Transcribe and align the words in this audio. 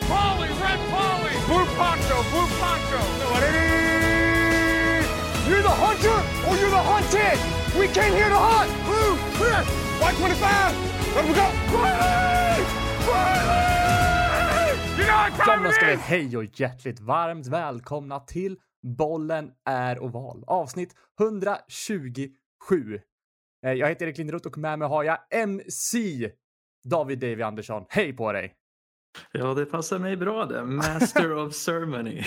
Red 0.00 0.08
Polly, 0.08 0.48
Red 0.48 0.80
Polly, 0.90 1.32
Blue 1.46 1.66
Poncho, 1.76 2.16
Blue 2.30 2.48
Poncho. 2.60 3.00
You're 5.48 5.62
the 5.62 5.68
hunter 5.68 6.18
or 6.48 6.56
you're 6.56 6.70
the 6.70 6.84
hunted. 6.92 7.38
We 7.80 7.86
came 7.88 8.12
here 8.14 8.28
to 8.28 8.36
hunt. 8.36 8.70
Blue, 8.86 9.16
clear. 9.36 9.62
White 10.00 10.16
25. 10.16 10.74
Let 11.14 11.24
we 11.28 11.34
go. 11.34 11.46
Riley! 11.76 12.64
Riley! 13.08 14.78
You 14.98 15.56
know 15.62 15.68
it 15.70 15.74
ska 15.74 15.86
vi 15.86 15.94
hej 15.96 16.36
och 16.36 16.60
hjärtligt 16.60 17.00
varmt 17.00 17.46
välkomna 17.46 18.20
till 18.20 18.56
Bollen 18.82 19.50
är 19.64 20.02
oval. 20.02 20.44
Avsnitt 20.46 20.94
127. 21.20 22.30
Eh, 23.66 23.72
Jag 23.72 23.88
heter 23.88 24.06
Erik 24.06 24.18
Linderoth 24.18 24.46
och 24.46 24.58
med 24.58 24.78
mig 24.78 24.88
har 24.88 25.04
jag 25.04 25.18
MC 25.30 25.98
David 26.84 27.18
Davy 27.18 27.42
Andersson. 27.42 27.84
Hej 27.88 28.12
på 28.12 28.32
dig! 28.32 28.54
Ja, 29.32 29.54
det 29.54 29.66
passar 29.66 29.98
mig 29.98 30.16
bra 30.16 30.46
det. 30.46 30.64
Master 30.64 31.32
of 31.32 31.54
Ceremony. 31.54 32.24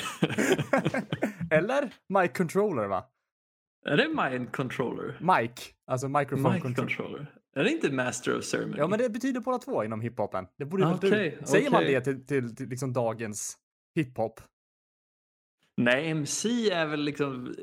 Eller 1.51 1.93
Mike 2.09 2.33
Controller 2.33 2.87
va? 2.87 3.05
är 3.85 3.97
det 3.97 4.07
Mind 4.07 4.51
Controller? 4.51 5.17
Mike, 5.19 5.61
alltså 5.87 6.07
microphone 6.07 6.53
Mic 6.53 6.61
controller. 6.61 6.95
Controller. 6.95 7.33
Är 7.55 7.63
det 7.63 7.69
inte 7.69 7.91
Master 7.91 8.37
of 8.37 8.43
Ceremony? 8.43 8.77
Ja 8.77 8.87
men 8.87 8.99
det 8.99 9.09
betyder 9.09 9.39
båda 9.39 9.57
två 9.57 9.83
inom 9.83 10.01
hiphopen. 10.01 10.45
Det 10.57 10.65
borde 10.65 10.85
Okej, 10.85 11.37
du... 11.39 11.45
Säger 11.47 11.71
man 11.71 11.83
okej. 11.83 11.93
det 11.93 12.01
till, 12.01 12.25
till, 12.25 12.55
till 12.55 12.69
liksom 12.69 12.93
dagens 12.93 13.57
hiphop? 13.95 14.41
Nej, 15.77 16.09
MC 16.09 16.69
är 16.69 16.85
väl 16.85 17.01
liksom 17.01 17.55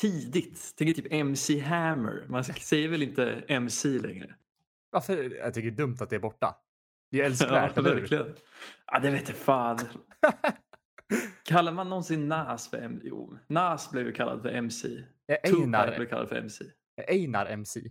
tidigt. 0.00 0.74
Tänk 0.76 0.96
typ 0.96 1.12
MC 1.12 1.58
Hammer. 1.58 2.26
Man 2.28 2.44
säger 2.44 2.88
väl 2.88 3.02
inte 3.02 3.44
MC 3.48 3.88
längre? 3.88 4.34
Varför? 4.90 5.36
Jag 5.36 5.54
tycker 5.54 5.70
det 5.70 5.74
är 5.74 5.86
dumt 5.86 5.96
att 6.00 6.10
det 6.10 6.16
är 6.16 6.20
borta. 6.20 6.54
Det 7.16 7.20
är 7.20 7.24
Ja, 7.24 7.30
älskvärt, 7.30 7.78
eller 7.78 7.90
hur? 7.94 8.00
verkligen. 8.00 8.34
Ja, 8.92 8.98
det 8.98 9.10
vet 9.10 9.28
jag 9.28 9.38
fan. 9.38 9.78
Kallar 11.44 11.72
man 11.72 11.88
någonsin 11.88 12.28
Nas 12.28 12.70
för 12.70 12.76
MC? 12.78 13.08
Jo, 13.08 13.38
Nas 13.48 13.90
blev 13.90 14.06
ju 14.06 14.12
kallad 14.12 14.42
för 14.42 14.48
MC. 14.48 14.88
Einar, 15.42 15.96
blev 15.96 16.06
kallad 16.08 16.28
för 16.28 16.36
MC. 16.36 16.64
Einar 17.08 17.46
MC? 17.46 17.80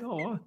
Ja, 0.00 0.38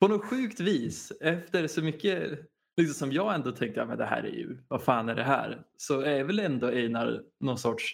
på 0.00 0.08
något 0.08 0.24
sjukt 0.24 0.60
vis. 0.60 1.12
Efter 1.20 1.66
så 1.66 1.82
mycket 1.82 2.40
liksom 2.76 2.94
som 2.94 3.12
jag 3.12 3.34
ändå 3.34 3.52
tänkte, 3.52 3.80
ja, 3.80 3.86
men 3.86 3.98
det 3.98 4.04
här 4.06 4.22
är 4.22 4.30
ju, 4.30 4.64
vad 4.68 4.82
fan 4.82 5.08
är 5.08 5.14
det 5.14 5.22
här? 5.24 5.62
Så 5.76 6.00
är 6.00 6.24
väl 6.24 6.38
ändå 6.38 6.66
Einar 6.66 7.22
någon 7.40 7.58
sorts 7.58 7.92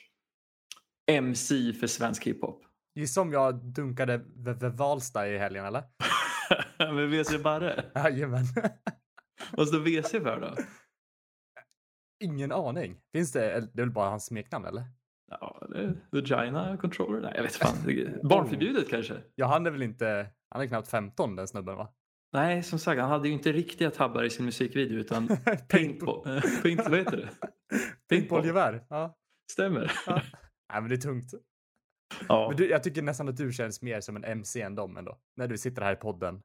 MC 1.11 1.73
för 1.73 1.87
svensk 1.87 2.27
hiphop. 2.27 2.65
Det 2.95 3.03
är 3.03 3.06
som 3.06 3.33
jag 3.33 3.65
dunkade 3.65 4.17
V- 4.17 4.53
V- 4.61 4.69
Valsta 4.69 5.29
i 5.29 5.39
helgen, 5.39 5.65
eller? 5.65 5.83
men 6.78 7.11
WC 7.11 7.42
Barre, 7.42 7.84
Jajamän. 7.95 8.45
vad 9.53 9.69
står 9.69 9.78
WC 9.78 10.11
för 10.11 10.41
då? 10.41 10.55
Ingen 12.25 12.53
aning. 12.53 13.00
Finns 13.12 13.33
det? 13.33 13.41
Det 13.41 13.83
är 13.83 13.86
väl 13.86 13.91
bara 13.91 14.11
hans 14.11 14.27
smeknamn, 14.27 14.64
eller? 14.64 14.84
Ja, 15.31 15.67
det 15.70 15.78
är 15.78 15.97
Vagina 16.11 16.77
Controller? 16.77 17.20
Nej, 17.20 17.33
jag 17.36 17.42
vet 17.42 17.56
fan. 17.56 17.77
Barnförbjudet 18.28 18.89
kanske? 18.89 19.14
Ja, 19.34 19.47
han 19.47 19.67
är 19.67 19.70
väl 19.70 19.83
inte... 19.83 20.27
Han 20.48 20.62
är 20.62 20.67
knappt 20.67 20.89
15 20.89 21.36
den 21.36 21.48
snubben, 21.48 21.77
va? 21.77 21.89
Nej, 22.33 22.62
som 22.62 22.78
sagt, 22.78 23.00
han 23.00 23.11
hade 23.11 23.28
ju 23.28 23.34
inte 23.34 23.53
riktiga 23.53 23.91
tabbar 23.91 24.22
i 24.22 24.31
sin 24.31 24.44
musikvideo 24.44 24.98
utan 24.98 25.28
paintball. 25.69 26.41
paint, 26.62 26.89
vad 26.89 26.98
heter 26.98 27.16
det? 27.16 27.28
Paintballgevär. 28.09 28.84
Ja. 28.89 29.16
Stämmer. 29.53 29.92
ja. 30.06 30.22
Nej, 30.72 30.81
men 30.81 30.89
det 30.89 30.94
är 30.94 31.00
tungt. 31.00 31.34
Ja. 32.29 32.49
Men 32.49 32.57
du, 32.57 32.69
jag 32.69 32.83
tycker 32.83 33.03
nästan 33.03 33.29
att 33.29 33.37
du 33.37 33.53
känns 33.53 33.83
mer 33.83 34.01
som 34.01 34.17
en 34.17 34.25
MC 34.25 34.61
än 34.61 34.75
dem 34.75 34.97
ändå. 34.97 35.19
När 35.37 35.49
du 35.49 35.59
sitter 35.59 35.83
här 35.83 35.93
i 35.93 35.97
podden. 35.97 36.43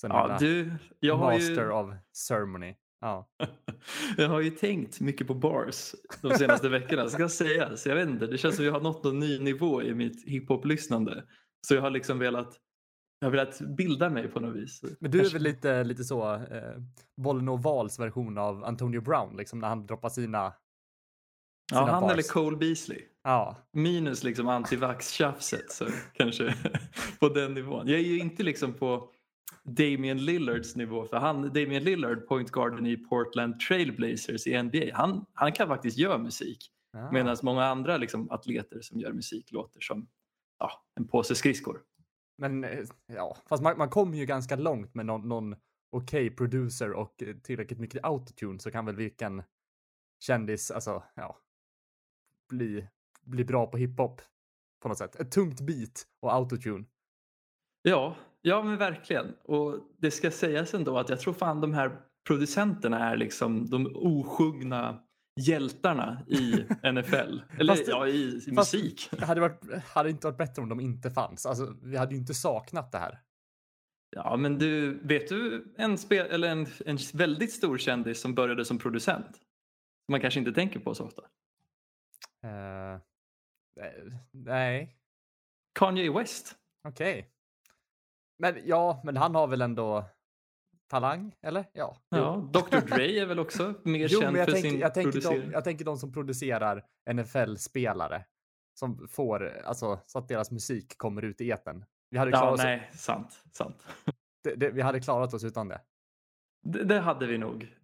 Sen 0.00 0.10
Ja, 0.10 0.36
du, 0.40 0.72
jag 1.00 1.18
master 1.18 1.64
ju... 1.64 1.70
of 1.70 1.94
ceremony. 2.12 2.74
Ja. 3.00 3.28
Jag 4.16 4.28
har 4.28 4.40
ju 4.40 4.50
tänkt 4.50 5.00
mycket 5.00 5.26
på 5.26 5.34
bars 5.34 5.94
de 6.22 6.34
senaste 6.34 6.68
veckorna, 6.68 7.08
ska 7.08 7.28
sägas. 7.28 7.86
Jag 7.86 7.94
vet 7.94 8.08
inte, 8.08 8.26
det 8.26 8.38
känns 8.38 8.56
som 8.56 8.62
att 8.62 8.66
jag 8.66 8.72
har 8.72 8.80
nått 8.80 9.04
någon 9.04 9.18
ny 9.18 9.38
nivå 9.38 9.82
i 9.82 9.94
mitt 9.94 10.28
hiphop-lyssnande. 10.28 11.24
Så 11.66 11.74
jag 11.74 11.82
har 11.82 11.90
liksom 11.90 12.18
velat, 12.18 12.56
jag 13.20 13.26
har 13.26 13.30
velat 13.30 13.60
bilda 13.60 14.10
mig 14.10 14.28
på 14.28 14.40
något 14.40 14.56
vis. 14.56 14.82
Men 15.00 15.10
du 15.10 15.20
är 15.20 15.30
väl 15.32 15.42
lite, 15.42 15.84
lite 15.84 16.04
så, 16.04 16.34
eh, 16.34 16.74
Bollen 17.16 17.48
och 17.48 17.62
Vals 17.62 17.98
version 17.98 18.38
av 18.38 18.64
Antonio 18.64 19.00
Brown, 19.00 19.36
liksom 19.36 19.58
när 19.58 19.68
han 19.68 19.86
droppar 19.86 20.08
sina... 20.08 20.38
Ja, 21.72 21.78
sina 21.78 21.92
han 21.92 22.02
bars. 22.02 22.12
eller 22.12 22.22
Cole 22.22 22.56
Beasley. 22.56 23.02
Ja. 23.28 23.56
Minus 23.72 24.24
liksom 24.24 24.48
antivax-tjafset 24.48 25.70
så 25.72 25.86
kanske 26.12 26.54
på 27.20 27.28
den 27.28 27.54
nivån. 27.54 27.88
Jag 27.88 27.98
är 27.98 28.04
ju 28.04 28.18
inte 28.18 28.42
liksom 28.42 28.74
på 28.74 29.10
Damian 29.64 30.24
Lillards 30.24 30.76
nivå 30.76 31.04
för 31.04 31.16
han, 31.16 31.42
Damian 31.42 31.84
Lillard, 31.84 32.26
point 32.28 32.50
guarden 32.50 32.86
i 32.86 32.96
Portland 32.96 33.60
Trailblazers 33.60 34.46
i 34.46 34.62
NBA, 34.62 34.94
han, 34.94 35.26
han 35.32 35.52
kan 35.52 35.68
faktiskt 35.68 35.98
göra 35.98 36.18
musik. 36.18 36.72
ja. 36.92 37.12
Medan 37.12 37.36
många 37.42 37.64
andra 37.64 37.96
liksom, 37.96 38.30
atleter 38.30 38.80
som 38.80 39.00
gör 39.00 39.12
musik 39.12 39.52
låter 39.52 39.80
som 39.80 40.08
ja, 40.58 40.70
en 40.94 41.08
påse 41.08 41.34
skridskor. 41.34 41.80
Men 42.38 42.64
eh, 42.64 42.84
ja, 43.06 43.36
fast 43.48 43.62
man, 43.62 43.78
man 43.78 43.90
kommer 43.90 44.18
ju 44.18 44.26
ganska 44.26 44.56
långt 44.56 44.94
med 44.94 45.06
någon, 45.06 45.28
någon 45.28 45.56
okej 45.90 46.30
producer 46.30 46.92
och 46.92 47.22
tillräckligt 47.42 47.80
mycket 47.80 48.04
autotune 48.04 48.58
så 48.58 48.70
kan 48.70 48.86
väl 48.86 48.96
vilken 48.96 49.42
kändis, 50.20 50.70
alltså 50.70 51.02
ja, 51.14 51.38
bli, 52.48 52.88
bli 53.28 53.44
bra 53.44 53.66
på 53.66 53.76
hiphop 53.76 54.20
på 54.82 54.88
något 54.88 54.98
sätt. 54.98 55.16
Ett 55.16 55.30
tungt 55.30 55.60
beat 55.60 56.06
och 56.22 56.34
autotune. 56.34 56.84
Ja, 57.82 58.16
ja 58.42 58.62
men 58.62 58.76
verkligen. 58.76 59.34
Och 59.44 59.78
det 59.98 60.10
ska 60.10 60.30
sägas 60.30 60.74
ändå 60.74 60.98
att 60.98 61.08
jag 61.08 61.20
tror 61.20 61.34
fan 61.34 61.60
de 61.60 61.74
här 61.74 62.00
producenterna 62.26 63.10
är 63.10 63.16
liksom 63.16 63.70
de 63.70 63.92
osjungna 63.94 65.00
hjältarna 65.40 66.22
i 66.26 66.52
NFL. 66.92 67.40
Eller 67.58 67.74
Fast- 67.74 67.88
ja, 67.88 68.06
i, 68.06 68.40
i 68.46 68.52
musik. 68.52 69.08
Det 69.10 69.24
hade, 69.24 69.40
varit, 69.40 69.60
hade 69.84 70.10
inte 70.10 70.26
varit 70.26 70.38
bättre 70.38 70.62
om 70.62 70.68
de 70.68 70.80
inte 70.80 71.10
fanns. 71.10 71.46
Alltså, 71.46 71.74
vi 71.82 71.96
hade 71.96 72.14
ju 72.14 72.20
inte 72.20 72.34
saknat 72.34 72.92
det 72.92 72.98
här. 72.98 73.20
Ja, 74.10 74.36
men 74.36 74.58
du, 74.58 75.00
vet 75.02 75.28
du 75.28 75.74
en, 75.78 75.98
spel, 75.98 76.26
eller 76.26 76.48
en, 76.48 76.66
en 76.86 76.98
väldigt 77.14 77.52
stor 77.52 77.78
kändis 77.78 78.20
som 78.20 78.34
började 78.34 78.64
som 78.64 78.78
producent? 78.78 79.36
Som 79.36 80.12
man 80.12 80.20
kanske 80.20 80.40
inte 80.40 80.52
tänker 80.52 80.80
på 80.80 80.94
så 80.94 81.04
ofta. 81.04 81.22
Eh, 82.44 83.00
nej, 84.30 84.96
Kanye 85.78 86.10
West. 86.10 86.56
okej. 86.88 87.30
Men 88.38 88.54
ja, 88.64 89.00
men 89.04 89.16
han 89.16 89.34
har 89.34 89.46
väl 89.46 89.62
ändå 89.62 90.04
talang, 90.88 91.34
eller? 91.42 91.64
Ja. 91.72 91.96
Ja, 92.08 92.50
Dr 92.52 92.80
Dre 92.80 93.18
är 93.18 93.26
väl 93.26 93.38
också 93.38 93.74
mer 93.82 94.08
Jo, 94.10 94.20
känd 94.20 94.36
för 94.36 94.44
tänker, 94.44 94.70
sin 94.70 94.78
jag, 94.80 94.94
tänker 94.94 95.20
de, 95.20 95.52
jag 95.52 95.64
tänker 95.64 95.84
de 95.84 95.96
som 95.96 96.12
producerar 96.12 96.84
NFL-spelare. 97.12 98.24
Som 98.78 99.08
får, 99.08 99.58
alltså, 99.64 100.00
så 100.06 100.18
att 100.18 100.28
deras 100.28 100.50
musik 100.50 100.98
kommer 100.98 101.22
ut 101.22 101.40
i 101.40 101.50
etern. 101.50 101.84
Vi 102.10 102.18
hade, 102.18 102.30
Ja, 102.30 102.38
klarat 102.38 102.54
oss, 102.54 102.62
nej, 102.64 102.90
sant, 102.92 103.42
sant. 103.52 103.86
det, 104.44 104.54
det, 104.54 104.70
vi 104.70 104.80
hade 104.80 105.00
klarat 105.00 105.34
oss 105.34 105.44
utan 105.44 105.68
det. 105.68 105.80
Det, 106.66 106.84
det 106.84 107.00
hade 107.00 107.26
vi 107.26 107.38
nog. 107.38 107.74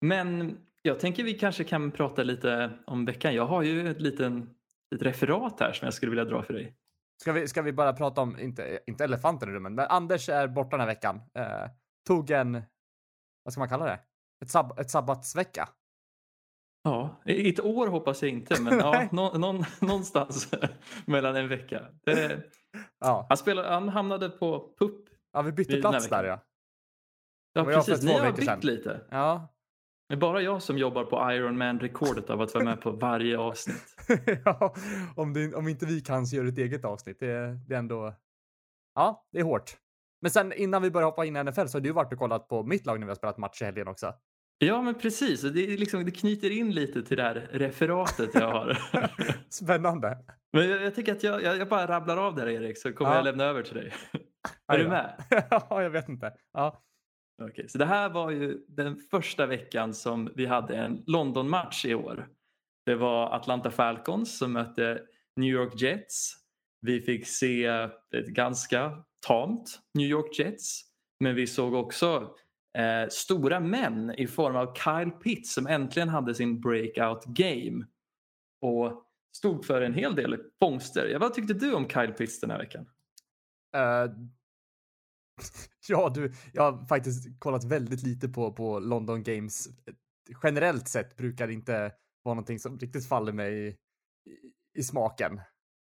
Men 0.00 0.58
jag 0.82 1.00
tänker 1.00 1.24
vi 1.24 1.34
kanske 1.34 1.64
kan 1.64 1.90
prata 1.90 2.22
lite 2.22 2.78
om 2.86 3.04
veckan. 3.04 3.34
Jag 3.34 3.46
har 3.46 3.62
ju 3.62 3.90
ett 3.90 4.00
liten 4.00 4.54
ett 4.92 5.02
referat 5.02 5.60
här 5.60 5.72
som 5.72 5.86
jag 5.86 5.94
skulle 5.94 6.10
vilja 6.10 6.24
dra 6.24 6.42
för 6.42 6.54
dig. 6.54 6.76
Ska 7.22 7.32
vi, 7.32 7.48
ska 7.48 7.62
vi 7.62 7.72
bara 7.72 7.92
prata 7.92 8.20
om, 8.20 8.38
inte, 8.38 8.80
inte 8.86 9.04
elefanten 9.04 9.48
i 9.48 9.52
rummet, 9.52 9.72
men 9.72 9.86
Anders 9.88 10.28
är 10.28 10.48
borta 10.48 10.70
den 10.70 10.80
här 10.80 10.86
veckan. 10.86 11.20
Eh, 11.34 11.70
tog 12.06 12.30
en, 12.30 12.62
vad 13.44 13.52
ska 13.52 13.60
man 13.60 13.68
kalla 13.68 13.84
det? 13.84 14.00
Ett, 14.44 14.50
sab, 14.50 14.78
ett 14.78 14.90
sabbatsvecka. 14.90 15.68
Ja, 16.84 17.22
i 17.24 17.48
ett 17.48 17.60
år 17.60 17.86
hoppas 17.86 18.22
jag 18.22 18.30
inte, 18.30 18.62
men 18.62 18.78
ja, 18.78 19.08
nå, 19.12 19.38
någon, 19.38 19.64
någonstans 19.80 20.54
mellan 21.06 21.36
en 21.36 21.48
vecka. 21.48 21.86
Det, 22.04 22.42
Ja, 22.98 23.26
han, 23.28 23.38
spelade, 23.38 23.68
han 23.68 23.88
hamnade 23.88 24.28
på 24.28 24.74
PUP. 24.78 25.08
ja 25.32 25.42
vi 25.42 25.52
bytte 25.52 25.80
plats 25.80 26.08
där 26.08 26.24
ja. 26.24 26.40
Ja, 27.52 27.64
precis. 27.64 28.02
Ni 28.02 28.12
har 28.12 28.32
bytt 28.32 28.64
lite. 28.64 29.00
Ja, 29.10 29.51
Det 30.12 30.16
är 30.16 30.20
bara 30.20 30.42
jag 30.42 30.62
som 30.62 30.78
jobbar 30.78 31.04
på 31.04 31.32
Iron 31.32 31.58
Man-rekordet 31.58 32.30
av 32.30 32.40
att 32.40 32.54
vara 32.54 32.64
med 32.64 32.80
på 32.80 32.90
varje 32.90 33.38
avsnitt. 33.38 33.96
ja 34.44 34.74
om, 35.16 35.32
det, 35.32 35.54
om 35.54 35.68
inte 35.68 35.86
vi 35.86 36.00
kan 36.00 36.26
så 36.26 36.36
gör 36.36 36.44
ett 36.44 36.58
eget 36.58 36.84
avsnitt. 36.84 37.20
Det, 37.20 37.58
det 37.68 37.74
är 37.74 37.78
ändå... 37.78 38.14
Ja, 38.94 39.26
det 39.32 39.38
är 39.38 39.42
hårt. 39.44 39.76
Men 40.22 40.30
sen 40.30 40.52
innan 40.52 40.82
vi 40.82 40.90
börjar 40.90 41.06
hoppa 41.06 41.24
in 41.24 41.36
i 41.36 41.42
NFL 41.44 41.66
så 41.66 41.78
har 41.78 41.80
du 41.80 41.92
varit 41.92 42.12
och 42.12 42.18
kollat 42.18 42.48
på 42.48 42.62
mitt 42.62 42.86
lag 42.86 43.00
när 43.00 43.06
vi 43.06 43.10
har 43.10 43.14
spelat 43.14 43.38
match 43.38 43.62
i 43.62 43.64
helgen 43.64 43.88
också. 43.88 44.14
Ja, 44.58 44.82
men 44.82 44.94
precis. 44.94 45.40
Det, 45.42 45.66
liksom, 45.66 46.04
det 46.04 46.10
knyter 46.10 46.50
in 46.50 46.70
lite 46.70 47.02
till 47.02 47.16
det 47.16 47.22
här 47.22 47.48
referatet 47.52 48.30
jag 48.34 48.50
har. 48.52 48.78
Spännande. 49.48 50.18
Men 50.52 50.68
jag, 50.68 50.82
jag 50.82 50.94
tänker 50.94 51.12
att 51.12 51.22
jag, 51.22 51.42
jag, 51.42 51.56
jag 51.56 51.68
bara 51.68 51.86
rabblar 51.86 52.16
av 52.16 52.34
där 52.34 52.48
Erik 52.48 52.78
så 52.78 52.92
kommer 52.92 53.10
Ja. 53.10 53.16
jag 53.16 53.24
lämna 53.24 53.44
över 53.44 53.62
till 53.62 53.74
dig. 53.74 53.92
Är 54.72 54.78
du 54.78 54.88
med? 54.88 55.22
ja, 55.50 55.82
jag 55.82 55.90
vet 55.90 56.08
inte. 56.08 56.32
Ja. 56.52 56.82
Okej, 57.50 57.68
så 57.68 57.78
det 57.78 57.84
här 57.84 58.10
var 58.10 58.30
ju 58.30 58.64
den 58.68 58.96
första 58.96 59.46
veckan 59.46 59.94
som 59.94 60.32
vi 60.34 60.46
hade 60.46 60.76
en 60.76 61.02
London-match 61.06 61.84
i 61.84 61.94
år. 61.94 62.28
Det 62.86 62.94
var 62.94 63.34
Atlanta 63.34 63.70
Falcons 63.70 64.38
som 64.38 64.52
mötte 64.52 65.02
New 65.36 65.50
York 65.50 65.80
Jets. 65.80 66.36
Vi 66.80 67.00
fick 67.00 67.26
se 67.26 67.64
ett 68.16 68.26
ganska 68.26 69.04
tamt 69.26 69.80
New 69.94 70.06
York 70.06 70.38
Jets. 70.38 70.82
Men 71.20 71.34
vi 71.34 71.46
såg 71.46 71.74
också 71.74 72.34
eh, 72.78 73.08
stora 73.10 73.60
män 73.60 74.14
i 74.18 74.26
form 74.26 74.56
av 74.56 74.74
Kyle 74.74 75.10
Pitts 75.10 75.54
som 75.54 75.66
äntligen 75.66 76.08
hade 76.08 76.34
sin 76.34 76.60
breakout 76.60 77.24
game 77.24 77.86
och 78.60 79.06
stod 79.36 79.64
för 79.64 79.82
en 79.82 79.94
hel 79.94 80.14
del 80.14 80.38
fångster. 80.58 81.18
Vad 81.18 81.34
tyckte 81.34 81.54
du 81.54 81.74
om 81.74 81.88
Kyle 81.88 82.12
Pitts 82.12 82.40
den 82.40 82.50
här 82.50 82.58
veckan? 82.58 82.86
Uh, 83.76 84.12
ja, 85.88 86.12
du, 86.14 86.32
jag 86.52 86.72
har 86.72 86.86
faktiskt 86.86 87.40
kollat 87.40 87.64
väldigt 87.64 88.02
lite 88.02 88.28
på, 88.28 88.52
på 88.52 88.80
London 88.80 89.22
Games. 89.22 89.68
Generellt 90.42 90.88
sett 90.88 91.16
brukar 91.16 91.46
det 91.46 91.52
inte 91.52 91.92
vara 92.22 92.34
någonting 92.34 92.58
som 92.58 92.78
riktigt 92.78 93.08
faller 93.08 93.32
mig 93.32 93.54
i, 93.54 93.68
i, 93.68 93.76
i 94.78 94.82
smaken. 94.82 95.32
Uh, 95.32 95.42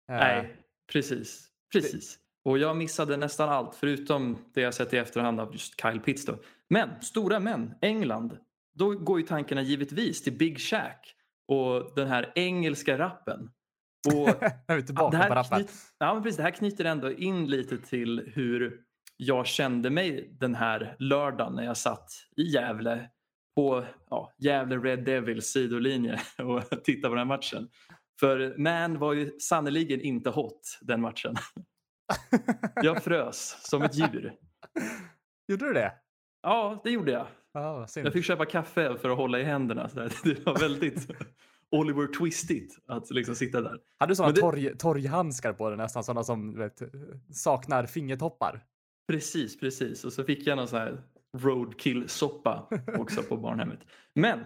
Nej, 0.09 0.57
precis. 0.93 1.49
Precis. 1.73 2.19
Och 2.45 2.59
jag 2.59 2.77
missade 2.77 3.17
nästan 3.17 3.49
allt 3.49 3.75
förutom 3.75 4.39
det 4.55 4.61
jag 4.61 4.75
sett 4.75 4.95
i 4.95 4.97
efterhand 4.97 5.41
av 5.41 5.53
just 5.53 5.81
Kyle 5.83 6.01
Pitts. 6.01 6.25
Då. 6.25 6.39
Men 6.69 7.03
stora 7.03 7.41
män, 7.41 7.75
England. 7.81 8.39
Då 8.75 8.91
går 8.91 9.21
ju 9.21 9.27
tankarna 9.27 9.63
givetvis 9.63 10.23
till 10.23 10.39
Big 10.39 10.59
Shack 10.59 11.15
och 11.49 11.95
den 11.97 12.09
här 12.09 12.33
engelska 12.35 12.99
rappen. 12.99 13.51
Och 14.07 14.27
det 15.11 15.17
här. 15.17 15.45
Knyt, 15.45 15.71
ja, 15.99 16.15
men 16.15 16.23
precis, 16.23 16.37
det 16.37 16.43
här 16.43 16.51
knyter 16.51 16.85
ändå 16.85 17.13
in 17.13 17.47
lite 17.47 17.79
till 17.79 18.31
hur 18.35 18.81
jag 19.17 19.47
kände 19.47 19.91
mig 19.91 20.37
den 20.41 20.55
här 20.55 20.97
lördagen 20.99 21.55
när 21.55 21.65
jag 21.65 21.77
satt 21.77 22.11
i 22.37 22.43
Gävle 22.43 23.11
på 23.55 23.85
ja, 24.11 24.33
Gävle 24.39 24.77
Red 24.77 25.05
Devils 25.05 25.47
sidolinje 25.47 26.21
och 26.39 26.85
tittade 26.85 27.11
på 27.11 27.15
den 27.15 27.19
här 27.19 27.37
matchen. 27.37 27.69
För 28.21 28.55
Man 28.59 28.99
var 28.99 29.13
ju 29.13 29.39
sannoliken 29.39 30.01
inte 30.01 30.31
hot 30.31 30.79
den 30.81 31.01
matchen. 31.01 31.35
Jag 32.83 33.03
frös 33.03 33.69
som 33.71 33.83
ett 33.83 33.95
djur. 33.95 34.35
Gjorde 35.49 35.67
du 35.67 35.73
det? 35.73 35.93
Ja, 36.43 36.81
det 36.85 36.91
gjorde 36.91 37.13
jag. 37.13 37.27
Ah, 37.55 37.87
jag 37.95 38.13
fick 38.13 38.25
köpa 38.25 38.45
kaffe 38.45 38.99
för 38.99 39.11
att 39.11 39.17
hålla 39.17 39.41
i 39.41 39.45
händerna. 39.45 39.89
Så 39.89 40.01
Det 40.25 40.47
var 40.47 40.61
väldigt 40.61 41.11
Oliver 41.71 42.07
Twistigt 42.19 42.79
att 42.87 43.11
liksom 43.11 43.35
sitta 43.35 43.61
där. 43.61 43.79
Hade 43.99 44.11
du 44.11 44.17
sådana 44.17 44.33
det... 44.33 44.41
torg, 44.41 44.79
torghandskar 44.79 45.53
på 45.53 45.69
dig 45.69 45.79
nästan? 45.79 46.05
Sådana 46.05 46.25
som 46.25 46.59
vet, 46.59 46.83
saknar 47.33 47.87
fingertoppar? 47.87 48.65
Precis, 49.09 49.61
precis. 49.61 50.05
Och 50.05 50.13
så 50.13 50.25
fick 50.25 50.47
jag 50.47 50.57
någon 50.57 50.69
sån 50.69 50.79
här 50.79 51.03
roadkill-soppa 51.37 52.69
också 52.99 53.23
på 53.23 53.37
barnhemmet. 53.37 53.81
Men 54.15 54.41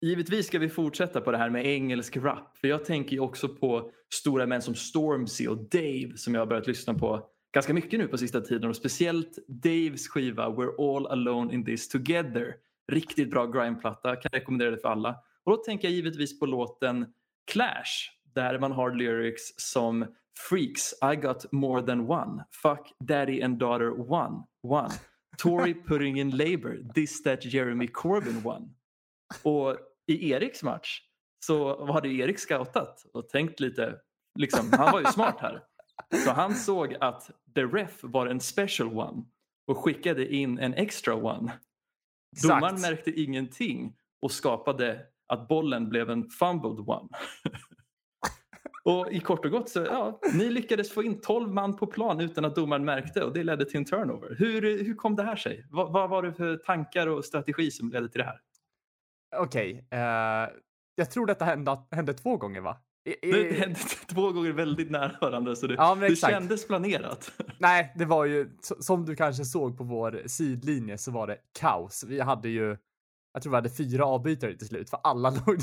givetvis 0.00 0.46
ska 0.46 0.58
vi 0.58 0.68
fortsätta 0.68 1.20
på 1.20 1.32
det 1.32 1.38
här 1.38 1.50
med 1.50 1.66
engelsk 1.66 2.16
rap. 2.16 2.56
För 2.56 2.68
jag 2.68 2.84
tänker 2.84 3.12
ju 3.12 3.20
också 3.20 3.48
på 3.48 3.90
stora 4.14 4.46
män 4.46 4.62
som 4.62 4.74
Stormzy 4.74 5.46
och 5.46 5.58
Dave 5.58 6.16
som 6.16 6.34
jag 6.34 6.40
har 6.40 6.46
börjat 6.46 6.66
lyssna 6.66 6.94
på 6.94 7.28
ganska 7.54 7.74
mycket 7.74 7.98
nu 7.98 8.08
på 8.08 8.18
sista 8.18 8.40
tiden 8.40 8.70
och 8.70 8.76
speciellt 8.76 9.38
Daves 9.48 10.08
skiva 10.08 10.48
We're 10.48 10.96
all 10.96 11.06
alone 11.06 11.54
in 11.54 11.64
this 11.64 11.88
together. 11.88 12.54
Riktigt 12.92 13.30
bra 13.30 13.46
grindplatta, 13.46 14.16
kan 14.16 14.30
rekommendera 14.32 14.70
det 14.70 14.78
för 14.78 14.88
alla. 14.88 15.16
Och 15.44 15.52
då 15.52 15.56
tänker 15.56 15.88
jag 15.88 15.94
givetvis 15.94 16.40
på 16.40 16.46
låten 16.46 17.06
Clash 17.52 18.10
där 18.34 18.58
man 18.58 18.72
har 18.72 18.90
lyrics 18.90 19.42
som 19.56 20.06
Freaks, 20.34 20.94
I 21.02 21.16
got 21.16 21.52
more 21.52 21.82
than 21.82 22.06
one. 22.06 22.44
Fuck 22.50 22.88
daddy 23.04 23.42
and 23.42 23.58
daughter 23.58 23.92
one. 23.92 24.44
One. 24.62 24.90
Tory 25.38 25.74
putting 25.88 26.16
in 26.16 26.30
labor. 26.30 26.78
This 26.94 27.22
that 27.22 27.44
Jeremy 27.44 27.86
Corbyn 27.86 28.42
won. 28.42 28.74
Och 29.42 29.76
i 30.06 30.32
Eriks 30.32 30.62
match 30.62 31.00
så 31.46 31.86
hade 31.92 32.08
Erik 32.08 32.38
scoutat 32.38 33.06
och 33.12 33.28
tänkt 33.28 33.60
lite, 33.60 33.96
liksom, 34.38 34.72
han 34.72 34.92
var 34.92 35.00
ju 35.00 35.06
smart 35.06 35.40
här. 35.40 35.62
Så 36.24 36.30
han 36.30 36.54
såg 36.54 36.96
att 37.00 37.30
the 37.54 37.64
ref 37.64 37.98
var 38.02 38.26
en 38.26 38.40
special 38.40 38.98
one 38.98 39.24
och 39.66 39.78
skickade 39.78 40.34
in 40.34 40.58
en 40.58 40.74
extra 40.74 41.14
one. 41.14 41.52
Exakt. 42.32 42.54
Domaren 42.54 42.80
märkte 42.80 43.20
ingenting 43.20 43.96
och 44.22 44.32
skapade 44.32 45.06
att 45.26 45.48
bollen 45.48 45.88
blev 45.88 46.10
en 46.10 46.28
fumbled 46.28 46.88
one. 46.88 47.08
Och 48.84 49.12
i 49.12 49.20
kort 49.20 49.44
och 49.44 49.50
gott 49.50 49.68
så 49.68 49.78
ja, 49.78 50.20
ni 50.34 50.50
lyckades 50.50 50.92
få 50.92 51.02
in 51.02 51.20
12 51.20 51.52
man 51.52 51.76
på 51.76 51.86
plan 51.86 52.20
utan 52.20 52.44
att 52.44 52.54
domaren 52.54 52.84
märkte 52.84 53.24
och 53.24 53.32
det 53.32 53.44
ledde 53.44 53.64
till 53.64 53.76
en 53.76 53.84
turnover. 53.84 54.36
Hur, 54.38 54.84
hur 54.84 54.94
kom 54.94 55.16
det 55.16 55.22
här 55.22 55.36
sig? 55.36 55.66
Vad, 55.70 55.92
vad 55.92 56.10
var 56.10 56.22
det 56.22 56.32
för 56.32 56.56
tankar 56.56 57.06
och 57.06 57.24
strategi 57.24 57.70
som 57.70 57.90
ledde 57.90 58.08
till 58.08 58.18
det 58.18 58.24
här? 58.24 58.40
Okej, 59.36 59.86
okay, 59.86 60.00
uh, 60.00 60.44
eh, 60.44 60.48
jag 60.94 61.10
tror 61.10 61.26
detta 61.26 61.44
hände, 61.44 61.78
hände 61.90 62.14
två 62.14 62.36
gånger 62.36 62.60
va? 62.60 62.76
I, 63.22 63.32
det 63.32 63.52
hände 63.52 63.78
två 64.08 64.32
gånger 64.32 64.52
väldigt 64.52 64.90
nära 64.90 65.16
varandra 65.20 65.56
så 65.56 65.66
det, 65.66 65.74
ja, 65.74 65.94
det 65.94 66.16
kändes 66.16 66.66
planerat. 66.66 67.32
Nej, 67.58 67.92
det 67.96 68.04
var 68.04 68.24
ju 68.24 68.50
som 68.60 69.04
du 69.04 69.16
kanske 69.16 69.44
såg 69.44 69.78
på 69.78 69.84
vår 69.84 70.22
sidlinje 70.26 70.98
så 70.98 71.10
var 71.10 71.26
det 71.26 71.38
kaos. 71.60 72.04
Vi 72.08 72.20
hade 72.20 72.48
ju, 72.48 72.76
jag 73.34 73.42
tror 73.42 73.50
vi 73.50 73.56
hade 73.56 73.70
fyra 73.70 74.04
avbytare 74.04 74.56
till 74.56 74.66
slut 74.66 74.90
för 74.90 75.00
alla 75.02 75.30
låg, 75.46 75.58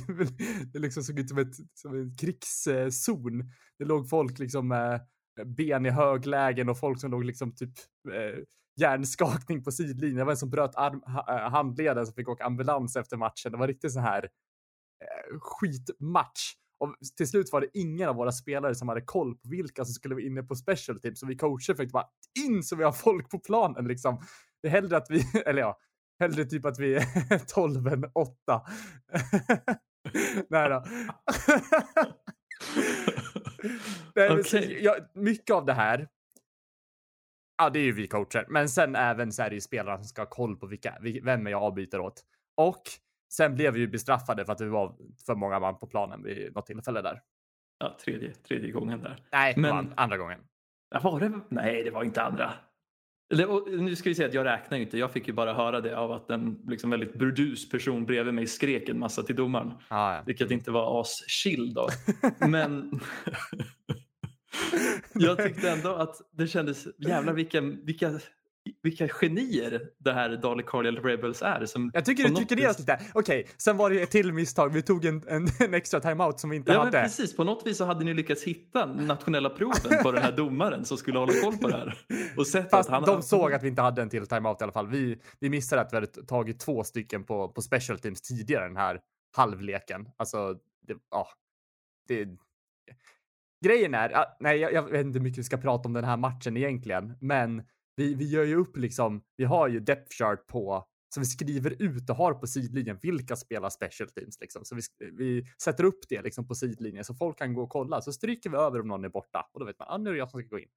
det 0.73 0.79
liksom 0.79 1.03
såg 1.03 1.19
ut 1.19 1.29
som, 1.29 1.37
ett, 1.37 1.55
som 1.73 1.95
en 1.95 2.15
krigszon. 2.15 3.51
Det 3.79 3.85
låg 3.85 4.09
folk 4.09 4.39
liksom 4.39 4.67
med 4.67 5.07
ben 5.45 5.85
i 5.85 5.89
höglägen 5.89 6.69
och 6.69 6.79
folk 6.79 6.99
som 6.99 7.11
låg 7.11 7.23
liksom 7.23 7.55
typ 7.55 7.73
eh, 8.13 8.43
hjärnskakning 8.79 9.63
på 9.63 9.71
sidlinjen. 9.71 10.17
Det 10.17 10.23
var 10.23 10.31
en 10.31 10.37
som 10.37 10.49
bröt 10.49 10.75
arm, 10.75 11.03
eh, 11.07 11.51
handleden 11.51 12.05
som 12.05 12.15
fick 12.15 12.29
åka 12.29 12.43
ambulans 12.43 12.95
efter 12.95 13.17
matchen. 13.17 13.51
Det 13.51 13.57
var 13.57 13.67
riktigt 13.67 13.93
så 13.93 13.99
här 13.99 14.23
eh, 14.23 15.39
skitmatch. 15.39 16.53
Och 16.79 16.95
till 17.17 17.27
slut 17.27 17.51
var 17.51 17.61
det 17.61 17.67
ingen 17.73 18.09
av 18.09 18.15
våra 18.15 18.31
spelare 18.31 18.75
som 18.75 18.89
hade 18.89 19.01
koll 19.01 19.35
på 19.35 19.49
vilka 19.49 19.85
som 19.85 19.93
skulle 19.93 20.15
vara 20.15 20.25
inne 20.25 20.43
på 20.43 20.55
special 20.55 20.99
team. 20.99 21.15
Så 21.15 21.25
vi 21.25 21.37
coacher 21.37 21.73
fick 21.73 21.91
bara 21.91 22.05
in 22.45 22.63
så 22.63 22.75
vi 22.75 22.83
har 22.83 22.91
folk 22.91 23.29
på 23.29 23.39
planen 23.39 23.87
liksom. 23.87 24.21
Det 24.61 24.67
är 24.67 24.71
hellre 24.71 24.97
att 24.97 25.07
vi, 25.09 25.23
eller 25.45 25.61
ja, 25.61 25.77
hellre 26.21 26.45
typ 26.45 26.65
att 26.65 26.79
vi 26.79 26.95
är 26.95 27.45
12 27.53 27.87
än 27.87 28.11
8. 28.13 28.31
Nej 30.49 30.69
då. 30.69 30.83
Nej, 34.15 34.39
okay. 34.39 34.83
ja, 34.83 34.95
mycket 35.13 35.55
av 35.55 35.65
det 35.65 35.73
här 35.73 36.07
Ja, 37.61 37.69
det 37.69 37.79
är 37.79 37.83
ju 37.83 37.91
vi 37.91 38.07
coacher, 38.07 38.45
men 38.49 38.69
sen 38.69 38.95
även 38.95 39.31
så 39.31 39.43
är 39.43 39.49
det 39.49 39.55
ju 39.55 39.61
spelarna 39.61 39.97
som 39.97 40.05
ska 40.05 40.21
ha 40.21 40.29
koll 40.29 40.55
på 40.55 40.67
vilka, 40.67 40.97
vem 41.23 41.47
jag 41.47 41.63
avbyter 41.63 41.99
åt. 41.99 42.21
Och 42.57 42.81
sen 43.33 43.55
blev 43.55 43.73
vi 43.73 43.79
ju 43.79 43.87
bestraffade 43.87 44.45
för 44.45 44.53
att 44.53 44.61
vi 44.61 44.69
var 44.69 44.95
för 45.25 45.35
många 45.35 45.59
man 45.59 45.79
på 45.79 45.87
planen 45.87 46.23
vid 46.23 46.55
något 46.55 46.65
tillfälle 46.65 47.01
där. 47.01 47.21
Ja, 47.79 47.97
tredje, 48.05 48.33
tredje 48.33 48.71
gången 48.71 49.01
där. 49.01 49.23
Nej, 49.31 49.53
men 49.57 49.93
andra 49.95 50.17
gången. 50.17 50.39
Var 51.01 51.19
det? 51.19 51.39
Nej, 51.49 51.83
det 51.83 51.91
var 51.91 52.03
inte 52.03 52.21
andra. 52.21 52.53
Nu 53.67 53.95
ska 53.95 54.09
vi 54.09 54.15
säga 54.15 54.27
att 54.27 54.33
jag 54.33 54.45
räknar 54.45 54.77
inte. 54.77 54.97
Jag 54.97 55.11
fick 55.11 55.27
ju 55.27 55.33
bara 55.33 55.53
höra 55.53 55.81
det 55.81 55.97
av 55.97 56.11
att 56.11 56.29
en 56.29 56.59
liksom 56.67 56.89
väldigt 56.89 57.13
burdus 57.13 57.69
person 57.69 58.05
bredvid 58.05 58.33
mig 58.33 58.47
skrek 58.47 58.89
en 58.89 58.99
massa 58.99 59.23
till 59.23 59.35
domaren. 59.35 59.73
Ah, 59.87 60.15
ja. 60.15 60.23
Vilket 60.25 60.51
inte 60.51 60.71
var 60.71 61.01
as 61.01 61.23
chill 61.27 61.73
då. 61.73 61.89
Men 62.47 62.99
jag 65.13 65.37
tyckte 65.43 65.69
ändå 65.69 65.89
att 65.89 66.15
det 66.31 66.47
kändes, 66.47 66.87
jävlar 66.97 67.33
vilka, 67.33 67.61
vilka, 67.61 68.19
vilka 68.83 69.07
genier 69.07 69.81
det 69.97 70.13
här 70.13 70.29
Dalecardial 70.29 70.97
Rebels 70.97 71.41
är. 71.41 71.65
Som 71.65 71.91
jag 71.93 72.05
tycker 72.05 72.23
du 72.23 72.55
ner 72.55 72.69
oss 72.69 72.79
lite. 72.79 72.99
Okej, 73.13 73.39
okay, 73.39 73.53
sen 73.57 73.77
var 73.77 73.89
det 73.89 74.01
ett 74.01 74.11
till 74.11 74.33
misstag. 74.33 74.73
Vi 74.73 74.81
tog 74.81 75.05
en, 75.05 75.23
en, 75.27 75.47
en 75.59 75.73
extra 75.73 75.99
timeout 75.99 76.39
som 76.39 76.49
vi 76.49 76.55
inte 76.55 76.71
ja, 76.71 76.79
hade. 76.79 76.91
Men 76.91 77.03
precis, 77.03 77.35
på 77.35 77.43
något 77.43 77.67
vis 77.67 77.77
så 77.77 77.85
hade 77.85 78.05
ni 78.05 78.13
lyckats 78.13 78.43
hitta 78.43 78.85
nationella 78.85 79.49
proven 79.49 80.03
på 80.03 80.11
den 80.11 80.23
här 80.23 80.31
domaren 80.31 80.85
som 80.85 80.97
skulle 80.97 81.19
hålla 81.19 81.33
koll 81.43 81.57
på 81.57 81.67
det 81.67 81.77
här. 81.77 81.97
Och 82.37 82.47
sett 82.47 82.69
Fast 82.69 82.89
att 82.89 82.95
han, 82.95 83.03
de 83.03 83.21
såg 83.21 83.53
att 83.53 83.63
vi 83.63 83.67
inte 83.67 83.81
hade 83.81 84.01
en 84.01 84.09
till 84.09 84.27
timeout 84.27 84.61
i 84.61 84.63
alla 84.63 84.73
fall. 84.73 84.87
Vi, 84.87 85.21
vi 85.39 85.49
missade 85.49 85.81
att 85.81 85.93
vi 85.93 85.97
hade 85.97 86.07
tagit 86.07 86.59
två 86.59 86.83
stycken 86.83 87.23
på, 87.23 87.49
på 87.49 87.61
special 87.61 87.99
teams 87.99 88.21
tidigare 88.21 88.67
den 88.67 88.77
här 88.77 88.99
halvleken. 89.35 90.09
Alltså, 90.17 90.53
det, 90.87 90.97
ja, 91.11 91.27
det, 92.07 92.27
grejen 93.65 93.93
är, 93.93 94.25
nej 94.39 94.57
jag, 94.57 94.73
jag, 94.73 94.83
vet 94.83 95.05
inte 95.05 95.19
hur 95.19 95.23
mycket 95.23 95.39
vi 95.39 95.43
ska 95.43 95.57
prata 95.57 95.87
om 95.87 95.93
den 95.93 96.03
här 96.03 96.17
matchen 96.17 96.57
egentligen, 96.57 97.17
men 97.21 97.63
vi, 98.01 98.13
vi 98.13 98.29
gör 98.29 98.43
ju 98.43 98.55
upp 98.55 98.77
liksom, 98.77 99.23
vi 99.37 99.43
har 99.43 99.67
ju 99.67 99.79
depth 99.79 100.15
chart 100.17 100.47
på 100.47 100.87
som 101.13 101.21
vi 101.21 101.27
skriver 101.27 101.81
ut 101.81 102.09
och 102.09 102.15
har 102.15 102.33
på 102.33 102.47
sidlinjen 102.47 102.99
vilka 103.01 103.35
spelar 103.35 103.69
special 103.69 104.09
teams 104.09 104.39
liksom. 104.39 104.65
Så 104.65 104.75
vi, 104.75 104.81
vi 105.11 105.45
sätter 105.63 105.83
upp 105.83 105.99
det 106.09 106.21
liksom 106.21 106.47
på 106.47 106.55
sidlinjen 106.55 107.03
så 107.03 107.13
folk 107.13 107.37
kan 107.37 107.53
gå 107.53 107.63
och 107.63 107.69
kolla. 107.69 108.01
Så 108.01 108.13
stryker 108.13 108.49
vi 108.49 108.57
över 108.57 108.79
om 108.79 108.87
någon 108.87 109.05
är 109.05 109.09
borta 109.09 109.49
och 109.53 109.59
då 109.59 109.65
vet 109.65 109.79
man, 109.79 109.87
ah, 109.91 109.97
nu 109.97 110.09
är 110.09 110.13
det 110.13 110.19
jag 110.19 110.31
som 110.31 110.41
ska 110.41 110.49
gå 110.49 110.59
in. 110.59 110.69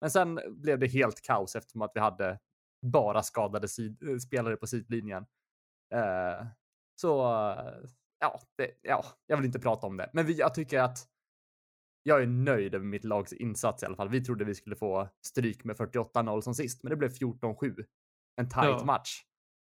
Men 0.00 0.10
sen 0.10 0.40
blev 0.48 0.78
det 0.78 0.86
helt 0.86 1.22
kaos 1.22 1.56
eftersom 1.56 1.82
att 1.82 1.92
vi 1.94 2.00
hade 2.00 2.38
bara 2.86 3.22
skadade 3.22 3.68
sid, 3.68 4.02
eh, 4.02 4.16
spelare 4.16 4.56
på 4.56 4.66
sidlinjen. 4.66 5.26
Eh, 5.94 6.46
så 7.00 7.18
ja, 8.18 8.40
det, 8.56 8.70
ja, 8.82 9.04
jag 9.26 9.36
vill 9.36 9.46
inte 9.46 9.60
prata 9.60 9.86
om 9.86 9.96
det. 9.96 10.10
Men 10.12 10.26
vi, 10.26 10.38
jag 10.38 10.54
tycker 10.54 10.80
att 10.80 10.98
jag 12.08 12.22
är 12.22 12.26
nöjd 12.26 12.74
över 12.74 12.84
mitt 12.84 13.04
lags 13.04 13.32
insats 13.32 13.82
i 13.82 13.86
alla 13.86 13.96
fall. 13.96 14.08
Vi 14.08 14.24
trodde 14.24 14.44
vi 14.44 14.54
skulle 14.54 14.76
få 14.76 15.08
stryk 15.26 15.64
med 15.64 15.76
48-0 15.76 16.40
som 16.40 16.54
sist, 16.54 16.82
men 16.82 16.90
det 16.90 16.96
blev 16.96 17.10
14-7. 17.10 17.84
En 18.36 18.48
tight 18.48 18.64
ja. 18.64 18.84
match. 18.84 19.22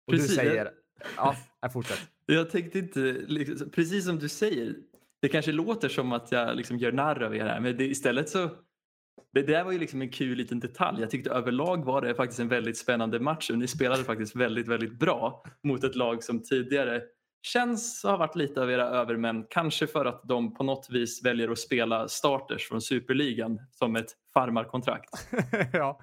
Och 0.07 0.13
precis, 0.13 0.29
du 0.29 0.35
säger, 0.35 0.73
jag... 1.17 1.37
ja, 1.61 1.69
fortsätt. 1.69 1.99
Jag 2.27 2.51
tänkte 2.51 2.79
inte, 2.79 3.01
liksom, 3.27 3.71
precis 3.71 4.05
som 4.05 4.19
du 4.19 4.29
säger, 4.29 4.75
det 5.23 5.29
kanske 5.29 5.53
låter 5.53 5.89
som 5.89 6.13
att 6.13 6.33
jag 6.33 6.57
liksom 6.57 6.79
gör 6.79 6.93
narr 6.93 7.23
av 7.23 7.37
er 7.37 7.45
här, 7.45 7.61
men 7.61 7.77
det, 7.77 7.85
istället 7.85 8.29
så 8.29 8.51
Det 9.33 9.43
där 9.43 9.65
var 9.65 9.73
ju 9.73 9.79
liksom 9.79 10.03
en 10.03 10.11
kul 10.11 10.39
liten 10.39 10.61
detalj. 10.61 11.01
Jag 11.01 11.11
tyckte 11.11 11.31
överlag 11.31 11.85
var 11.85 12.03
det 12.03 12.15
faktiskt 12.15 12.41
en 12.41 12.49
väldigt 12.49 12.79
spännande 12.79 13.21
match 13.21 13.51
och 13.51 13.59
ni 13.59 13.67
spelade 13.67 14.05
faktiskt 14.05 14.37
väldigt, 14.37 14.69
väldigt 14.69 14.99
bra 14.99 15.45
mot 15.63 15.85
ett 15.85 15.95
lag 15.95 16.23
som 16.23 16.43
tidigare 16.43 17.03
känns 17.43 18.03
ha 18.03 18.17
varit 18.17 18.37
lite 18.37 18.63
av 18.63 18.71
era 18.71 18.85
övermän. 18.85 19.47
Kanske 19.51 19.87
för 19.87 20.05
att 20.05 20.23
de 20.25 20.55
på 20.55 20.65
något 20.65 20.91
vis 20.91 21.25
väljer 21.25 21.49
att 21.49 21.59
spela 21.59 22.09
starters 22.09 22.69
från 22.69 22.81
superligan 22.81 23.61
som 23.71 23.97
ett 23.97 24.17
farmarkontrakt. 24.35 25.11
ja. 25.73 26.01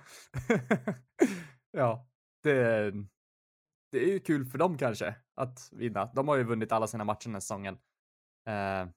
ja, 1.72 2.08
det, 2.44 2.92
det 3.92 4.04
är 4.04 4.08
ju 4.08 4.20
kul 4.20 4.46
för 4.46 4.58
dem 4.58 4.78
kanske 4.78 5.16
att 5.36 5.70
vinna. 5.72 6.12
De 6.16 6.28
har 6.28 6.36
ju 6.36 6.44
vunnit 6.44 6.72
alla 6.72 6.88
sina 6.88 7.04
matcher 7.04 7.26
den 7.26 7.34
här 7.34 7.40
säsongen. 7.40 7.78
Eh, 8.48 8.88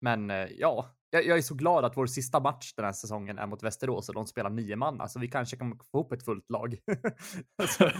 men 0.00 0.30
eh, 0.30 0.48
ja, 0.58 0.96
jag, 1.10 1.26
jag, 1.26 1.38
är 1.38 1.42
så 1.42 1.54
glad 1.54 1.84
att 1.84 1.96
vår 1.96 2.06
sista 2.06 2.40
match 2.40 2.72
den 2.76 2.84
här 2.84 2.92
säsongen 2.92 3.38
är 3.38 3.46
mot 3.46 3.62
Västerås 3.62 4.08
och 4.08 4.14
de 4.14 4.26
spelar 4.26 4.50
nio 4.50 4.76
man. 4.76 5.00
Alltså 5.00 5.18
vi 5.18 5.28
kanske 5.28 5.56
kan 5.56 5.78
få 5.78 5.98
ihop 5.98 6.12
ett 6.12 6.24
fullt 6.24 6.50
lag. 6.50 6.78
alltså. 7.62 7.90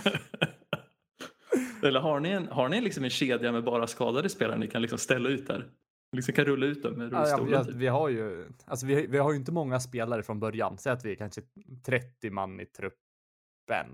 Eller 1.83 2.00
har 2.00 2.21
ni, 2.21 2.28
en, 2.28 2.49
har 2.49 2.69
ni 2.69 2.80
liksom 2.80 3.04
en 3.04 3.11
kedja 3.11 3.52
med 3.52 3.64
bara 3.64 3.87
skadade 3.87 4.28
spelare 4.28 4.59
ni 4.59 4.69
kan 4.69 4.83
liksom 4.83 4.99
ställa 4.99 5.28
ut 5.28 5.47
där? 5.47 5.71
Liksom 6.12 6.35
kan 6.35 6.45
rulla 6.45 6.66
ut 6.66 6.83
dem 6.83 6.95
med 6.95 7.12
rullstolar? 7.12 7.52
Ja, 7.52 7.64
ja, 7.69 7.75
vi, 7.75 7.87
har 7.87 8.09
ju, 8.09 8.49
alltså 8.64 8.87
vi, 8.87 9.07
vi 9.07 9.19
har 9.19 9.33
ju 9.33 9.38
inte 9.38 9.52
många 9.52 9.80
spelare 9.80 10.23
från 10.23 10.40
början. 10.40 10.78
Säg 10.78 10.92
att 10.92 11.04
vi 11.04 11.11
är 11.11 11.14
kanske 11.14 11.42
30 11.87 12.30
man 12.30 12.61
i 12.61 12.66
truppen. 12.66 13.87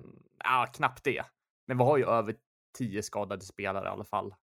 Ja, 0.44 0.66
knappt 0.74 1.04
det. 1.04 1.22
Men 1.66 1.78
vi 1.78 1.84
har 1.84 1.96
ju 1.96 2.04
över 2.04 2.36
10 2.78 3.02
skadade 3.02 3.44
spelare 3.44 3.84
i 3.84 3.90
alla 3.90 4.04
fall. 4.04 4.34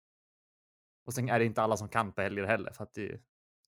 Och 1.06 1.14
sen 1.14 1.28
är 1.28 1.38
det 1.38 1.44
inte 1.44 1.62
alla 1.62 1.76
som 1.76 1.88
kan 1.88 2.12
på 2.12 2.22
helger 2.22 2.44
heller 2.44 2.72
för 2.72 2.82
att 2.84 2.94
det, 2.94 3.20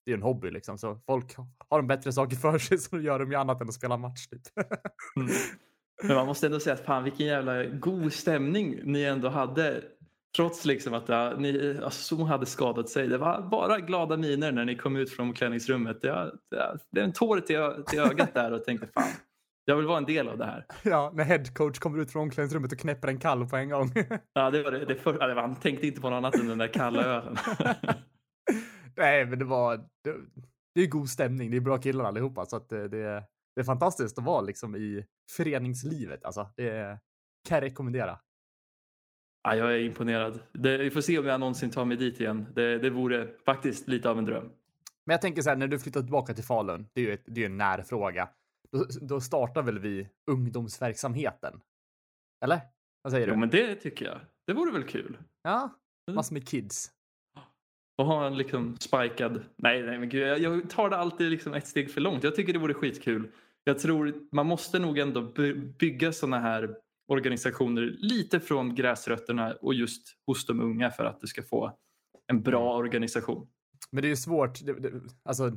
det 0.04 0.10
är 0.10 0.14
en 0.14 0.22
hobby 0.22 0.50
liksom. 0.50 0.78
Så 0.78 0.96
folk 1.06 1.36
har 1.68 1.78
de 1.78 1.86
bättre 1.86 2.12
saker 2.12 2.36
för 2.36 2.58
sig 2.58 2.78
så 2.78 3.00
gör 3.00 3.18
de 3.18 3.30
ju 3.30 3.36
annat 3.36 3.60
än 3.60 3.68
att 3.68 3.74
spela 3.74 3.96
match 3.96 4.26
typ. 4.26 4.42
mm. 5.16 5.28
Men 6.02 6.16
man 6.16 6.26
måste 6.26 6.46
ändå 6.46 6.60
säga 6.60 6.74
att 6.74 6.84
fan 6.84 7.04
vilken 7.04 7.26
jävla 7.26 7.64
god 7.64 8.12
stämning 8.12 8.80
ni 8.84 9.02
ändå 9.02 9.28
hade. 9.28 9.82
Trots 10.36 10.64
liksom 10.64 10.94
att 10.94 11.08
ja, 11.08 11.34
ni, 11.38 11.78
alltså, 11.84 12.24
hade 12.24 12.46
skadat 12.46 12.88
sig. 12.88 13.08
Det 13.08 13.18
var 13.18 13.42
bara 13.42 13.80
glada 13.80 14.16
miner 14.16 14.52
när 14.52 14.64
ni 14.64 14.76
kom 14.76 14.96
ut 14.96 15.10
från 15.10 15.28
omklädningsrummet. 15.28 16.02
Det, 16.02 16.32
det, 16.50 16.78
det 16.90 17.00
är 17.00 17.04
en 17.04 17.12
tår 17.12 17.40
till, 17.40 17.84
till 17.86 18.00
ögat 18.00 18.34
där 18.34 18.52
och 18.52 18.64
tänkte 18.64 18.86
fan, 18.86 19.12
jag 19.64 19.76
vill 19.76 19.86
vara 19.86 19.98
en 19.98 20.04
del 20.04 20.28
av 20.28 20.38
det 20.38 20.44
här. 20.44 20.66
Ja, 20.82 21.12
när 21.14 21.24
headcoach 21.24 21.78
kommer 21.78 21.98
ut 21.98 22.12
från 22.12 22.22
omklädningsrummet 22.22 22.72
och 22.72 22.78
knäpper 22.78 23.08
en 23.08 23.18
kall 23.18 23.48
på 23.48 23.56
en 23.56 23.68
gång. 23.68 23.92
ja, 24.32 24.50
det 24.50 24.62
var 24.62 24.70
det. 24.70 24.84
det, 24.84 24.94
för, 24.94 25.28
ja, 25.28 25.40
han 25.40 25.56
tänkte 25.56 25.86
inte 25.86 26.00
på 26.00 26.10
något 26.10 26.16
annat 26.16 26.34
än 26.34 26.48
den 26.48 26.58
där 26.58 26.68
kalla 26.68 27.02
ölen. 27.04 27.36
Nej, 28.96 29.26
men 29.26 29.38
det 29.38 29.44
var... 29.44 29.76
Det, 29.76 30.16
det 30.74 30.80
är 30.80 30.86
god 30.86 31.08
stämning. 31.08 31.50
Det 31.50 31.56
är 31.56 31.60
bra 31.60 31.78
killar 31.78 32.04
allihopa, 32.04 32.46
så 32.46 32.56
att 32.56 32.68
det, 32.68 32.88
det, 32.88 33.24
det 33.54 33.60
är 33.60 33.64
fantastiskt 33.64 34.18
att 34.18 34.24
vara 34.24 34.40
liksom 34.40 34.76
i 34.76 35.06
föreningslivet. 35.30 36.24
Alltså, 36.24 36.50
det 36.56 36.98
kan 37.48 37.54
jag 37.56 37.62
rekommendera. 37.62 38.18
Ja, 39.42 39.56
jag 39.56 39.74
är 39.74 39.78
imponerad. 39.78 40.40
Det, 40.52 40.78
vi 40.78 40.90
får 40.90 41.00
se 41.00 41.18
om 41.18 41.26
jag 41.26 41.40
någonsin 41.40 41.70
tar 41.70 41.84
mig 41.84 41.96
dit 41.96 42.20
igen. 42.20 42.46
Det, 42.54 42.78
det 42.78 42.90
vore 42.90 43.28
faktiskt 43.44 43.88
lite 43.88 44.10
av 44.10 44.18
en 44.18 44.24
dröm. 44.24 44.50
Men 45.06 45.14
jag 45.14 45.20
tänker 45.20 45.42
så 45.42 45.48
här, 45.48 45.56
när 45.56 45.68
du 45.68 45.78
flyttar 45.78 46.00
tillbaka 46.00 46.34
till 46.34 46.44
Falun, 46.44 46.86
det 46.92 47.00
är 47.00 47.04
ju 47.04 47.12
ett, 47.12 47.22
det 47.26 47.42
är 47.42 47.46
en 47.46 47.56
närfråga. 47.56 48.28
Då, 48.72 48.86
då 49.00 49.20
startar 49.20 49.62
väl 49.62 49.78
vi 49.78 50.08
ungdomsverksamheten? 50.30 51.60
Eller? 52.44 52.60
Vad 53.02 53.12
säger 53.12 53.26
jo, 53.26 53.34
du? 53.34 53.40
men 53.40 53.50
det 53.50 53.74
tycker 53.74 54.06
jag. 54.06 54.20
Det 54.46 54.52
vore 54.52 54.72
väl 54.72 54.84
kul? 54.84 55.18
Ja, 55.42 55.70
massor 56.10 56.34
med 56.34 56.48
kids. 56.48 56.90
Och 57.96 58.06
ha 58.06 58.26
en 58.26 58.36
liksom 58.36 58.76
spikad... 58.76 59.44
Nej, 59.56 59.82
nej 59.82 59.98
men 59.98 60.08
gud, 60.08 60.38
jag 60.38 60.70
tar 60.70 60.90
det 60.90 60.96
alltid 60.96 61.30
liksom 61.30 61.54
ett 61.54 61.66
steg 61.66 61.90
för 61.90 62.00
långt. 62.00 62.24
Jag 62.24 62.34
tycker 62.34 62.52
det 62.52 62.58
vore 62.58 62.74
skitkul. 62.74 63.30
Jag 63.64 63.78
tror 63.78 64.14
man 64.32 64.46
måste 64.46 64.78
nog 64.78 64.98
ändå 64.98 65.32
bygga 65.78 66.12
sådana 66.12 66.40
här 66.40 66.76
organisationer 67.08 67.96
lite 67.98 68.40
från 68.40 68.74
gräsrötterna 68.74 69.54
och 69.54 69.74
just 69.74 70.02
hos 70.26 70.46
de 70.46 70.60
unga 70.60 70.90
för 70.90 71.04
att 71.04 71.20
du 71.20 71.26
ska 71.26 71.42
få 71.42 71.78
en 72.26 72.42
bra 72.42 72.70
mm. 72.70 72.78
organisation. 72.78 73.48
Men 73.90 74.02
det 74.02 74.08
är 74.08 74.10
ju 74.10 74.16
svårt, 74.16 74.64
det, 74.64 74.72
det, 74.72 74.92
alltså 75.24 75.50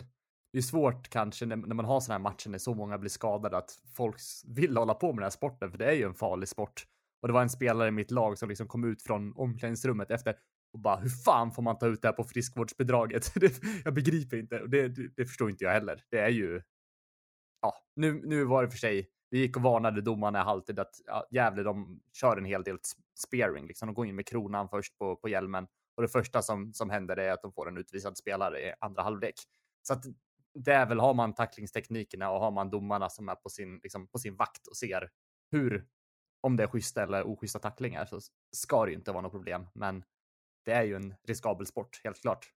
det 0.53 0.57
är 0.57 0.61
svårt 0.61 1.09
kanske 1.09 1.45
när, 1.45 1.55
när 1.55 1.75
man 1.75 1.85
har 1.85 1.99
sådana 1.99 2.17
här 2.17 2.31
matcher 2.31 2.49
när 2.49 2.57
så 2.57 2.73
många 2.73 2.97
blir 2.97 3.09
skadade 3.09 3.57
att 3.57 3.71
folk 3.95 4.17
vill 4.47 4.77
hålla 4.77 4.93
på 4.93 5.07
med 5.07 5.15
den 5.15 5.23
här 5.23 5.29
sporten 5.29 5.71
för 5.71 5.77
det 5.77 5.85
är 5.85 5.93
ju 5.93 6.03
en 6.03 6.13
farlig 6.13 6.49
sport. 6.49 6.85
Och 7.21 7.27
det 7.27 7.33
var 7.33 7.41
en 7.41 7.49
spelare 7.49 7.87
i 7.87 7.91
mitt 7.91 8.11
lag 8.11 8.37
som 8.37 8.49
liksom 8.49 8.67
kom 8.67 8.83
ut 8.83 9.03
från 9.03 9.33
omklädningsrummet 9.35 10.11
efter 10.11 10.35
och 10.73 10.79
bara 10.79 10.95
hur 10.95 11.09
fan 11.09 11.51
får 11.51 11.61
man 11.61 11.77
ta 11.77 11.87
ut 11.87 12.01
det 12.01 12.07
här 12.07 12.13
på 12.13 12.23
friskvårdsbidraget? 12.23 13.33
Jag 13.83 13.93
begriper 13.93 14.37
inte 14.37 14.59
och 14.59 14.69
det, 14.69 14.87
det, 15.17 15.25
förstår 15.25 15.49
inte 15.49 15.63
jag 15.63 15.71
heller. 15.71 16.03
Det 16.11 16.19
är 16.19 16.29
ju. 16.29 16.61
Ja, 17.61 17.73
nu, 17.95 18.21
nu 18.25 18.43
var 18.43 18.63
det 18.63 18.69
för 18.69 18.77
sig. 18.77 19.09
Vi 19.29 19.39
gick 19.39 19.55
och 19.57 19.61
varnade 19.61 20.01
domarna 20.01 20.39
i 20.39 20.43
halvtid 20.43 20.79
att 20.79 21.01
ja, 21.05 21.27
Gävle, 21.31 21.63
de 21.63 21.99
kör 22.13 22.37
en 22.37 22.45
hel 22.45 22.63
del 22.63 22.77
spearing. 23.15 23.67
liksom. 23.67 23.87
De 23.87 23.95
går 23.95 24.05
in 24.07 24.15
med 24.15 24.27
kronan 24.27 24.69
först 24.69 24.97
på, 24.97 25.15
på 25.15 25.29
hjälmen 25.29 25.67
och 25.95 26.01
det 26.01 26.07
första 26.09 26.41
som 26.41 26.73
som 26.73 26.89
händer 26.89 27.17
är 27.17 27.31
att 27.31 27.41
de 27.41 27.53
får 27.53 27.67
en 27.67 27.77
utvisad 27.77 28.17
spelare 28.17 28.61
i 28.61 28.73
andra 28.79 29.03
halvlek. 29.03 29.35
Så 29.81 29.93
att 29.93 30.03
det 30.53 30.73
är 30.73 30.85
väl 30.85 30.99
har 30.99 31.13
man 31.13 31.33
tacklingsteknikerna 31.35 32.31
och 32.31 32.39
har 32.39 32.51
man 32.51 32.69
domarna 32.69 33.09
som 33.09 33.29
är 33.29 33.35
på 33.35 33.49
sin 33.49 33.79
liksom, 33.83 34.07
på 34.07 34.19
sin 34.19 34.35
vakt 34.35 34.67
och 34.67 34.77
ser 34.77 35.09
hur 35.51 35.87
om 36.41 36.55
det 36.57 36.63
är 36.63 36.67
schyssta 36.67 37.03
eller 37.03 37.27
oschyssta 37.27 37.59
tacklingar 37.59 38.05
så 38.05 38.19
ska 38.51 38.85
det 38.85 38.91
ju 38.91 38.97
inte 38.97 39.11
vara 39.11 39.21
något 39.21 39.31
problem. 39.31 39.67
Men 39.73 40.03
det 40.65 40.71
är 40.71 40.83
ju 40.83 40.95
en 40.95 41.15
riskabel 41.27 41.65
sport, 41.65 42.01
helt 42.03 42.21
klart. 42.21 42.53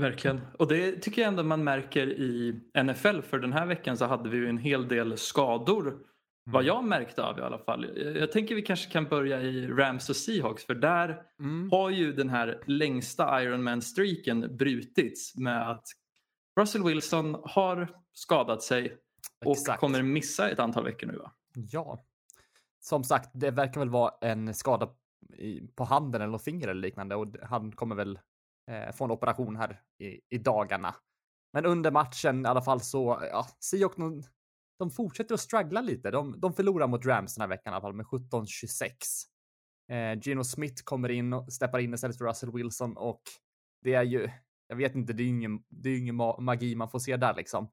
Verkligen. 0.00 0.40
Och 0.58 0.68
det 0.68 0.92
tycker 0.92 1.22
jag 1.22 1.28
ändå 1.28 1.42
man 1.42 1.64
märker 1.64 2.06
i 2.06 2.60
NFL. 2.82 3.20
För 3.20 3.38
den 3.38 3.52
här 3.52 3.66
veckan 3.66 3.96
så 3.96 4.04
hade 4.04 4.28
vi 4.28 4.36
ju 4.36 4.48
en 4.48 4.58
hel 4.58 4.88
del 4.88 5.18
skador. 5.18 5.88
Mm. 5.88 6.02
Vad 6.44 6.64
jag 6.64 6.84
märkte 6.84 7.22
av 7.22 7.38
i 7.38 7.42
alla 7.42 7.58
fall. 7.58 7.98
Jag 8.18 8.32
tänker 8.32 8.54
vi 8.54 8.62
kanske 8.62 8.90
kan 8.90 9.04
börja 9.04 9.42
i 9.42 9.66
Rams 9.66 10.10
och 10.10 10.16
Seahawks. 10.16 10.64
För 10.64 10.74
där 10.74 11.22
mm. 11.40 11.70
har 11.70 11.90
ju 11.90 12.12
den 12.12 12.28
här 12.28 12.62
längsta 12.66 13.42
Ironman-streaken 13.42 14.56
brutits 14.56 15.36
med 15.36 15.70
att 15.70 15.84
Russell 16.60 16.84
Wilson 16.84 17.36
har 17.44 17.88
skadat 18.12 18.62
sig 18.62 18.96
och 19.44 19.52
Exakt. 19.52 19.80
kommer 19.80 20.02
missa 20.02 20.50
ett 20.50 20.58
antal 20.58 20.84
veckor 20.84 21.06
nu 21.06 21.16
va? 21.16 21.32
Ja. 21.54 22.04
Som 22.80 23.04
sagt, 23.04 23.30
det 23.34 23.50
verkar 23.50 23.80
väl 23.80 23.90
vara 23.90 24.12
en 24.20 24.54
skada 24.54 24.88
på 25.74 25.84
handen 25.84 26.22
eller 26.22 26.38
finger 26.38 26.68
eller 26.68 26.80
liknande 26.80 27.14
och 27.14 27.26
han 27.42 27.72
kommer 27.72 27.94
väl 27.96 28.18
eh, 28.70 28.92
få 28.92 29.04
en 29.04 29.10
operation 29.10 29.56
här 29.56 29.80
i, 29.98 30.20
i 30.30 30.38
dagarna. 30.38 30.94
Men 31.52 31.66
under 31.66 31.90
matchen 31.90 32.46
i 32.46 32.48
alla 32.48 32.62
fall 32.62 32.80
så, 32.80 33.18
ja, 33.30 33.46
Seahawks, 33.60 33.96
de, 33.96 34.22
de 34.78 34.90
fortsätter 34.90 35.34
att 35.34 35.40
struggla 35.40 35.80
lite. 35.80 36.10
De, 36.10 36.40
de 36.40 36.52
förlorar 36.52 36.86
mot 36.86 37.06
Rams 37.06 37.34
den 37.34 37.42
här 37.42 37.48
veckan 37.48 37.72
i 37.72 37.74
alla 37.74 37.82
fall 37.82 37.94
med 37.94 38.06
17-26. 38.06 38.90
Eh, 39.92 40.20
Gino 40.20 40.44
Smith 40.44 40.82
kommer 40.84 41.08
in 41.08 41.32
och 41.32 41.52
steppar 41.52 41.78
in 41.78 41.94
istället 41.94 42.18
för 42.18 42.24
Russell 42.24 42.52
Wilson 42.52 42.96
och 42.96 43.22
det 43.82 43.94
är 43.94 44.02
ju, 44.02 44.30
jag 44.66 44.76
vet 44.76 44.94
inte, 44.94 45.12
det 45.12 45.22
är 45.22 45.24
ju 45.24 45.30
ingen, 45.30 45.64
det 45.68 45.90
är 45.90 45.98
ingen 45.98 46.16
magi 46.38 46.74
man 46.74 46.90
får 46.90 46.98
se 46.98 47.16
där 47.16 47.34
liksom. 47.34 47.70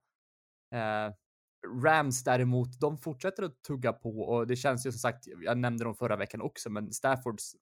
Eh, 0.76 1.14
Rams 1.84 2.24
däremot, 2.24 2.80
de 2.80 2.98
fortsätter 2.98 3.44
att 3.44 3.64
tugga 3.64 3.94
på 3.94 4.20
och 4.22 4.48
det 4.48 4.56
känns 4.56 4.86
ju 4.86 4.92
som 4.92 5.00
sagt, 5.00 5.28
jag 5.28 5.58
nämnde 5.58 5.84
dem 5.84 5.96
förra 5.96 6.16
veckan 6.16 6.42
också, 6.42 6.70
men 6.70 6.94
Staffords, 6.94 7.56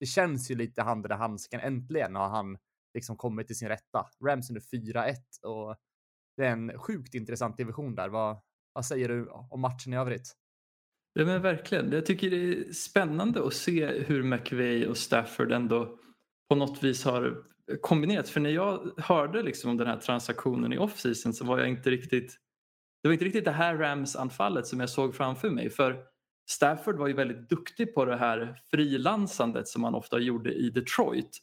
det 0.00 0.06
känns 0.06 0.50
ju 0.50 0.54
lite 0.54 0.82
hand 0.82 1.06
i 1.06 1.12
handsken. 1.12 1.60
Äntligen 1.60 2.14
har 2.14 2.28
han 2.28 2.58
liksom 2.96 3.16
kommit 3.16 3.46
till 3.46 3.56
sin 3.56 3.68
rätta. 3.68 4.06
Rams 4.24 4.50
under 4.50 4.60
4-1 4.60 5.14
och 5.42 5.76
det 6.36 6.46
är 6.46 6.52
en 6.52 6.78
sjukt 6.78 7.14
intressant 7.14 7.56
division 7.56 7.94
där. 7.94 8.08
Vad, 8.08 8.36
vad 8.72 8.86
säger 8.86 9.08
du 9.08 9.28
om 9.50 9.60
matchen 9.60 9.92
i 9.92 9.96
övrigt? 9.96 10.32
Ja 11.12 11.24
men 11.24 11.42
verkligen. 11.42 11.92
Jag 11.92 12.06
tycker 12.06 12.30
det 12.30 12.36
är 12.36 12.72
spännande 12.72 13.46
att 13.46 13.54
se 13.54 13.86
hur 13.86 14.22
McVeigh 14.22 14.90
och 14.90 14.96
Stafford 14.96 15.52
ändå 15.52 15.98
på 16.48 16.54
något 16.54 16.82
vis 16.82 17.04
har 17.04 17.44
kombinerat. 17.80 18.28
För 18.28 18.40
när 18.40 18.50
jag 18.50 18.92
hörde 18.96 19.42
liksom 19.42 19.70
om 19.70 19.76
den 19.76 19.86
här 19.86 19.96
transaktionen 19.96 20.72
i 20.72 20.78
offseason 20.78 21.32
så 21.32 21.44
var 21.44 21.58
jag 21.58 21.68
inte 21.68 21.90
riktigt 21.90 22.36
det 23.02 23.08
var 23.08 23.12
inte 23.12 23.24
riktigt 23.24 23.44
det 23.44 23.50
här 23.50 23.76
Rams-anfallet 23.76 24.66
som 24.66 24.80
jag 24.80 24.90
såg 24.90 25.14
framför 25.14 25.50
mig. 25.50 25.70
För 25.70 26.02
Stafford 26.50 26.98
var 26.98 27.06
ju 27.06 27.14
väldigt 27.14 27.48
duktig 27.48 27.94
på 27.94 28.04
det 28.04 28.16
här 28.16 28.62
frilansandet 28.70 29.68
som 29.68 29.84
han 29.84 29.94
ofta 29.94 30.18
gjorde 30.18 30.52
i 30.52 30.70
Detroit 30.70 31.38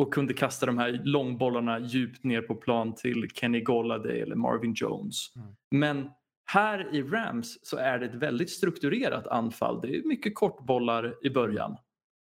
och 0.00 0.14
kunde 0.14 0.34
kasta 0.34 0.66
de 0.66 0.78
här 0.78 1.00
långbollarna 1.04 1.78
djupt 1.78 2.24
ner 2.24 2.42
på 2.42 2.54
plan 2.54 2.94
till 2.94 3.28
Kenny 3.34 3.60
Golladay 3.60 4.20
eller 4.20 4.36
Marvin 4.36 4.74
Jones. 4.76 5.36
Mm. 5.36 5.48
Men 5.70 6.10
här 6.44 6.94
i 6.94 7.02
Rams 7.02 7.58
så 7.62 7.76
är 7.76 7.98
det 7.98 8.06
ett 8.06 8.14
väldigt 8.14 8.50
strukturerat 8.50 9.26
anfall. 9.26 9.80
Det 9.80 9.96
är 9.96 10.08
mycket 10.08 10.34
kortbollar 10.34 11.26
i 11.26 11.30
början. 11.30 11.76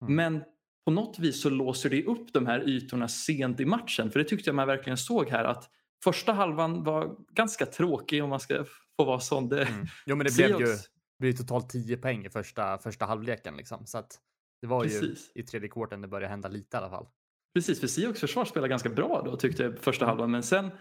Mm. 0.02 0.16
Men 0.16 0.44
på 0.86 0.92
något 0.92 1.20
vis 1.20 1.42
så 1.42 1.50
låser 1.50 1.90
det 1.90 2.06
upp 2.06 2.34
de 2.34 2.46
här 2.46 2.70
ytorna 2.70 3.08
sent 3.08 3.60
i 3.60 3.66
matchen. 3.66 4.12
För 4.12 4.20
det 4.20 4.26
tyckte 4.26 4.50
jag 4.50 4.56
man 4.56 4.68
verkligen 4.68 4.98
såg 4.98 5.30
här 5.30 5.44
att 5.44 5.70
första 6.04 6.34
halvan 6.34 6.84
var 6.84 7.16
ganska 7.34 7.66
tråkig 7.66 8.24
om 8.24 8.30
man 8.30 8.40
ska 8.40 8.66
få 8.98 9.06
vara 9.06 9.20
sån. 9.20 9.50
Det, 9.50 9.64
mm. 9.64 9.88
Jo, 10.06 10.16
men 10.16 10.26
det 10.26 10.36
blev 10.36 10.60
ju 10.60 10.76
blev 11.20 11.34
totalt 11.34 11.70
10 11.70 11.98
poäng 11.98 12.26
i 12.26 12.30
första, 12.30 12.78
första 12.78 13.06
halvleken 13.06 13.58
liksom. 13.58 13.86
Så 13.86 13.98
att 13.98 14.20
det 14.62 14.68
var 14.68 14.84
Precis. 14.84 15.32
ju 15.36 15.42
i 15.42 15.46
tredje 15.46 15.70
kvarten 15.70 16.02
det 16.02 16.08
började 16.08 16.28
hända 16.28 16.50
lite 16.50 16.78
i 16.78 16.80
alla 16.80 16.90
fall. 16.90 17.08
Precis, 17.56 17.80
för 17.80 17.88
Seahawks 17.88 18.20
försvar 18.20 18.46
spelade 18.46 18.70
ganska 18.70 18.90
bra 18.90 19.22
då 19.26 19.36
tyckte 19.36 19.64
jag 19.64 19.80
första 19.80 20.06
halvan. 20.06 20.32
Men 20.32 20.44
sen 20.44 20.72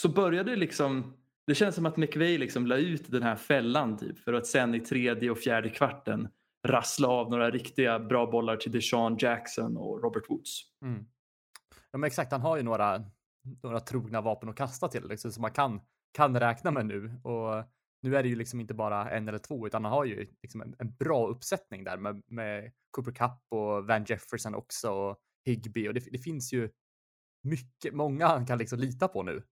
så 0.00 0.08
började 0.08 0.50
det 0.50 0.56
liksom 0.56 1.16
det 1.46 1.54
känns 1.54 1.74
som 1.74 1.86
att 1.86 1.96
McVay 1.96 2.38
liksom 2.38 2.66
la 2.66 2.76
ut 2.76 3.10
den 3.10 3.22
här 3.22 3.36
fällan 3.36 3.96
typ 3.96 4.18
för 4.18 4.32
att 4.32 4.46
sen 4.46 4.74
i 4.74 4.80
tredje 4.80 5.30
och 5.30 5.38
fjärde 5.38 5.70
kvarten 5.70 6.28
rassla 6.66 7.08
av 7.08 7.30
några 7.30 7.50
riktiga 7.50 7.98
bra 7.98 8.30
bollar 8.30 8.56
till 8.56 8.72
Deshaun 8.72 9.16
Jackson 9.18 9.76
och 9.76 10.02
Robert 10.02 10.30
Woods. 10.30 10.60
Mm. 10.82 11.04
Ja, 11.92 11.98
men 11.98 12.06
exakt, 12.06 12.32
han 12.32 12.40
har 12.40 12.56
ju 12.56 12.62
några, 12.62 13.04
några 13.62 13.80
trogna 13.80 14.20
vapen 14.20 14.48
att 14.48 14.56
kasta 14.56 14.88
till 14.88 15.08
liksom, 15.08 15.32
som 15.32 15.42
man 15.42 15.52
kan, 15.52 15.80
kan 16.12 16.40
räkna 16.40 16.70
med 16.70 16.86
nu. 16.86 17.20
Och 17.22 17.64
nu 18.02 18.16
är 18.16 18.22
det 18.22 18.28
ju 18.28 18.36
liksom 18.36 18.60
inte 18.60 18.74
bara 18.74 19.10
en 19.10 19.28
eller 19.28 19.38
två, 19.38 19.66
utan 19.66 19.84
han 19.84 19.92
har 19.92 20.04
ju 20.04 20.26
liksom 20.42 20.60
en, 20.60 20.74
en 20.78 20.94
bra 20.94 21.28
uppsättning 21.28 21.84
där 21.84 21.96
med, 21.96 22.22
med 22.26 22.72
Cooper 22.90 23.12
Cup 23.12 23.38
och 23.48 23.86
Van 23.86 24.04
Jefferson 24.04 24.54
också 24.54 24.90
och 24.90 25.20
Higby 25.44 25.88
och 25.88 25.94
det, 25.94 26.04
det 26.12 26.18
finns 26.18 26.52
ju 26.52 26.70
mycket, 27.42 27.94
många 27.94 28.26
han 28.26 28.46
kan 28.46 28.58
liksom 28.58 28.78
lita 28.78 29.08
på 29.08 29.22
nu. 29.22 29.42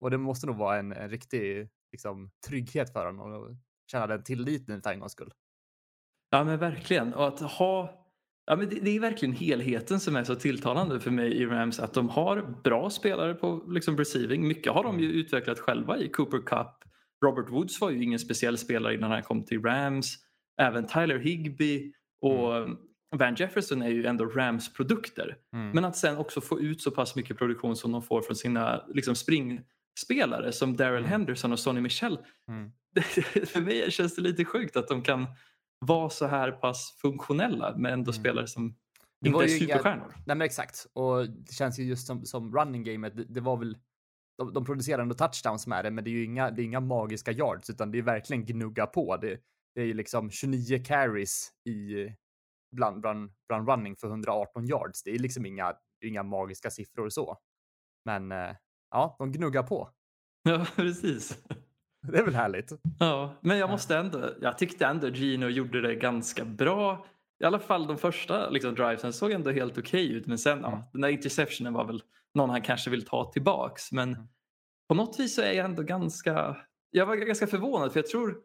Och 0.00 0.10
det 0.10 0.18
måste 0.18 0.46
nog 0.46 0.56
vara 0.56 0.78
en, 0.78 0.92
en 0.92 1.10
riktig 1.10 1.68
liksom, 1.92 2.30
trygghet 2.46 2.92
för 2.92 3.06
honom 3.06 3.32
och 3.32 3.56
känna 3.90 4.06
den 4.06 4.22
tilliten 4.22 4.82
för 4.82 4.90
en 4.90 5.00
gångs 5.00 5.12
skull. 5.12 5.32
Ja 6.30 6.44
men 6.44 6.58
verkligen. 6.58 7.14
Och 7.14 7.28
att 7.28 7.40
ha 7.40 8.04
Ja, 8.46 8.56
men 8.56 8.68
det, 8.68 8.80
det, 8.80 8.90
är 8.90 9.00
verkligen 9.00 9.34
helheten 9.34 10.00
som 10.00 10.16
är 10.16 10.24
så 10.24 10.34
tilltalande 10.34 11.00
för 11.00 11.10
mig 11.10 11.32
i 11.32 11.46
Rams. 11.46 11.80
Att 11.80 11.94
de 11.94 12.08
har 12.08 12.60
bra 12.64 12.90
spelare 12.90 13.34
på 13.34 13.64
liksom, 13.68 13.98
receiving. 13.98 14.48
Mycket 14.48 14.72
har 14.72 14.84
de 14.84 15.00
ju 15.00 15.06
mm. 15.06 15.18
utvecklat 15.20 15.58
själva 15.58 15.98
i 15.98 16.08
Cooper 16.08 16.38
Cup. 16.38 16.84
Robert 17.24 17.50
Woods 17.50 17.80
var 17.80 17.90
ju 17.90 18.02
ingen 18.02 18.18
speciell 18.18 18.58
spelare 18.58 18.94
innan 18.94 19.10
han 19.10 19.22
kom 19.22 19.44
till 19.44 19.62
Rams. 19.62 20.16
Även 20.60 20.86
Tyler 20.86 21.18
Higby 21.18 21.92
och 22.20 22.56
mm. 22.56 22.76
Van 23.18 23.34
Jefferson 23.34 23.82
är 23.82 23.88
ju 23.88 24.06
ändå 24.06 24.24
Rams 24.24 24.72
produkter. 24.72 25.36
Mm. 25.52 25.70
Men 25.70 25.84
att 25.84 25.96
sen 25.96 26.16
också 26.16 26.40
få 26.40 26.60
ut 26.60 26.82
så 26.82 26.90
pass 26.90 27.16
mycket 27.16 27.38
produktion 27.38 27.76
som 27.76 27.92
de 27.92 28.02
får 28.02 28.22
från 28.22 28.36
sina 28.36 28.84
liksom, 28.88 29.14
springspelare 29.14 30.52
som 30.52 30.76
Daryl 30.76 30.98
mm. 30.98 31.10
Henderson 31.10 31.52
och 31.52 31.58
Sonny 31.58 31.80
Michel. 31.80 32.18
Mm. 32.48 32.72
för 33.46 33.60
mig 33.60 33.90
känns 33.90 34.16
det 34.16 34.22
lite 34.22 34.44
sjukt 34.44 34.76
att 34.76 34.88
de 34.88 35.02
kan 35.02 35.26
vara 35.78 36.10
så 36.10 36.26
här 36.26 36.50
pass 36.50 36.96
funktionella 37.02 37.76
med 37.76 37.92
ändå 37.92 38.10
mm. 38.10 38.20
spelare 38.20 38.46
som 38.46 38.76
inte 39.26 39.44
är 39.44 39.48
superstjärnor. 39.48 40.04
Inga, 40.06 40.22
nej 40.26 40.36
men 40.36 40.42
exakt. 40.42 40.86
Och 40.92 41.28
det 41.28 41.52
känns 41.52 41.78
ju 41.78 41.84
just 41.84 42.06
som, 42.06 42.24
som 42.24 42.56
running 42.56 42.84
gamet, 42.84 43.16
det, 43.16 43.24
det 43.24 43.40
var 43.40 43.56
väl 43.56 43.76
de, 44.38 44.52
de 44.52 44.64
producerar 44.64 45.02
ändå 45.02 45.14
touchdowns 45.14 45.66
med 45.66 45.84
det, 45.84 45.90
men 45.90 46.04
det 46.04 46.10
är 46.10 46.12
ju 46.12 46.24
inga, 46.24 46.50
det 46.50 46.62
är 46.62 46.64
inga 46.64 46.80
magiska 46.80 47.32
yards, 47.32 47.70
utan 47.70 47.90
det 47.90 47.98
är 47.98 48.02
verkligen 48.02 48.46
gnugga 48.46 48.86
på. 48.86 49.16
Det, 49.16 49.40
det 49.74 49.80
är 49.80 49.84
ju 49.84 49.94
liksom 49.94 50.30
29 50.30 50.84
carries 50.84 51.52
i 51.64 52.08
bland, 52.74 53.00
bland, 53.00 53.32
bland 53.48 53.68
running 53.68 53.96
för 53.96 54.08
118 54.08 54.66
yards. 54.66 55.02
Det 55.02 55.10
är 55.10 55.18
liksom 55.18 55.46
inga, 55.46 55.74
inga 56.04 56.22
magiska 56.22 56.70
siffror 56.70 57.08
så. 57.08 57.38
Men 58.04 58.32
eh, 58.32 58.56
ja, 58.90 59.16
de 59.18 59.32
gnuggar 59.32 59.62
på. 59.62 59.90
Ja, 60.48 60.66
precis. 60.76 61.38
Det 62.12 62.18
är 62.18 62.24
väl 62.24 62.34
härligt? 62.34 62.72
Ja, 62.98 63.34
men 63.40 63.58
jag 63.58 63.70
måste 63.70 63.96
ändå, 63.96 64.30
jag 64.40 64.58
tyckte 64.58 64.86
ändå 64.86 65.08
Gino 65.08 65.46
gjorde 65.46 65.80
det 65.80 65.94
ganska 65.94 66.44
bra. 66.44 67.06
I 67.42 67.44
alla 67.44 67.58
fall 67.58 67.86
de 67.86 67.98
första 67.98 68.50
liksom, 68.50 68.74
drivesen 68.74 69.12
såg 69.12 69.32
ändå 69.32 69.50
helt 69.50 69.78
okej 69.78 70.06
okay 70.06 70.16
ut. 70.16 70.26
Men 70.26 70.38
sen, 70.38 70.58
mm. 70.58 70.70
ja, 70.70 70.88
den 70.92 71.00
där 71.00 71.08
interceptionen 71.08 71.72
var 71.72 71.84
väl 71.84 72.02
någon 72.34 72.50
han 72.50 72.62
kanske 72.62 72.90
vill 72.90 73.06
ta 73.06 73.32
tillbaks. 73.32 73.92
Men 73.92 74.14
mm. 74.14 74.28
på 74.88 74.94
något 74.94 75.20
vis 75.20 75.34
så 75.34 75.42
är 75.42 75.52
jag 75.52 75.64
ändå 75.64 75.82
ganska, 75.82 76.56
jag 76.90 77.06
var 77.06 77.16
ganska 77.16 77.46
förvånad 77.46 77.92
för 77.92 78.00
jag 78.00 78.06
tror, 78.06 78.36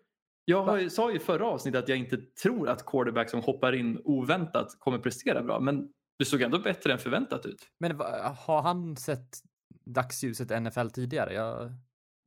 jag 0.49 0.63
har, 0.63 0.89
sa 0.89 1.09
ju 1.09 1.15
i 1.15 1.19
förra 1.19 1.45
avsnittet 1.45 1.83
att 1.83 1.89
jag 1.89 1.97
inte 1.97 2.17
tror 2.17 2.69
att 2.69 2.85
quarterback 2.85 3.29
som 3.29 3.41
hoppar 3.41 3.73
in 3.73 4.01
oväntat 4.03 4.79
kommer 4.79 4.99
prestera 4.99 5.43
bra. 5.43 5.59
Men 5.59 5.89
det 6.19 6.25
såg 6.25 6.41
ändå 6.41 6.59
bättre 6.59 6.93
än 6.93 6.99
förväntat 6.99 7.45
ut. 7.45 7.67
Men 7.79 7.99
har 8.37 8.61
han 8.61 8.97
sett 8.97 9.37
dagsljuset 9.85 10.61
NFL 10.61 10.89
tidigare? 10.89 11.33
Jag... 11.33 11.71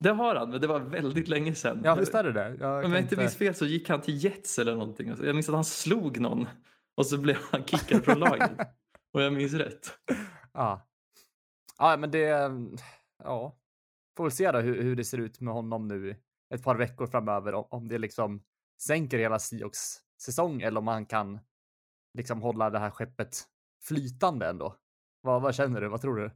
Det 0.00 0.10
har 0.10 0.36
han, 0.36 0.50
men 0.50 0.60
det 0.60 0.66
var 0.66 0.80
väldigt 0.80 1.28
länge 1.28 1.54
sedan. 1.54 1.80
Ja, 1.84 1.94
visst 1.94 2.14
är 2.14 2.24
det 2.24 2.32
det. 2.32 2.56
Jag 2.60 2.84
Om 2.84 2.92
jag 2.92 3.00
inte 3.00 3.16
minns 3.16 3.36
fel 3.36 3.54
så 3.54 3.66
gick 3.66 3.88
han 3.88 4.00
till 4.00 4.24
Jets 4.24 4.58
eller 4.58 4.72
någonting. 4.72 5.08
Jag 5.08 5.34
minns 5.34 5.48
att 5.48 5.54
han 5.54 5.64
slog 5.64 6.20
någon 6.20 6.48
och 6.96 7.06
så 7.06 7.18
blev 7.18 7.36
han 7.50 7.64
kickad 7.64 8.04
från 8.04 8.18
laget. 8.18 8.50
och 9.12 9.22
jag 9.22 9.32
minns 9.32 9.52
rätt. 9.52 9.98
Ja. 10.52 10.88
Ja, 11.78 11.96
men 11.96 12.10
det... 12.10 12.50
Ja. 13.24 13.58
Får 14.16 14.24
väl 14.24 14.32
se 14.32 14.52
då 14.52 14.58
hur, 14.58 14.82
hur 14.82 14.96
det 14.96 15.04
ser 15.04 15.18
ut 15.18 15.40
med 15.40 15.54
honom 15.54 15.88
nu 15.88 16.16
ett 16.54 16.64
par 16.64 16.76
veckor 16.76 17.06
framöver. 17.06 17.54
Om, 17.54 17.66
om 17.70 17.88
det 17.88 17.98
liksom 17.98 18.42
sänker 18.82 19.18
hela 19.18 19.38
Seahawks 19.38 19.96
säsong 20.22 20.62
eller 20.62 20.78
om 20.78 20.88
han 20.88 21.06
kan 21.06 21.38
liksom 22.14 22.42
hålla 22.42 22.70
det 22.70 22.78
här 22.78 22.90
skeppet 22.90 23.44
flytande 23.88 24.46
ändå. 24.46 24.76
Vad, 25.20 25.42
vad 25.42 25.54
känner 25.54 25.80
du? 25.80 25.88
Vad 25.88 26.00
tror 26.00 26.16
du? 26.16 26.30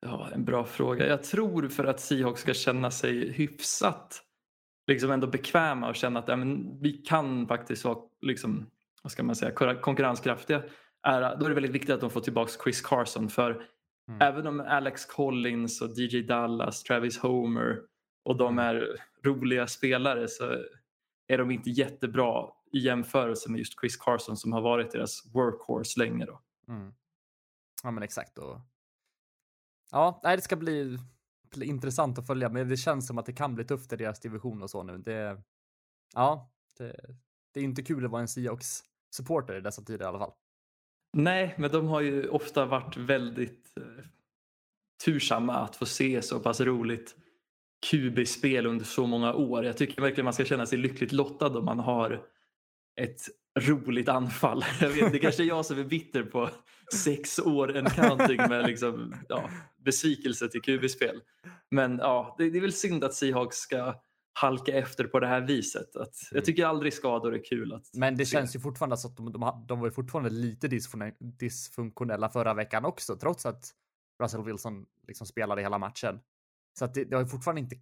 Ja, 0.00 0.28
en 0.34 0.44
bra 0.44 0.64
fråga. 0.64 1.06
Jag 1.06 1.22
tror 1.22 1.68
för 1.68 1.84
att 1.84 2.00
Seahawks 2.00 2.40
ska 2.40 2.54
känna 2.54 2.90
sig 2.90 3.32
hyfsat 3.32 4.22
liksom 4.86 5.10
ändå 5.10 5.26
bekväma 5.26 5.88
och 5.88 5.96
känna 5.96 6.20
att 6.20 6.28
ja, 6.28 6.36
men 6.36 6.80
vi 6.80 6.92
kan 6.92 7.46
faktiskt 7.46 7.84
vara 7.84 7.98
liksom, 8.20 8.70
vad 9.02 9.12
ska 9.12 9.22
man 9.22 9.36
säga, 9.36 9.76
konkurrenskraftiga. 9.80 10.62
Är, 11.02 11.36
då 11.36 11.44
är 11.44 11.48
det 11.48 11.54
väldigt 11.54 11.72
viktigt 11.72 11.94
att 11.94 12.00
de 12.00 12.10
får 12.10 12.20
tillbaka 12.20 12.52
Chris 12.64 12.80
Carson 12.80 13.28
för 13.28 13.50
mm. 14.08 14.20
även 14.20 14.46
om 14.46 14.60
Alex 14.60 15.06
Collins 15.06 15.82
och 15.82 15.98
DJ 15.98 16.22
Dallas, 16.22 16.82
Travis 16.82 17.18
Homer 17.18 17.80
och 18.24 18.36
de 18.36 18.58
mm. 18.58 18.64
är 18.64 18.96
roliga 19.24 19.66
spelare 19.66 20.28
så 20.28 20.64
är 21.26 21.38
de 21.38 21.50
inte 21.50 21.70
jättebra 21.70 22.48
i 22.72 22.78
jämförelse 22.78 23.50
med 23.50 23.58
just 23.58 23.80
Chris 23.80 23.96
Carson 23.96 24.36
som 24.36 24.52
har 24.52 24.60
varit 24.60 24.90
deras 24.90 25.26
workhorse 25.34 26.00
länge. 26.00 26.24
Då. 26.24 26.40
Mm. 26.68 26.94
Ja 27.82 27.90
men 27.90 28.02
exakt. 28.02 28.38
Och 28.38 28.60
Ja, 29.92 30.20
nej, 30.22 30.36
det 30.36 30.42
ska 30.42 30.56
bli, 30.56 30.98
bli 31.54 31.66
intressant 31.66 32.18
att 32.18 32.26
följa, 32.26 32.48
men 32.48 32.68
det 32.68 32.76
känns 32.76 33.06
som 33.06 33.18
att 33.18 33.26
det 33.26 33.32
kan 33.32 33.54
bli 33.54 33.64
tufft 33.64 33.92
i 33.92 33.96
deras 33.96 34.20
division 34.20 34.62
och 34.62 34.70
så 34.70 34.82
nu. 34.82 34.98
Det, 34.98 35.42
ja, 36.14 36.52
det, 36.78 36.96
det 37.52 37.60
är 37.60 37.64
inte 37.64 37.82
kul 37.82 38.04
att 38.04 38.10
vara 38.10 38.22
en 38.22 38.28
Seahawks 38.28 38.84
supporter 39.10 39.54
i 39.54 39.60
dessa 39.60 39.82
tider 39.82 40.04
i 40.04 40.08
alla 40.08 40.18
fall. 40.18 40.32
Nej, 41.12 41.54
men 41.58 41.70
de 41.70 41.86
har 41.86 42.00
ju 42.00 42.28
ofta 42.28 42.66
varit 42.66 42.96
väldigt 42.96 43.72
eh, 43.76 44.04
tursamma 45.04 45.54
att 45.54 45.76
få 45.76 45.86
se 45.86 46.22
så 46.22 46.40
pass 46.40 46.60
roligt 46.60 47.16
QB-spel 47.90 48.66
under 48.66 48.84
så 48.84 49.06
många 49.06 49.34
år. 49.34 49.64
Jag 49.64 49.76
tycker 49.76 50.02
verkligen 50.02 50.24
man 50.24 50.34
ska 50.34 50.44
känna 50.44 50.66
sig 50.66 50.78
lyckligt 50.78 51.12
lottad 51.12 51.58
om 51.58 51.64
man 51.64 51.78
har 51.78 52.22
ett 53.00 53.20
roligt 53.60 54.08
anfall. 54.08 54.64
Jag 54.80 54.88
vet, 54.88 55.12
det 55.12 55.18
kanske 55.18 55.42
är 55.42 55.46
jag 55.46 55.66
som 55.66 55.78
är 55.78 55.84
bitter 55.84 56.22
på 56.22 56.50
sex 56.94 57.38
år 57.38 57.76
en 57.76 57.90
counting 57.90 58.36
med 58.36 58.66
liksom, 58.66 59.14
ja, 59.28 59.50
besvikelse 59.84 60.48
till 60.48 60.62
QB-spel. 60.62 61.20
Men 61.70 61.98
ja, 61.98 62.34
det, 62.38 62.50
det, 62.50 62.58
är 62.58 62.62
väl 62.62 62.72
synd 62.72 63.04
att 63.04 63.14
Seahawks 63.14 63.56
ska 63.56 63.94
halka 64.34 64.72
efter 64.72 65.04
på 65.04 65.20
det 65.20 65.26
här 65.26 65.40
viset. 65.40 65.96
Att, 65.96 66.14
jag 66.30 66.36
mm. 66.36 66.44
tycker 66.44 66.66
aldrig 66.66 66.92
skador 66.92 67.34
är 67.34 67.44
kul. 67.44 67.72
Att 67.72 67.90
Men 67.92 68.16
det 68.16 68.26
se. 68.26 68.36
känns 68.36 68.56
ju 68.56 68.60
fortfarande 68.60 68.96
som 68.96 69.10
att 69.10 69.16
de, 69.16 69.32
de, 69.32 69.64
de 69.68 69.80
var 69.80 69.90
fortfarande 69.90 70.30
lite 70.30 70.68
dysfunktionella 71.18 72.28
förra 72.28 72.54
veckan 72.54 72.84
också, 72.84 73.16
trots 73.16 73.46
att 73.46 73.70
Russell 74.22 74.44
Wilson 74.44 74.86
liksom 75.08 75.26
spelade 75.26 75.62
hela 75.62 75.78
matchen. 75.78 76.20
Så 76.78 76.84
att 76.84 76.94
det, 76.94 77.04
det 77.04 77.16
har 77.16 77.24
fortfarande 77.24 77.60
inte 77.60 77.76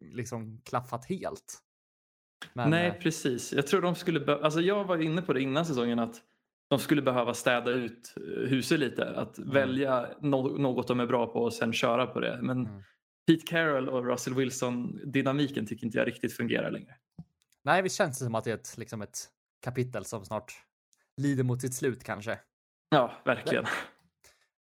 liksom 0.00 0.60
klaffat 0.64 1.04
helt. 1.04 1.62
Men, 2.52 2.70
Nej, 2.70 2.86
eh, 2.86 2.94
precis. 2.94 3.52
Jag 3.52 3.66
tror 3.66 3.82
de 3.82 3.94
skulle 3.94 4.36
alltså 4.36 4.60
jag 4.60 4.84
var 4.84 4.98
inne 4.98 5.22
på 5.22 5.32
det 5.32 5.42
innan 5.42 5.66
säsongen 5.66 5.98
att 5.98 6.22
de 6.68 6.78
skulle 6.78 7.02
behöva 7.02 7.34
städa 7.34 7.70
ut 7.70 8.14
eh, 8.16 8.48
huset 8.48 8.80
lite. 8.80 9.10
Att 9.10 9.38
mm. 9.38 9.50
välja 9.50 10.08
no 10.20 10.58
något 10.58 10.88
de 10.88 11.00
är 11.00 11.06
bra 11.06 11.26
på 11.26 11.42
och 11.42 11.52
sen 11.52 11.72
köra 11.72 12.06
på 12.06 12.20
det. 12.20 12.38
Men 12.42 12.66
mm. 12.66 12.82
Pete 13.26 13.46
Carroll 13.46 13.88
och 13.88 14.06
Russell 14.06 14.34
Wilson 14.34 15.00
dynamiken 15.12 15.66
tycker 15.66 15.86
inte 15.86 15.98
jag 15.98 16.06
riktigt 16.06 16.32
fungerar 16.32 16.70
längre. 16.70 16.94
Nej, 17.64 17.82
visst 17.82 17.96
känns 17.96 18.18
det 18.18 18.24
som 18.24 18.34
att 18.34 18.44
det 18.44 18.50
är 18.50 18.54
ett, 18.54 18.74
liksom 18.76 19.02
ett 19.02 19.18
kapitel 19.62 20.04
som 20.04 20.24
snart 20.24 20.52
lider 21.16 21.44
mot 21.44 21.60
sitt 21.60 21.74
slut 21.74 22.04
kanske. 22.04 22.38
Ja, 22.88 23.12
verkligen. 23.24 23.64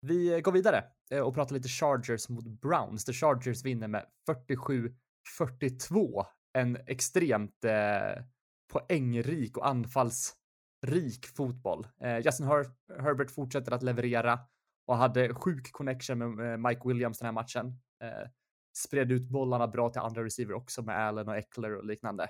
Vi 0.01 0.41
går 0.41 0.53
vidare 0.53 0.77
eh, 0.79 0.85
Eh, 1.13 1.21
och 1.21 1.35
prata 1.35 1.55
lite 1.55 1.69
Chargers 1.69 2.29
mot 2.29 2.45
Browns. 2.45 3.05
The 3.05 3.13
Chargers 3.13 3.65
vinner 3.65 3.89
med 3.89 4.07
47-42 5.39 6.25
en 6.59 6.77
extremt 6.87 7.65
eh, 7.65 8.25
poängrik 8.73 9.57
och 9.57 9.69
anfallsrik 9.69 11.27
fotboll. 11.37 11.87
Eh, 12.01 12.19
Justin 12.19 12.47
Her 12.47 12.67
Herbert 13.03 13.31
fortsätter 13.31 13.73
att 13.73 13.83
leverera 13.83 14.39
och 14.87 14.97
hade 14.97 15.35
sjuk 15.35 15.73
connection 15.73 16.19
med 16.19 16.53
eh, 16.53 16.57
Mike 16.69 16.89
Williams 16.89 17.19
den 17.19 17.27
här 17.27 17.33
matchen. 17.33 17.67
Eh, 18.05 18.29
spred 18.79 19.13
ut 19.13 19.29
bollarna 19.29 19.69
bra 19.69 19.91
till 19.91 20.01
andra 20.01 20.25
receiver 20.25 20.55
också 20.55 20.83
med 20.83 20.99
Allen 20.99 21.29
och 21.29 21.37
Eckler 21.37 21.77
och 21.77 21.85
liknande. 21.85 22.25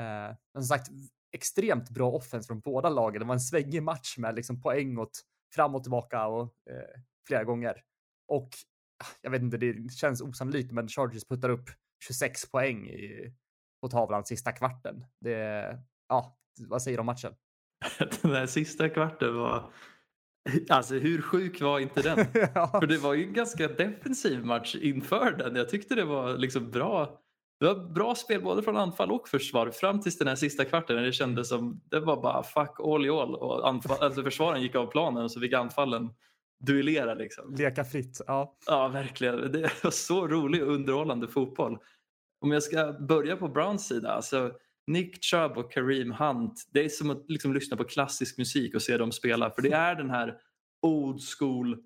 Eh, 0.00 0.36
men 0.54 0.62
som 0.62 0.78
sagt, 0.78 0.88
extremt 1.32 1.90
bra 1.90 2.10
offense 2.10 2.46
från 2.46 2.60
båda 2.60 2.88
lagen. 2.88 3.20
Det 3.20 3.26
var 3.26 3.34
en 3.34 3.40
svängig 3.40 3.82
match 3.82 4.18
med 4.18 4.34
liksom 4.34 4.60
poäng 4.60 4.98
åt 4.98 5.20
fram 5.54 5.74
och 5.74 5.82
tillbaka 5.82 6.26
och 6.26 6.42
eh, 6.70 7.00
flera 7.26 7.44
gånger. 7.44 7.82
Och 8.28 8.48
ah, 9.04 9.06
jag 9.22 9.30
vet 9.30 9.42
inte, 9.42 9.56
det 9.56 9.92
känns 9.92 10.20
osannolikt, 10.20 10.72
men 10.72 10.88
Chargers 10.88 11.24
puttar 11.24 11.48
upp 11.48 11.70
26 12.06 12.50
poäng 12.50 12.88
i, 12.88 13.32
på 13.82 13.88
tavlan 13.88 14.24
sista 14.24 14.52
kvarten. 14.52 15.04
Det, 15.20 15.78
ja, 16.08 16.38
vad 16.68 16.82
säger 16.82 16.96
du 16.96 17.00
om 17.00 17.06
matchen? 17.06 17.34
Den 18.22 18.30
där 18.30 18.46
sista 18.46 18.88
kvarten 18.88 19.36
var 19.36 19.72
Alltså 20.68 20.94
hur 20.94 21.22
sjuk 21.22 21.60
var 21.60 21.78
inte 21.78 22.02
den? 22.02 22.18
ja. 22.54 22.80
För 22.80 22.86
det 22.86 22.98
var 22.98 23.14
ju 23.14 23.26
en 23.26 23.32
ganska 23.32 23.68
defensiv 23.68 24.44
match 24.44 24.74
inför 24.74 25.30
den. 25.30 25.56
Jag 25.56 25.68
tyckte 25.68 25.94
det 25.94 26.04
var 26.04 26.38
liksom 26.38 26.70
bra 26.70 27.22
det 27.62 27.66
var 27.66 27.74
bra 27.74 28.14
spel 28.14 28.42
både 28.42 28.62
från 28.62 28.76
anfall 28.76 29.12
och 29.12 29.28
försvar 29.28 29.70
fram 29.70 30.00
tills 30.00 30.18
den 30.18 30.28
här 30.28 30.34
sista 30.34 30.64
kvarten 30.64 30.96
när 30.96 31.02
det 31.02 31.12
kändes 31.12 31.48
som 31.48 31.80
det 31.84 32.00
var 32.00 32.22
bara 32.22 32.42
fuck 32.42 32.80
all 32.80 33.06
i 33.06 33.10
all 33.10 33.34
och 33.34 33.68
anfall, 33.68 33.96
alltså 34.00 34.22
försvaren 34.22 34.62
gick 34.62 34.74
av 34.74 34.86
planen 34.86 35.24
och 35.24 35.30
så 35.30 35.40
fick 35.40 35.52
anfallen 35.52 36.10
duellera 36.66 37.14
liksom. 37.14 37.54
Leka 37.54 37.84
fritt, 37.84 38.20
ja. 38.26 38.56
Ja, 38.66 38.88
verkligen. 38.88 39.52
Det 39.52 39.84
var 39.84 39.90
så 39.90 40.28
rolig 40.28 40.62
och 40.62 40.72
underhållande 40.72 41.28
fotboll. 41.28 41.78
Om 42.40 42.52
jag 42.52 42.62
ska 42.62 42.92
börja 42.92 43.36
på 43.36 43.48
Browns 43.48 43.88
sida, 43.88 44.12
alltså 44.12 44.52
Nick 44.86 45.24
Chubb 45.24 45.58
och 45.58 45.72
Kareem 45.72 46.12
Hunt, 46.12 46.68
det 46.72 46.84
är 46.84 46.88
som 46.88 47.10
att 47.10 47.30
liksom 47.30 47.54
lyssna 47.54 47.76
på 47.76 47.84
klassisk 47.84 48.38
musik 48.38 48.74
och 48.74 48.82
se 48.82 48.96
dem 48.96 49.12
spela 49.12 49.50
för 49.50 49.62
det 49.62 49.72
är 49.72 49.94
den 49.94 50.10
här 50.10 50.38
old 50.82 51.20
school 51.38 51.82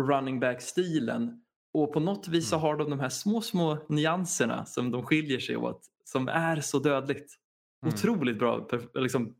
running 0.00 0.40
back-stilen 0.40 1.44
och 1.74 1.92
på 1.92 2.00
något 2.00 2.28
vis 2.28 2.48
så 2.48 2.56
har 2.56 2.76
de 2.76 2.90
de 2.90 3.00
här 3.00 3.08
små, 3.08 3.40
små 3.40 3.86
nyanserna 3.88 4.66
som 4.66 4.90
de 4.90 5.02
skiljer 5.02 5.38
sig 5.38 5.56
åt 5.56 5.86
som 6.04 6.28
är 6.28 6.60
så 6.60 6.78
dödligt. 6.78 7.34
Mm. 7.82 7.94
Otroligt 7.94 8.38
bra, 8.38 8.68
liksom, 8.94 9.34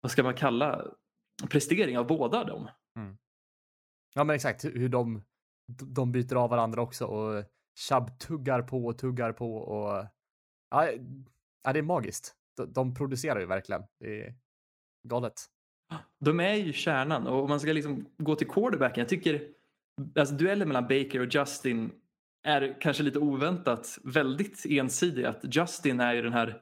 vad 0.00 0.12
ska 0.12 0.22
man 0.22 0.34
kalla 0.34 0.86
prestering 1.50 1.98
av 1.98 2.06
båda 2.06 2.44
dem. 2.44 2.68
Ja 4.14 4.24
men 4.24 4.36
exakt 4.36 4.64
hur 4.64 4.88
de, 4.88 5.22
de 5.66 6.12
byter 6.12 6.34
av 6.34 6.50
varandra 6.50 6.82
också 6.82 7.04
och 7.06 7.44
Chubb 7.88 8.18
tuggar 8.18 8.62
på 8.62 8.86
och 8.86 8.98
tuggar 8.98 9.32
på 9.32 9.56
och 9.56 10.06
ja, 10.70 10.90
ja 11.64 11.72
det 11.72 11.78
är 11.78 11.82
magiskt. 11.82 12.34
De, 12.56 12.72
de 12.72 12.94
producerar 12.94 13.40
ju 13.40 13.46
verkligen. 13.46 13.82
Det 14.00 14.22
är 14.22 14.34
galet. 15.08 15.34
De 16.20 16.40
är 16.40 16.54
ju 16.54 16.72
kärnan 16.72 17.26
och 17.26 17.42
om 17.42 17.48
man 17.48 17.60
ska 17.60 17.72
liksom 17.72 18.06
gå 18.18 18.34
till 18.34 18.48
quarterbacken, 18.48 19.00
jag 19.00 19.08
tycker 19.08 19.48
alltså 20.16 20.34
duellen 20.34 20.68
mellan 20.68 20.82
Baker 20.82 21.20
och 21.20 21.34
Justin 21.34 21.90
är 22.42 22.80
kanske 22.80 23.02
lite 23.02 23.18
oväntat 23.18 23.98
väldigt 24.04 24.66
ensidig. 24.66 25.24
Att 25.24 25.56
Justin 25.56 26.00
är 26.00 26.14
ju 26.14 26.22
den 26.22 26.32
här 26.32 26.60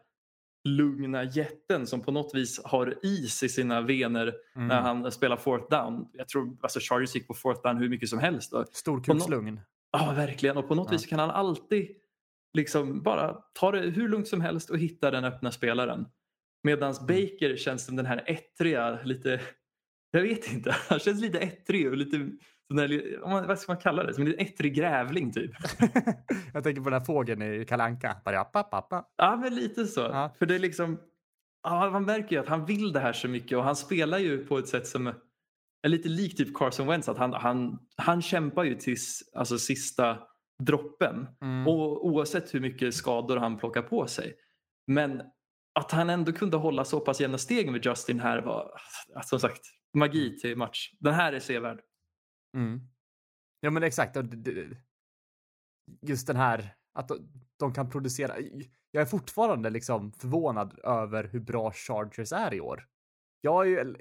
lugna 0.64 1.24
jätten 1.24 1.86
som 1.86 2.00
på 2.00 2.10
något 2.12 2.34
vis 2.34 2.60
har 2.64 2.98
is 3.02 3.42
i 3.42 3.48
sina 3.48 3.80
vener 3.80 4.34
Mm. 4.56 4.68
när 4.68 4.80
han 4.80 5.12
spelar 5.12 5.36
fourth 5.36 5.68
down. 5.70 6.08
Jag 6.12 6.28
tror 6.28 6.56
alltså 6.60 6.80
Chargers 6.82 7.14
gick 7.14 7.26
på 7.28 7.34
fourth 7.34 7.62
down 7.62 7.76
hur 7.76 7.88
mycket 7.88 8.08
som 8.08 8.18
helst. 8.18 8.52
Storkukslugn. 8.72 9.60
Ja, 9.92 10.12
verkligen. 10.16 10.56
Och 10.56 10.68
på 10.68 10.74
något 10.74 10.86
Ja. 10.88 10.92
vis 10.92 11.06
kan 11.06 11.18
han 11.18 11.30
alltid 11.30 11.88
liksom 12.56 13.02
bara 13.02 13.32
ta 13.52 13.70
det 13.72 13.80
hur 13.80 14.08
lugnt 14.08 14.28
som 14.28 14.40
helst 14.40 14.70
och 14.70 14.78
hitta 14.78 15.10
den 15.10 15.24
öppna 15.24 15.50
spelaren. 15.52 16.06
Medan 16.62 16.92
Mm. 16.94 17.06
Baker 17.06 17.56
känns 17.56 17.84
som 17.86 17.96
den 17.96 18.06
här 18.06 18.22
ettriga, 18.26 18.98
lite, 19.04 19.40
jag 20.10 20.22
vet 20.22 20.52
inte, 20.52 20.70
han 20.88 20.98
känns 20.98 21.20
lite 21.20 21.38
ettrig 21.38 21.88
och 21.88 21.96
lite, 21.96 22.30
där, 22.76 23.46
vad 23.46 23.58
ska 23.58 23.72
man 23.72 23.80
kalla 23.80 24.02
det, 24.02 24.14
som 24.14 24.26
en 24.26 24.38
ettrig 24.38 24.74
grävling 24.74 25.32
typ. 25.32 25.50
Jag 26.54 26.64
tänker 26.64 26.82
på 26.82 26.90
den 26.90 27.00
här 27.00 27.06
fågeln 27.06 27.42
i 27.42 27.64
Kalle 27.64 27.82
Anka. 27.82 28.16
Bara, 28.24 28.40
appa, 28.40 28.60
appa. 28.70 29.04
Ja, 29.16 29.36
men 29.36 29.54
lite 29.54 29.86
så. 29.86 30.00
Ja. 30.00 30.34
För 30.38 30.46
det 30.46 30.54
är 30.54 30.58
liksom, 30.58 31.00
ja, 31.62 31.90
man 31.90 32.04
märker 32.04 32.36
ju 32.36 32.42
att 32.42 32.48
han 32.48 32.66
vill 32.66 32.92
det 32.92 33.00
här 33.00 33.12
så 33.12 33.28
mycket 33.28 33.58
och 33.58 33.64
han 33.64 33.76
spelar 33.76 34.18
ju 34.18 34.46
på 34.46 34.58
ett 34.58 34.68
sätt 34.68 34.86
som 34.86 35.06
är 35.82 35.88
lite 35.88 36.08
likt 36.08 36.38
typ 36.38 36.54
Carson 36.54 36.86
Wentz. 36.86 37.08
Att 37.08 37.18
han, 37.18 37.32
han, 37.32 37.78
han 37.96 38.22
kämpar 38.22 38.64
ju 38.64 38.74
tills 38.74 39.30
alltså, 39.34 39.58
sista 39.58 40.18
droppen. 40.62 41.26
Mm. 41.42 41.68
Och 41.68 42.06
oavsett 42.06 42.54
hur 42.54 42.60
mycket 42.60 42.94
skador 42.94 43.36
han 43.36 43.58
plockar 43.58 43.82
på 43.82 44.06
sig. 44.06 44.34
Men 44.86 45.22
att 45.74 45.92
han 45.92 46.10
ändå 46.10 46.32
kunde 46.32 46.56
hålla 46.56 46.84
så 46.84 47.00
pass 47.00 47.20
jämna 47.20 47.38
steg 47.38 47.72
med 47.72 47.86
Justin 47.86 48.20
här 48.20 48.42
var 48.42 48.70
som 49.24 49.40
sagt 49.40 49.60
magi 49.94 50.38
till 50.38 50.56
match. 50.56 50.90
Den 51.00 51.14
här 51.14 51.32
är 51.32 51.40
sevärd. 51.40 51.80
Mm. 52.56 52.80
Ja 53.60 53.70
men 53.70 53.82
exakt. 53.82 54.16
Just 56.02 56.26
den 56.26 56.36
här 56.36 56.74
att 56.92 57.10
de, 57.56 57.74
kan 57.74 57.90
producera. 57.90 58.36
Jag 58.90 59.00
är 59.02 59.06
fortfarande 59.06 59.70
liksom 59.70 60.12
förvånad 60.12 60.78
över 60.84 61.24
hur 61.24 61.40
bra 61.40 61.72
Chargers 61.72 62.32
är 62.32 62.54
i 62.54 62.60
år. 62.60 62.88
Jag 63.40 63.66
är 63.66 63.70
ju, 63.70 63.94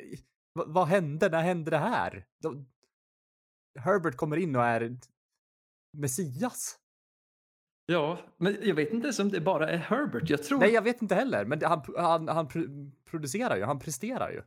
vad, 0.53 0.73
vad 0.73 0.87
hände? 0.87 1.29
När 1.29 1.41
hände 1.41 1.71
det 1.71 1.77
här? 1.77 2.25
De, 2.41 2.67
Herbert 3.79 4.15
kommer 4.17 4.37
in 4.37 4.55
och 4.55 4.63
är 4.65 4.97
Messias. 5.97 6.79
Ja, 7.85 8.19
men 8.37 8.57
jag 8.61 8.75
vet 8.75 8.93
inte 8.93 9.05
ens 9.07 9.19
om 9.19 9.29
det 9.29 9.41
bara 9.41 9.69
är 9.69 9.77
Herbert. 9.77 10.29
Jag 10.29 10.43
tror 10.43 10.59
Nej, 10.59 10.73
jag 10.73 10.81
vet 10.81 11.01
inte 11.01 11.15
heller, 11.15 11.45
men 11.45 11.61
han, 11.63 11.83
han, 11.97 12.27
han 12.27 12.47
pro- 12.47 12.91
producerar 13.05 13.57
ju, 13.57 13.63
han 13.63 13.79
presterar 13.79 14.31
ju. 14.31 14.43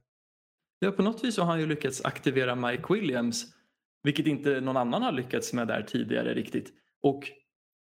Ja, 0.79 0.93
på 0.93 1.03
något 1.03 1.25
vis 1.25 1.35
så 1.35 1.43
har 1.43 1.51
han 1.51 1.61
ju 1.61 1.67
lyckats 1.67 2.05
aktivera 2.05 2.55
Mike 2.55 2.93
Williams, 2.93 3.55
vilket 4.03 4.27
inte 4.27 4.61
någon 4.61 4.77
annan 4.77 5.03
har 5.03 5.13
lyckats 5.13 5.53
med 5.53 5.69
där 5.69 5.83
tidigare 5.83 6.35
riktigt. 6.35 6.73
Och 7.03 7.31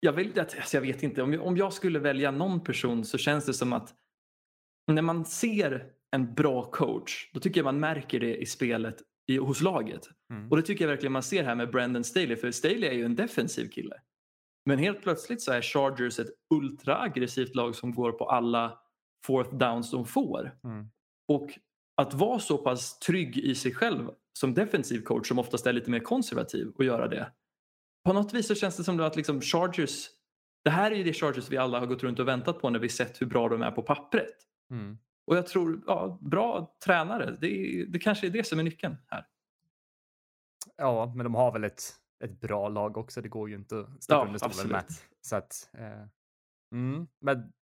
jag, 0.01 0.13
vill, 0.13 0.41
alltså 0.41 0.77
jag 0.77 0.83
vet 0.83 1.03
inte, 1.03 1.23
om 1.23 1.33
jag, 1.33 1.47
om 1.47 1.57
jag 1.57 1.73
skulle 1.73 1.99
välja 1.99 2.31
någon 2.31 2.65
person 2.65 3.05
så 3.05 3.19
känns 3.19 3.47
det 3.47 3.55
som 3.55 3.73
att 3.73 3.95
när 4.93 5.03
man 5.03 5.25
ser 5.25 5.87
en 6.17 6.35
bra 6.35 6.63
coach, 6.63 7.31
då 7.33 7.41
tycker 7.41 7.61
jag 7.61 7.65
man 7.65 7.81
märker 7.81 8.21
det 8.21 8.37
i 8.37 8.47
spelet 8.47 8.97
i, 9.27 9.37
hos 9.37 9.61
laget. 9.61 10.09
Mm. 10.33 10.51
Och 10.51 10.57
det 10.57 10.63
tycker 10.63 10.85
jag 10.85 10.89
verkligen 10.89 11.13
man 11.13 11.23
ser 11.23 11.45
här 11.45 11.55
med 11.55 11.71
Brandon 11.71 12.05
Staley, 12.05 12.37
för 12.37 12.51
Staley 12.51 12.85
är 12.85 12.93
ju 12.93 13.05
en 13.05 13.17
defensiv 13.17 13.69
kille. 13.69 13.95
Men 14.67 14.79
helt 14.79 15.03
plötsligt 15.03 15.43
så 15.43 15.53
är 15.53 15.63
Chargers 15.63 16.19
ett 16.19 16.31
ultraaggressivt 16.55 17.55
lag 17.55 17.75
som 17.75 17.95
går 17.95 18.13
på 18.13 18.25
alla 18.25 18.79
fourth 19.27 19.57
downs 19.57 19.91
de 19.91 20.07
får. 20.07 20.59
Mm. 20.65 20.87
Och 21.29 21.59
att 21.97 22.15
vara 22.15 22.39
så 22.39 22.59
pass 22.59 22.99
trygg 22.99 23.39
i 23.39 23.55
sig 23.55 23.75
själv 23.75 24.11
som 24.39 24.55
defensiv 24.55 25.03
coach 25.03 25.29
som 25.29 25.39
oftast 25.39 25.67
är 25.67 25.73
lite 25.73 25.91
mer 25.91 26.01
konservativ 26.01 26.73
och 26.75 26.85
göra 26.85 27.09
det. 27.09 27.33
På 28.05 28.13
något 28.13 28.35
vis 28.35 28.47
så 28.47 28.55
känns 28.55 28.77
det 28.77 28.85
som 28.85 29.01
att 29.01 29.17
liksom 29.17 29.41
Chargers, 29.41 30.09
det 30.65 30.71
här 30.71 30.91
är 30.91 30.95
ju 30.95 31.05
det 31.05 31.13
Chargers 31.13 31.51
vi 31.51 31.57
alla 31.57 31.81
har 31.81 31.87
gått 31.87 32.03
runt 32.03 32.19
och 32.19 32.29
väntat 32.29 32.61
på 32.61 32.71
när 32.71 32.79
vi 32.79 32.89
sett 32.89 33.21
hur 33.21 33.27
bra 33.27 33.49
de 33.49 33.63
är 33.63 33.71
på 33.71 33.83
pappret. 33.83 34.35
Mm. 34.71 34.99
Och 35.27 35.37
jag 35.37 35.47
tror, 35.47 35.83
ja, 35.87 36.19
bra 36.21 36.77
tränare, 36.85 37.37
det, 37.41 37.85
det 37.89 37.99
kanske 37.99 38.27
är 38.27 38.31
det 38.31 38.47
som 38.47 38.59
är 38.59 38.63
nyckeln 38.63 38.97
här. 39.07 39.27
Ja, 40.77 41.13
men 41.17 41.25
de 41.25 41.35
har 41.35 41.53
väl 41.53 41.65
ett, 41.65 41.83
ett 42.25 42.41
bra 42.41 42.69
lag 42.69 42.97
också. 42.97 43.23
Det 43.23 43.29
går 43.29 43.49
ju 43.49 43.55
inte 43.55 43.81
att 43.81 44.03
sticka 44.03 44.15
Ja, 44.15 44.27
under 44.27 44.39
stolen 44.39 44.73
med. 44.73 44.85
Så 45.21 45.37
att, 45.37 45.71
eh, 45.73 46.07
mm, 46.73 47.09
men. 47.21 47.53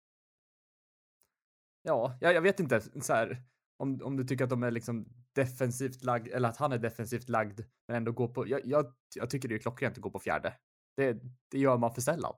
Ja, 1.83 2.19
jag, 2.21 2.35
jag 2.35 2.43
vet 2.43 2.61
inte 2.61 2.81
så 2.81 3.13
här. 3.13 3.43
Om, 3.77 4.01
om 4.03 4.17
du 4.17 4.25
tycker 4.25 4.45
att 4.45 4.51
de 4.51 4.63
är 4.63 4.71
liksom 4.71 5.09
defensivt 5.35 6.05
lagd 6.05 6.29
eller 6.29 6.49
att 6.49 6.57
han 6.57 6.73
är 6.73 6.79
defensivt 6.79 7.29
lagd 7.29 7.61
men 7.89 7.97
ändå 7.97 8.13
går 8.13 8.29
på. 8.29 8.49
Jag, 8.49 8.61
jag, 8.65 8.87
jag 9.15 9.31
tycker 9.31 9.49
det 9.49 9.55
är 9.55 9.59
klockrent 9.59 9.97
att 9.97 10.03
gå 10.03 10.11
på 10.11 10.19
fjärde. 10.19 10.55
Det, 10.97 11.17
det 11.51 11.59
gör 11.59 11.79
man 11.79 11.95
för 11.95 12.01
sällan. 12.01 12.35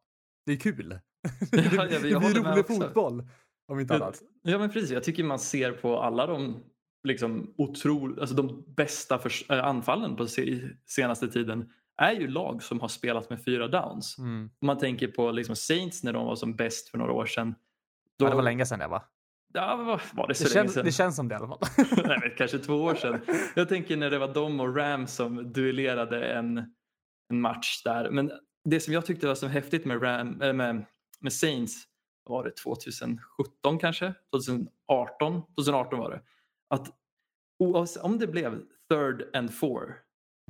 Det 0.46 0.52
är 0.52 0.56
kul. 0.56 0.88
det, 1.50 1.56
ja, 1.72 1.86
jag 1.86 1.90
det 1.90 2.00
blir 2.00 2.14
rolig 2.52 2.66
fotboll. 2.66 3.28
Om 3.68 3.80
inte 3.80 3.94
annat. 3.94 4.22
Ja 4.42 4.58
men 4.58 4.70
precis, 4.72 4.90
jag 4.90 5.04
tycker 5.04 5.24
man 5.24 5.38
ser 5.38 5.72
på 5.72 6.00
alla 6.00 6.26
de 6.26 6.62
liksom 7.08 7.54
otro, 7.58 8.20
alltså 8.20 8.36
de 8.36 8.64
bästa 8.76 9.18
förs- 9.18 9.50
äh, 9.50 9.64
anfallen 9.64 10.16
på 10.16 10.26
se- 10.26 10.68
senaste 10.86 11.28
tiden 11.28 11.70
är 11.96 12.12
ju 12.12 12.26
lag 12.28 12.62
som 12.62 12.80
har 12.80 12.88
spelat 12.88 13.30
med 13.30 13.44
fyra 13.44 13.68
downs. 13.68 14.18
Mm. 14.18 14.50
Om 14.60 14.66
man 14.66 14.78
tänker 14.78 15.08
på 15.08 15.30
liksom 15.30 15.56
Saints 15.56 16.02
när 16.04 16.12
de 16.12 16.26
var 16.26 16.36
som 16.36 16.56
bäst 16.56 16.88
för 16.88 16.98
några 16.98 17.12
år 17.12 17.26
sedan. 17.26 17.54
Då, 18.18 18.24
Ja, 18.26 18.30
det 18.30 18.36
var 18.36 18.42
länge 18.42 18.66
sedan 18.66 18.78
det 18.78 18.86
va? 18.88 19.02
Ja, 19.52 20.00
var 20.14 20.28
det 20.28 20.34
så 20.34 20.44
Det 20.44 20.54
länge 20.54 20.64
känns, 20.64 20.74
sedan? 20.74 20.84
det 20.84 20.92
känns 20.92 21.16
som 21.16 21.28
det 21.28 21.32
i 21.32 21.36
alla 21.36 21.48
fall. 21.48 21.58
Nej, 22.06 22.18
men 22.20 22.30
kanske 22.36 22.58
två 22.58 22.74
år 22.74 22.94
sedan. 22.94 23.20
Jag 23.54 23.68
tänker 23.68 23.96
när 23.96 24.10
det 24.10 24.18
var 24.18 24.34
de 24.34 24.60
och 24.60 24.76
Rams 24.76 25.14
som 25.14 25.52
duellerade 25.52 26.32
en, 26.32 26.58
en 27.30 27.40
match 27.40 27.82
där. 27.84 28.10
Men 28.10 28.32
det 28.64 28.80
som 28.80 28.94
jag 28.94 29.06
tyckte 29.06 29.26
var 29.26 29.34
så 29.34 29.46
häftigt 29.46 29.84
med, 29.84 30.02
Ram, 30.02 30.42
äh, 30.42 30.52
med, 30.52 30.84
med 31.20 31.32
Saints 31.32 31.84
var 32.24 32.44
det 32.44 32.56
2017 32.56 33.78
kanske? 33.80 34.14
2018? 34.32 35.42
2018 35.56 35.98
var 35.98 36.10
det. 36.10 36.20
Att 36.70 36.88
om 38.02 38.18
det 38.18 38.26
blev 38.26 38.62
third 38.90 39.36
and 39.36 39.54
four 39.54 39.94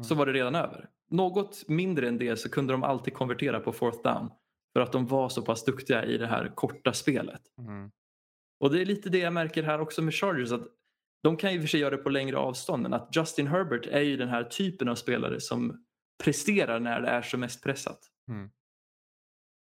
så 0.02 0.14
var 0.14 0.26
det 0.26 0.32
redan 0.32 0.54
över. 0.54 0.88
Något 1.10 1.68
mindre 1.68 2.08
än 2.08 2.18
det 2.18 2.36
så 2.36 2.50
kunde 2.50 2.72
de 2.72 2.82
alltid 2.82 3.14
konvertera 3.14 3.60
på 3.60 3.72
fourth 3.72 4.02
down. 4.02 4.30
För 4.72 4.80
att 4.80 4.92
de 4.92 5.06
var 5.06 5.28
så 5.28 5.42
pass 5.42 5.64
duktiga 5.64 6.04
i 6.04 6.18
det 6.18 6.26
här 6.26 6.52
korta 6.54 6.92
spelet. 6.92 7.42
Mm. 7.58 7.90
Och 8.62 8.70
det 8.70 8.80
är 8.80 8.84
lite 8.84 9.10
det 9.10 9.18
jag 9.18 9.32
märker 9.32 9.62
här 9.62 9.80
också 9.80 10.02
med 10.02 10.14
Chargers. 10.14 10.52
Att 10.52 10.68
de 11.22 11.36
kan 11.36 11.50
ju 11.50 11.56
i 11.56 11.58
och 11.58 11.62
för 11.62 11.68
sig 11.68 11.80
göra 11.80 11.96
det 11.96 12.02
på 12.02 12.08
längre 12.08 12.36
avstånd 12.36 12.82
men 12.82 12.92
att 12.92 13.16
Justin 13.16 13.46
Herbert 13.46 13.86
är 13.86 14.00
ju 14.00 14.16
den 14.16 14.28
här 14.28 14.44
typen 14.44 14.88
av 14.88 14.94
spelare 14.94 15.40
som 15.40 15.84
presterar 16.24 16.80
när 16.80 17.00
det 17.00 17.08
är 17.08 17.22
som 17.22 17.40
mest 17.40 17.62
pressat. 17.62 17.98
Mm. 18.28 18.50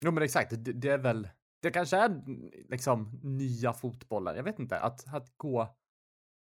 Jo 0.05 0.11
men 0.11 0.23
exakt, 0.23 0.51
det, 0.51 0.73
det 0.73 0.89
är 0.89 0.99
väl, 0.99 1.29
det 1.63 1.71
kanske 1.71 1.97
är 1.97 2.23
liksom 2.69 3.21
nya 3.23 3.73
fotbollen. 3.73 4.37
Jag 4.37 4.45
vet 4.45 4.59
inte, 4.59 4.81
att, 4.81 5.15
att 5.15 5.37
gå 5.37 5.77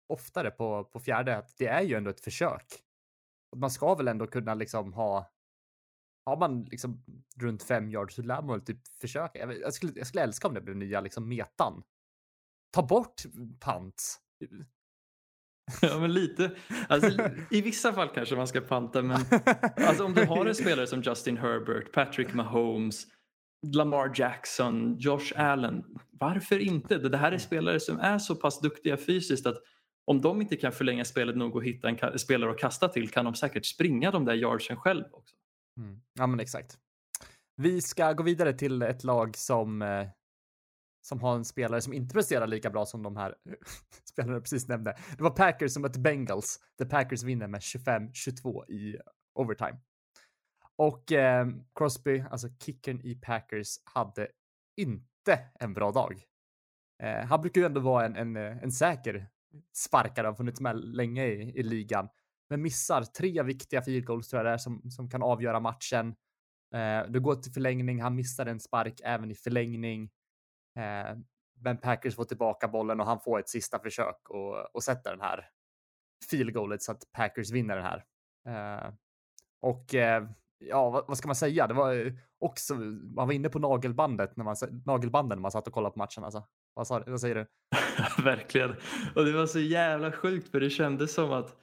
oftare 0.08 0.50
på, 0.50 0.84
på 0.84 1.00
fjärde, 1.00 1.36
att 1.36 1.56
det 1.58 1.66
är 1.66 1.82
ju 1.82 1.94
ändå 1.94 2.10
ett 2.10 2.20
försök. 2.20 2.82
Man 3.56 3.70
ska 3.70 3.94
väl 3.94 4.08
ändå 4.08 4.26
kunna 4.26 4.54
liksom 4.54 4.92
ha, 4.92 5.32
har 6.26 6.36
man 6.36 6.64
liksom 6.64 7.04
runt 7.36 7.62
fem 7.62 7.90
yards 7.90 8.14
så 8.14 8.22
lär 8.22 8.42
man 8.42 8.50
väl 8.50 8.66
typ 8.66 8.88
försöka. 9.00 9.38
Jag, 9.38 9.60
jag, 9.60 9.74
skulle, 9.74 9.92
jag 9.96 10.06
skulle 10.06 10.22
älska 10.24 10.48
om 10.48 10.54
det 10.54 10.60
blev 10.60 10.76
nya 10.76 11.00
liksom 11.00 11.28
metan. 11.28 11.82
Ta 12.76 12.82
bort 12.82 13.22
pant. 13.60 14.18
Ja 15.82 15.98
men 15.98 16.12
lite. 16.12 16.50
Alltså, 16.88 17.30
I 17.50 17.60
vissa 17.60 17.92
fall 17.92 18.08
kanske 18.08 18.36
man 18.36 18.46
ska 18.46 18.60
panta 18.60 19.02
men 19.02 19.18
alltså, 19.76 20.04
om 20.04 20.14
du 20.14 20.26
har 20.26 20.46
en 20.46 20.54
spelare 20.54 20.86
som 20.86 21.02
Justin 21.02 21.36
Herbert, 21.36 21.92
Patrick 21.92 22.34
Mahomes, 22.34 23.06
Lamar 23.66 24.12
Jackson, 24.14 24.96
Josh 24.98 25.32
Allen. 25.36 25.84
Varför 26.10 26.58
inte? 26.58 26.98
Det 26.98 27.16
här 27.16 27.32
är 27.32 27.38
spelare 27.38 27.80
som 27.80 28.00
är 28.00 28.18
så 28.18 28.34
pass 28.34 28.60
duktiga 28.60 28.96
fysiskt 28.96 29.46
att 29.46 29.56
om 30.04 30.20
de 30.20 30.42
inte 30.42 30.56
kan 30.56 30.72
förlänga 30.72 31.04
spelet 31.04 31.36
nog 31.36 31.56
och 31.56 31.64
hitta 31.64 31.88
en 31.88 32.18
spelare 32.18 32.50
att 32.50 32.58
kasta 32.58 32.88
till 32.88 33.10
kan 33.10 33.24
de 33.24 33.34
säkert 33.34 33.66
springa 33.66 34.10
de 34.10 34.24
där 34.24 34.34
yardsen 34.34 34.76
själv 34.76 35.04
också. 35.12 35.36
Mm. 35.80 36.00
Ja 36.14 36.26
men 36.26 36.40
exakt. 36.40 36.78
Vi 37.56 37.80
ska 37.82 38.12
gå 38.12 38.22
vidare 38.22 38.52
till 38.52 38.82
ett 38.82 39.04
lag 39.04 39.36
som 39.36 39.82
eh, 39.82 40.08
som 41.06 41.20
har 41.20 41.34
en 41.34 41.44
spelare 41.44 41.80
som 41.80 41.92
inte 41.92 42.12
presterar 42.12 42.46
lika 42.46 42.70
bra 42.70 42.86
som 42.86 43.02
de 43.02 43.16
här 43.16 43.34
spelarna 44.04 44.34
jag 44.34 44.42
precis 44.42 44.68
nämnde. 44.68 44.96
Det 45.16 45.22
var 45.22 45.30
Packers 45.30 45.72
som 45.72 45.82
mötte 45.82 46.00
Bengals. 46.00 46.60
The 46.78 46.84
Packers 46.86 47.22
vinner 47.22 47.46
med 47.46 47.60
25-22 47.60 48.70
i 48.70 48.98
overtime. 49.34 49.78
Och 50.76 51.12
eh, 51.12 51.46
Crosby, 51.74 52.24
alltså 52.30 52.48
kicken 52.48 53.00
i 53.00 53.14
Packers, 53.14 53.68
hade 53.84 54.28
inte 54.76 55.38
en 55.60 55.74
bra 55.74 55.92
dag. 55.92 56.22
Eh, 57.02 57.26
han 57.26 57.40
brukar 57.40 57.60
ju 57.60 57.66
ändå 57.66 57.80
vara 57.80 58.06
en, 58.06 58.16
en, 58.16 58.36
en 58.36 58.72
säker 58.72 59.28
sparkare, 59.72 60.26
har 60.26 60.34
funnits 60.34 60.60
med 60.60 60.76
länge 60.76 61.26
i, 61.26 61.58
i 61.58 61.62
ligan, 61.62 62.08
men 62.50 62.62
missar 62.62 63.02
tre 63.02 63.42
viktiga 63.42 63.82
field 63.82 64.06
goals 64.06 64.28
tror 64.28 64.38
jag 64.38 64.46
det 64.46 64.54
är 64.54 64.58
som, 64.58 64.90
som 64.90 65.10
kan 65.10 65.22
avgöra 65.22 65.60
matchen. 65.60 66.08
Eh, 66.74 67.10
det 67.10 67.20
går 67.20 67.34
till 67.34 67.52
förlängning, 67.52 68.02
han 68.02 68.14
missar 68.14 68.46
en 68.46 68.60
spark 68.60 69.00
även 69.04 69.30
i 69.30 69.34
förlängning. 69.34 70.10
Eh, 70.76 71.16
men 71.62 71.76
Packers 71.78 72.14
får 72.14 72.24
tillbaka 72.24 72.68
bollen 72.68 73.00
och 73.00 73.06
han 73.06 73.20
får 73.20 73.38
ett 73.38 73.48
sista 73.48 73.78
försök 73.78 74.30
och, 74.30 74.76
och 74.76 74.82
sätter 74.82 75.10
den 75.10 75.20
här 75.20 75.48
field 76.30 76.52
goalet 76.54 76.82
så 76.82 76.92
att 76.92 77.12
Packers 77.12 77.50
vinner 77.50 77.76
den 77.76 77.84
här. 77.84 78.04
Eh, 78.48 78.92
och 79.60 79.94
eh, 79.94 80.28
ja, 80.58 80.90
vad, 80.90 81.06
vad, 81.08 81.18
ska 81.18 81.28
man 81.28 81.36
säga? 81.36 81.66
Det 81.66 81.74
var 81.74 82.18
också, 82.38 82.74
man 82.74 83.26
var 83.26 83.32
inne 83.32 83.48
på 83.48 83.58
nagelbandet 83.58 84.36
när 84.36 84.44
man, 84.44 84.56
nagelbanden 84.84 85.38
när 85.38 85.42
man 85.42 85.50
satt 85.50 85.66
och 85.66 85.72
kollade 85.72 85.92
på 85.92 85.98
matchen 85.98 86.24
alltså. 86.24 86.44
Vad, 86.74 86.86
sa, 86.86 87.02
vad 87.06 87.20
säger 87.20 87.34
du? 87.34 87.46
Verkligen. 88.22 88.74
Och 89.14 89.24
det 89.24 89.32
var 89.32 89.46
så 89.46 89.60
jävla 89.60 90.12
sjukt 90.12 90.50
för 90.50 90.60
det 90.60 90.70
kändes 90.70 91.14
som 91.14 91.32
att 91.32 91.56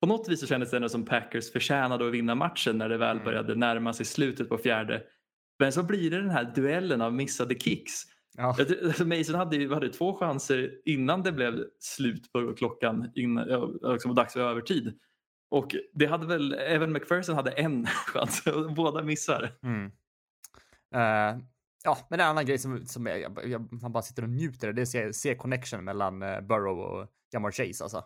på 0.00 0.06
något 0.06 0.28
vis 0.28 0.40
så 0.40 0.46
kändes 0.46 0.70
det 0.70 0.76
ändå 0.76 0.88
som 0.88 1.04
Packers 1.04 1.52
förtjänade 1.52 2.06
att 2.06 2.12
vinna 2.12 2.34
matchen 2.34 2.78
när 2.78 2.88
det 2.88 2.98
väl 2.98 3.16
mm. 3.16 3.24
började 3.24 3.54
närma 3.54 3.92
sig 3.92 4.06
slutet 4.06 4.48
på 4.48 4.58
fjärde. 4.58 5.02
Men 5.58 5.72
så 5.72 5.82
blir 5.82 6.10
det 6.10 6.20
den 6.20 6.30
här 6.30 6.52
duellen 6.54 7.00
av 7.00 7.12
missade 7.12 7.54
kicks. 7.54 8.02
Ja. 8.36 8.56
Alltså 8.84 9.04
Mason 9.04 9.34
hade, 9.34 9.74
hade 9.74 9.88
två 9.88 10.16
chanser 10.16 10.80
innan 10.84 11.22
det 11.22 11.32
blev 11.32 11.64
slut 11.78 12.32
på 12.32 12.54
klockan, 12.54 13.12
innan, 13.14 13.78
liksom 13.82 14.14
dags 14.14 14.32
för 14.32 14.40
övertid. 14.40 14.98
Och 15.50 15.74
det 15.92 16.06
hade 16.06 16.26
väl, 16.26 16.52
även 16.52 16.92
McPherson 16.92 17.34
hade 17.34 17.50
en 17.50 17.86
chans, 18.06 18.42
båda 18.76 19.02
missar. 19.02 19.52
Mm. 19.62 19.84
Uh, 20.94 21.42
ja, 21.84 21.98
men 22.10 22.20
en 22.20 22.26
annan 22.26 22.46
grej 22.46 22.58
som, 22.58 22.86
som 22.86 23.06
jag, 23.06 23.20
jag, 23.20 23.46
jag, 23.46 23.82
man 23.82 23.92
bara 23.92 24.02
sitter 24.02 24.22
och 24.22 24.28
njuter 24.28 24.72
det 24.72 24.94
är 24.94 25.08
att 25.08 25.16
se, 25.16 25.34
connection 25.34 25.84
mellan 25.84 26.22
uh, 26.22 26.40
Burrow 26.40 26.78
och 26.78 27.08
Jamar 27.32 27.50
Chase 27.50 27.84
alltså. 27.84 28.04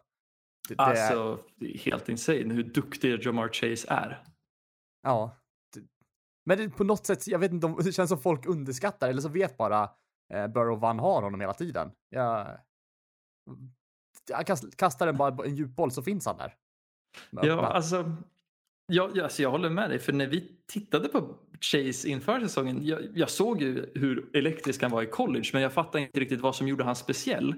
Det, 0.69 0.75
det 0.75 0.83
alltså, 0.83 1.39
det 1.57 1.75
är 1.75 1.79
helt 1.79 2.09
insane 2.09 2.55
hur 2.55 2.63
duktig 2.63 3.27
Jamar 3.27 3.49
Chase 3.49 3.87
är. 3.91 4.25
Ja. 5.03 5.37
Men 6.47 6.59
det, 6.59 6.69
på 6.69 6.85
något 6.85 7.07
sätt, 7.07 7.27
jag 7.27 7.39
vet 7.39 7.53
inte 7.53 7.75
det 7.85 7.93
känns 7.93 8.09
som 8.09 8.19
folk 8.19 8.47
underskattar 8.47 9.09
eller 9.09 9.21
så 9.21 9.29
vet 9.29 9.57
bara 9.57 9.91
uh, 10.35 10.47
Burrow 10.47 10.81
vad 10.81 10.91
han 10.91 10.99
har 10.99 11.23
honom 11.23 11.41
hela 11.41 11.55
tiden. 11.55 11.91
Jag, 12.09 12.59
jag 14.29 14.47
kastar 14.77 15.07
den 15.07 15.17
bara 15.17 15.45
en 15.45 15.57
djup 15.57 15.71
boll 15.71 15.91
så 15.91 16.03
finns 16.03 16.27
han 16.27 16.37
där. 16.37 16.55
Ja, 17.31 17.67
alltså 17.67 18.17
jag, 18.87 19.19
alltså 19.19 19.43
jag 19.43 19.51
håller 19.51 19.71
med 19.71 19.91
dig, 19.91 19.99
för 19.99 20.13
när 20.13 20.27
vi 20.27 20.53
tittade 20.67 21.09
på 21.09 21.35
Chase 21.61 22.09
inför 22.09 22.41
säsongen, 22.41 22.87
jag, 22.87 23.03
jag, 23.15 23.31
såg 23.31 23.63
ju 23.63 23.93
hur 23.95 24.37
elektrisk 24.37 24.83
han 24.83 24.91
var 24.91 25.03
i 25.03 25.07
college, 25.07 25.51
men 25.53 25.63
jag 25.63 25.73
fattade 25.73 26.05
inte 26.05 26.21
riktigt 26.21 26.41
vad 26.41 26.57
som 26.57 26.69
gjorde 26.69 26.85
han 26.85 26.97
speciell. 26.97 27.55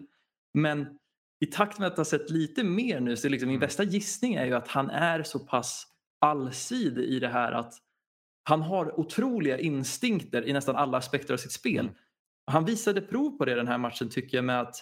Men 0.54 0.98
i 1.40 1.46
takt 1.46 1.78
med 1.78 1.88
att 1.88 1.96
ha 1.96 2.04
sett 2.04 2.30
lite 2.30 2.64
mer 2.64 3.00
nu, 3.00 3.16
så 3.16 3.28
liksom 3.28 3.46
min 3.46 3.56
mm. 3.56 3.66
bästa 3.66 3.82
gissning 3.82 4.34
är 4.34 4.44
ju 4.46 4.54
att 4.54 4.68
han 4.68 4.90
är 4.90 5.22
så 5.22 5.38
pass 5.38 5.86
allsidig 6.20 7.04
i 7.04 7.18
det 7.18 7.28
här 7.28 7.52
att 7.52 7.74
han 8.48 8.62
har 8.62 9.00
otroliga 9.00 9.58
instinkter 9.58 10.48
i 10.48 10.52
nästan 10.52 10.76
alla 10.76 10.98
aspekter 10.98 11.34
av 11.34 11.38
sitt 11.38 11.52
spel. 11.52 11.90
Han 12.46 12.64
visade 12.64 13.00
prov 13.00 13.38
på 13.38 13.44
det 13.44 13.54
den 13.54 13.68
här 13.68 13.78
matchen 13.78 14.09
tycker 14.09 14.38
jag 14.38 14.44
med 14.44 14.61
att 14.61 14.76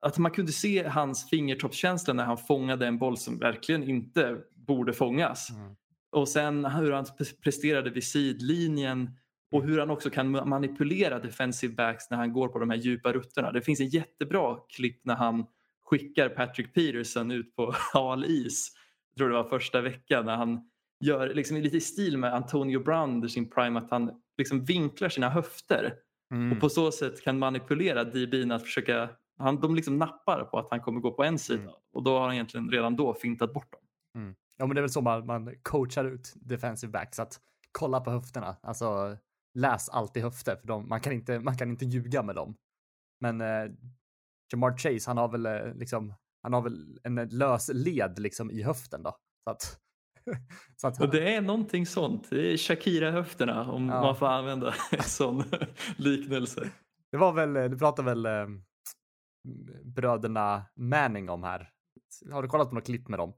att 0.00 0.18
man 0.18 0.30
kunde 0.30 0.52
se 0.52 0.88
hans 0.88 1.30
fingertoppskänsla 1.30 2.14
när 2.14 2.24
han 2.24 2.38
fångade 2.38 2.86
en 2.86 2.98
boll 2.98 3.16
som 3.16 3.38
verkligen 3.38 3.82
inte 3.82 4.38
borde 4.54 4.92
fångas. 4.92 5.50
Mm. 5.50 5.76
Och 6.12 6.28
sen 6.28 6.64
hur 6.64 6.92
han 6.92 7.06
presterade 7.42 7.90
vid 7.90 8.04
sidlinjen 8.04 9.10
och 9.52 9.64
hur 9.64 9.78
han 9.78 9.90
också 9.90 10.10
kan 10.10 10.30
manipulera 10.30 11.18
defensive 11.18 11.74
backs 11.74 12.10
när 12.10 12.18
han 12.18 12.32
går 12.32 12.48
på 12.48 12.58
de 12.58 12.70
här 12.70 12.76
djupa 12.76 13.12
rutterna. 13.12 13.52
Det 13.52 13.62
finns 13.62 13.80
en 13.80 13.88
jättebra 13.88 14.58
klipp 14.68 15.00
när 15.04 15.14
han 15.14 15.46
skickar 15.84 16.28
Patrick 16.28 16.74
Peterson 16.74 17.30
ut 17.30 17.56
på 17.56 17.74
hal 17.92 18.24
is. 18.24 18.72
Jag 19.10 19.18
tror 19.18 19.28
det 19.28 19.34
var 19.34 19.48
första 19.48 19.80
veckan 19.80 20.26
när 20.26 20.36
han 20.36 20.70
gör 21.00 21.34
liksom 21.34 21.56
lite 21.56 21.76
i 21.76 21.80
stil 21.80 22.18
med 22.18 22.34
Antonio 22.34 22.80
Brown 22.80 23.10
under 23.10 23.28
sin 23.28 23.50
prime 23.50 23.78
att 23.78 23.90
han 23.90 24.10
liksom 24.38 24.64
vinklar 24.64 25.08
sina 25.08 25.28
höfter 25.28 25.94
mm. 26.34 26.52
och 26.52 26.60
på 26.60 26.68
så 26.68 26.92
sätt 26.92 27.22
kan 27.22 27.38
manipulera 27.38 28.04
DBn 28.04 28.50
att 28.50 28.62
försöka 28.62 29.10
han, 29.38 29.60
de 29.60 29.74
liksom 29.74 29.98
nappar 29.98 30.44
på 30.44 30.58
att 30.58 30.70
han 30.70 30.80
kommer 30.80 31.00
gå 31.00 31.12
på 31.12 31.24
en 31.24 31.38
sida 31.38 31.62
mm. 31.62 31.74
och 31.92 32.02
då 32.02 32.18
har 32.18 32.24
han 32.24 32.34
egentligen 32.34 32.70
redan 32.70 32.96
då 32.96 33.14
fintat 33.14 33.52
bort 33.52 33.72
dem. 33.72 33.80
Mm. 34.22 34.34
Ja, 34.56 34.66
men 34.66 34.74
det 34.74 34.80
är 34.80 34.82
väl 34.82 34.90
så 34.90 35.00
man, 35.00 35.26
man 35.26 35.54
coachar 35.62 36.04
ut 36.04 36.32
defensive 36.36 36.90
backs 36.90 37.18
att 37.18 37.40
kolla 37.72 38.00
på 38.00 38.10
höfterna. 38.10 38.56
Alltså 38.62 39.16
läs 39.54 39.88
alltid 39.88 40.22
höfter 40.22 40.56
för 40.56 40.66
de, 40.66 40.88
man, 40.88 41.00
kan 41.00 41.12
inte, 41.12 41.38
man 41.38 41.56
kan 41.56 41.70
inte 41.70 41.84
ljuga 41.84 42.22
med 42.22 42.34
dem. 42.34 42.56
Men 43.20 43.40
eh, 43.40 43.72
Jamar 44.52 44.78
Chase, 44.78 45.10
han 45.10 45.16
har 45.16 45.28
väl 45.28 45.46
eh, 45.46 45.74
liksom, 45.74 46.14
han 46.42 46.52
har 46.52 46.62
väl 46.62 47.00
en 47.02 47.14
lös 47.14 47.70
led 47.74 48.18
liksom 48.18 48.50
i 48.50 48.62
höften 48.62 49.02
då. 49.02 49.16
Så 49.44 49.50
att, 49.50 49.80
så 50.76 50.86
att 50.86 51.12
det 51.12 51.34
är 51.34 51.40
någonting 51.40 51.86
sånt. 51.86 52.30
Det 52.30 52.52
är 52.52 52.56
Shakira-höfterna 52.56 53.70
om 53.70 53.88
ja. 53.88 54.00
man 54.00 54.16
får 54.16 54.26
använda 54.26 54.74
en 54.90 55.02
sån 55.02 55.44
liknelse. 55.96 56.70
Det 57.10 57.16
var 57.16 57.32
väl, 57.32 57.70
du 57.70 57.78
pratade 57.78 58.14
väl 58.14 58.26
eh, 58.26 58.46
bröderna 59.84 60.62
Manning 60.76 61.30
om 61.30 61.42
här. 61.42 61.70
Har 62.32 62.42
du 62.42 62.48
kollat 62.48 62.68
på 62.68 62.74
något 62.74 62.84
klipp 62.84 63.08
med 63.08 63.18
dem? 63.18 63.34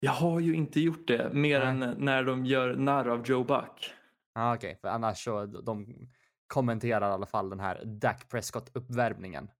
Jag 0.00 0.12
har 0.12 0.40
ju 0.40 0.54
inte 0.54 0.80
gjort 0.80 1.08
det 1.08 1.32
mer 1.32 1.60
Nej. 1.60 1.68
än 1.68 1.96
när 1.98 2.24
de 2.24 2.46
gör 2.46 2.74
narr 2.74 3.08
av 3.08 3.26
Joe 3.26 3.44
Buck. 3.44 3.92
Ah, 4.34 4.54
Okej, 4.54 4.68
okay. 4.68 4.80
för 4.80 4.88
annars 4.88 5.24
så 5.24 5.46
de 5.46 6.08
kommenterar 6.46 7.10
i 7.10 7.12
alla 7.12 7.26
fall 7.26 7.50
den 7.50 7.60
här 7.60 7.84
Dak 7.84 8.28
Prescott 8.28 8.70
uppvärmningen. 8.74 9.50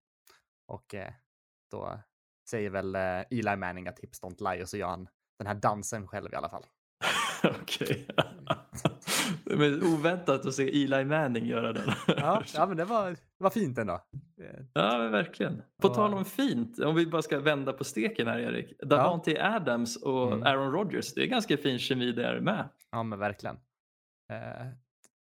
Och 0.66 0.94
eh, 0.94 1.12
då 1.70 2.00
säger 2.50 2.70
väl 2.70 2.94
eh, 2.94 3.20
Eli 3.30 3.56
Manning 3.56 3.88
att 3.88 3.98
hips 3.98 4.22
don't 4.22 4.52
lie 4.52 4.62
och 4.62 4.68
så 4.68 4.76
gör 4.76 4.88
han 4.88 5.08
den 5.40 5.46
här 5.46 5.54
dansen 5.54 6.06
själv 6.06 6.32
i 6.32 6.36
alla 6.36 6.48
fall. 6.48 6.62
Okej. 7.60 8.06
men 9.44 9.82
oväntat 9.82 10.46
att 10.46 10.54
se 10.54 10.82
Eli 10.84 11.04
Manning 11.04 11.46
göra 11.46 11.72
den. 11.72 11.90
ja, 12.06 12.42
ja, 12.54 12.66
men 12.66 12.76
det 12.76 12.84
var, 12.84 13.10
det 13.10 13.44
var 13.44 13.50
fint 13.50 13.78
ändå. 13.78 14.00
Ja, 14.72 14.98
men 14.98 15.12
verkligen. 15.12 15.62
På 15.82 15.88
och... 15.88 15.94
tal 15.94 16.14
om 16.14 16.24
fint, 16.24 16.78
om 16.78 16.94
vi 16.94 17.06
bara 17.06 17.22
ska 17.22 17.38
vända 17.38 17.72
på 17.72 17.84
steken 17.84 18.26
här 18.26 18.38
Erik. 18.38 18.78
Davante 18.82 19.32
ja. 19.32 19.56
Adams 19.56 19.96
och 19.96 20.32
mm. 20.32 20.42
Aaron 20.42 20.72
Rodgers, 20.72 21.14
det 21.14 21.22
är 21.22 21.26
ganska 21.26 21.56
fin 21.56 21.78
kemi 21.78 22.12
där 22.12 22.40
med. 22.40 22.68
Ja, 22.90 23.02
men 23.02 23.18
verkligen. 23.18 23.56
Eh, 24.32 24.66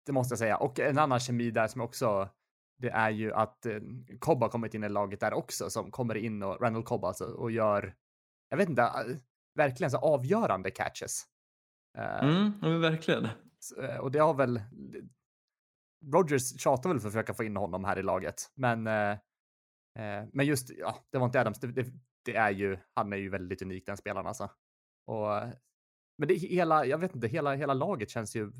det 0.06 0.12
måste 0.12 0.32
jag 0.32 0.38
säga. 0.38 0.56
Och 0.56 0.80
en 0.80 0.98
annan 0.98 1.20
kemi 1.20 1.50
där 1.50 1.68
som 1.68 1.80
också 1.80 2.28
det 2.78 2.90
är 2.90 3.10
ju 3.10 3.32
att 3.32 3.66
eh, 3.66 3.80
Cobb 4.18 4.42
har 4.42 4.48
kommit 4.48 4.74
in 4.74 4.84
i 4.84 4.88
laget 4.88 5.20
där 5.20 5.34
också 5.34 5.70
som 5.70 5.90
kommer 5.90 6.14
in 6.14 6.42
och 6.42 6.60
Randall 6.60 6.84
Cobb 6.84 7.04
alltså 7.04 7.24
och 7.24 7.50
gör, 7.50 7.94
jag 8.48 8.56
vet 8.56 8.68
inte, 8.68 8.82
eh, 8.82 9.16
verkligen 9.56 9.90
så 9.90 9.98
avgörande 9.98 10.70
catches. 10.70 11.22
Eh, 11.98 12.24
mm, 12.24 12.52
ja, 12.62 12.78
verkligen. 12.78 13.24
Eh, 13.82 13.96
och 13.96 14.10
det 14.10 14.18
har 14.18 14.34
väl 14.34 14.60
Rogers 16.12 16.60
tjatar 16.60 16.90
väl 16.90 17.00
för 17.00 17.08
att 17.08 17.12
försöka 17.14 17.34
få 17.34 17.44
in 17.44 17.56
honom 17.56 17.84
här 17.84 17.98
i 17.98 18.02
laget, 18.02 18.52
men 18.54 18.86
eh, 18.86 19.18
men 20.32 20.46
just, 20.46 20.70
ja, 20.70 21.04
det 21.12 21.18
var 21.18 21.26
inte 21.26 21.40
Adams, 21.40 21.60
det, 21.60 21.66
det, 21.66 21.86
det, 22.24 22.36
är 22.36 22.50
ju, 22.50 22.78
han 22.94 23.12
är 23.12 23.16
ju 23.16 23.28
väldigt 23.28 23.62
unik 23.62 23.86
den 23.86 23.96
spelaren 23.96 24.26
alltså. 24.26 24.50
Och, 25.06 25.28
men 26.18 26.28
det 26.28 26.34
hela, 26.34 26.86
jag 26.86 26.98
vet 26.98 27.14
inte, 27.14 27.28
hela, 27.28 27.54
hela 27.54 27.74
laget 27.74 28.10
känns 28.10 28.36
ju 28.36 28.52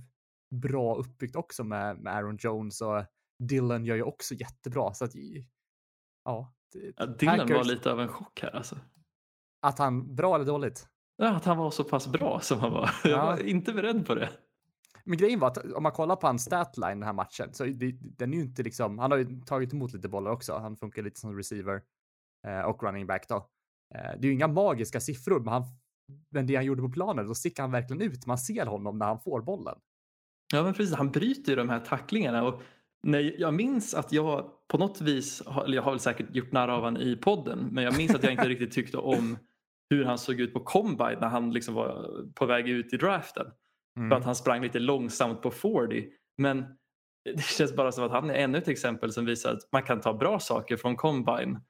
bra 0.51 0.97
uppbyggt 0.97 1.37
också 1.37 1.65
med, 1.65 1.99
med 1.99 2.15
Aaron 2.15 2.39
Jones 2.41 2.81
och 2.81 3.05
Dylan 3.39 3.85
gör 3.85 3.97
ju 3.97 4.03
också 4.03 4.35
jättebra 4.35 4.95
så 4.95 5.05
att 5.05 5.15
ja. 6.25 6.55
ja 6.97 7.07
Dylan 7.07 7.39
Packers, 7.39 7.57
var 7.57 7.65
lite 7.65 7.93
av 7.93 8.01
en 8.01 8.09
chock 8.09 8.41
här 8.43 8.57
alltså. 8.57 8.79
Att 9.61 9.79
han, 9.79 10.15
bra 10.15 10.35
eller 10.35 10.45
dåligt? 10.45 10.89
Ja, 11.17 11.37
att 11.37 11.45
han 11.45 11.59
var 11.59 11.71
så 11.71 11.85
pass 11.85 12.07
bra 12.07 12.41
som 12.41 12.61
han 12.61 12.73
var. 12.73 12.91
Jag 13.05 13.27
var 13.27 13.47
inte 13.47 13.73
beredd 13.73 14.07
på 14.07 14.15
det. 14.15 14.31
Men 15.05 15.19
grejen 15.19 15.41
var 15.41 15.49
att 15.49 15.59
om 15.73 15.83
man 15.83 15.93
kollar 15.93 16.17
på 16.17 16.27
hans 16.27 16.45
statline 16.45 17.01
den 17.01 17.03
här 17.03 17.13
matchen 17.13 17.55
så 17.55 17.65
det, 17.65 17.93
den 18.01 18.33
är 18.33 18.37
ju 18.37 18.43
inte 18.43 18.63
liksom, 18.63 18.99
han 18.99 19.11
har 19.11 19.19
ju 19.19 19.41
tagit 19.41 19.73
emot 19.73 19.93
lite 19.93 20.09
bollar 20.09 20.31
också. 20.31 20.59
Han 20.59 20.77
funkar 20.77 21.03
lite 21.03 21.21
som 21.21 21.37
receiver 21.37 21.83
eh, 22.47 22.61
och 22.61 22.83
running 22.83 23.07
back 23.07 23.29
då. 23.29 23.37
Eh, 23.95 24.01
det 24.19 24.27
är 24.27 24.27
ju 24.27 24.33
inga 24.33 24.49
magiska 24.49 25.01
siffror, 25.01 25.41
men, 25.41 25.53
han, 25.53 25.63
men 26.31 26.47
det 26.47 26.57
han 26.57 26.65
gjorde 26.65 26.83
på 26.83 26.89
planen, 26.89 27.27
då 27.27 27.35
sticker 27.35 27.63
han 27.63 27.71
verkligen 27.71 28.03
ut. 28.03 28.27
Man 28.27 28.39
ser 28.39 28.67
honom 28.67 28.99
när 28.99 29.07
han 29.07 29.21
får 29.21 29.43
bollen. 29.43 29.79
Ja 30.53 30.63
men 30.63 30.75
precis, 30.75 30.95
han 30.95 31.11
bryter 31.11 31.53
ju 31.53 31.57
de 31.57 31.69
här 31.69 31.81
tacklingarna. 31.81 32.45
Och 32.45 32.63
när 33.03 33.41
jag 33.41 33.55
minns 33.55 33.95
att 33.95 34.13
jag 34.13 34.51
på 34.69 34.79
något 34.79 35.01
vis, 35.01 35.43
eller 35.65 35.77
jag 35.77 35.83
har 35.83 35.91
väl 35.91 36.01
säkert 36.01 36.35
gjort 36.35 36.53
narr 36.53 36.69
av 36.69 36.83
honom 36.83 37.03
i 37.03 37.17
podden, 37.17 37.69
men 37.73 37.85
jag 37.85 37.97
minns 37.97 38.15
att 38.15 38.23
jag 38.23 38.33
inte 38.33 38.49
riktigt 38.49 38.73
tyckte 38.73 38.99
om 38.99 39.39
hur 39.91 40.05
han 40.05 40.19
såg 40.19 40.41
ut 40.41 40.53
på 40.53 40.61
combine 40.61 41.19
när 41.21 41.29
han 41.29 41.53
liksom 41.53 41.75
var 41.75 42.25
på 42.35 42.47
väg 42.47 42.69
ut 42.69 42.93
i 42.93 42.97
draften. 42.97 43.47
Mm. 43.97 44.11
För 44.11 44.17
att 44.17 44.25
han 44.25 44.35
sprang 44.35 44.63
lite 44.63 44.79
långsamt 44.79 45.43
på 45.43 45.51
40. 45.51 46.09
Men 46.39 46.65
det 47.25 47.43
känns 47.43 47.77
bara 47.77 47.93
som 47.93 48.05
att 48.05 48.11
han 48.11 48.31
är 48.31 48.35
ännu 48.35 48.59
ett 48.59 48.69
exempel 48.69 49.13
som 49.13 49.25
visar 49.25 49.53
att 49.53 49.73
man 49.73 49.83
kan 49.83 50.01
ta 50.01 50.15
bra 50.15 50.41
saker 50.41 50.77
från 50.77 50.97
combine 50.97 51.61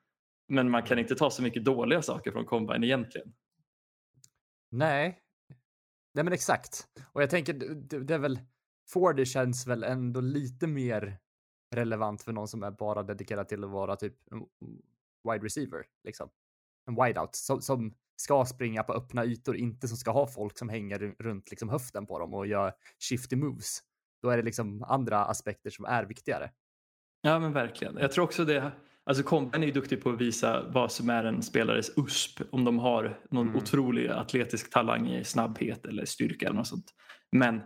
men 0.49 0.71
man 0.71 0.83
kan 0.83 0.99
inte 0.99 1.15
ta 1.15 1.31
så 1.31 1.43
mycket 1.43 1.65
dåliga 1.65 2.03
saker 2.03 2.33
från 2.33 2.45
combine 2.45 2.85
egentligen. 2.85 3.33
Nej. 4.71 5.21
Nej 6.15 6.25
men 6.25 6.33
exakt. 6.33 6.89
Och 7.13 7.23
jag 7.23 7.31
tänker, 7.31 7.53
det, 7.53 8.05
det 8.05 8.15
är 8.15 8.19
väl, 8.19 8.41
Fordy 8.89 9.25
känns 9.25 9.67
väl 9.67 9.85
ändå 9.85 10.21
lite 10.21 10.67
mer 10.67 11.19
relevant 11.75 12.23
för 12.23 12.33
någon 12.33 12.49
som 12.49 12.63
är 12.63 12.71
bara 12.71 13.03
dedikerad 13.03 13.49
till 13.49 13.65
att 13.65 13.71
vara 13.71 13.97
typ 13.97 14.15
en 14.33 14.39
wide 15.33 15.45
receiver, 15.45 15.85
liksom. 16.05 16.31
En 16.87 17.05
wideout 17.05 17.35
som, 17.35 17.63
som 17.63 17.95
ska 18.17 18.45
springa 18.45 18.83
på 18.83 18.93
öppna 18.93 19.25
ytor, 19.25 19.57
inte 19.57 19.89
som 19.89 19.97
ska 19.97 20.11
ha 20.11 20.27
folk 20.27 20.59
som 20.59 20.69
hänger 20.69 20.99
runt 20.99 21.51
liksom 21.51 21.69
höften 21.69 22.07
på 22.07 22.19
dem 22.19 22.35
och 22.35 22.47
gör 22.47 22.73
shifty 23.09 23.37
moves. 23.37 23.79
Då 24.23 24.29
är 24.31 24.37
det 24.37 24.43
liksom 24.43 24.83
andra 24.83 25.25
aspekter 25.25 25.71
som 25.71 25.85
är 25.85 26.05
viktigare. 26.05 26.51
Ja 27.21 27.39
men 27.39 27.53
verkligen. 27.53 27.97
Jag 27.97 28.13
tror 28.13 28.25
också 28.25 28.45
det, 28.45 28.73
alltså 29.05 29.23
Combine 29.23 29.63
är 29.63 29.67
ju 29.67 29.73
duktig 29.73 30.03
på 30.03 30.11
att 30.11 30.21
visa 30.21 30.69
vad 30.69 30.93
som 30.93 31.11
är 31.11 31.25
en 31.25 31.43
spelares 31.43 31.91
USP 31.99 32.41
om 32.53 32.65
de 32.65 32.79
har 32.79 33.21
någon 33.31 33.47
Mm. 33.49 33.57
otrolig 33.57 34.09
atletisk 34.09 34.71
talang 34.71 35.09
i 35.09 35.25
snabbhet 35.25 35.87
eller 35.87 36.05
styrka 36.05 36.47
eller 36.47 36.57
något 36.57 36.67
sånt. 36.67 36.95
Men 37.33 37.61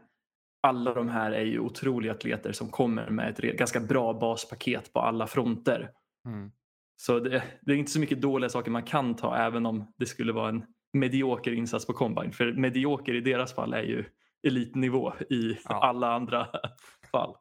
alla 0.62 0.94
de 0.94 1.08
här 1.08 1.32
är 1.32 1.44
ju 1.44 1.58
otroliga 1.60 2.12
atleter 2.12 2.52
som 2.52 2.68
kommer 2.68 3.10
med 3.10 3.28
ett 3.38 3.56
ganska 3.58 3.80
bra 3.80 4.12
baspaket 4.14 4.92
på 4.92 5.00
alla 5.00 5.26
fronter. 5.26 5.90
Mm. 6.26 6.50
Så 6.96 7.18
det, 7.18 7.42
det 7.60 7.72
är 7.72 7.76
inte 7.76 7.90
så 7.90 8.00
mycket 8.00 8.20
dåliga 8.22 8.48
saker 8.48 8.70
man 8.70 8.82
kan 8.82 9.16
ta 9.16 9.36
även 9.36 9.66
om 9.66 9.92
det 9.98 10.06
skulle 10.06 10.32
vara 10.32 10.48
en 10.48 10.64
medioker 10.92 11.52
insats 11.52 11.86
på 11.86 11.92
Combine. 11.92 12.32
För 12.32 12.52
medioker 12.52 13.14
i 13.14 13.20
deras 13.20 13.54
fall 13.54 13.74
är 13.74 13.82
ju 13.82 14.04
elitnivå 14.46 15.12
i 15.30 15.58
Ja. 15.64 15.80
alla 15.84 16.14
andra 16.14 16.46
fall. 17.12 17.36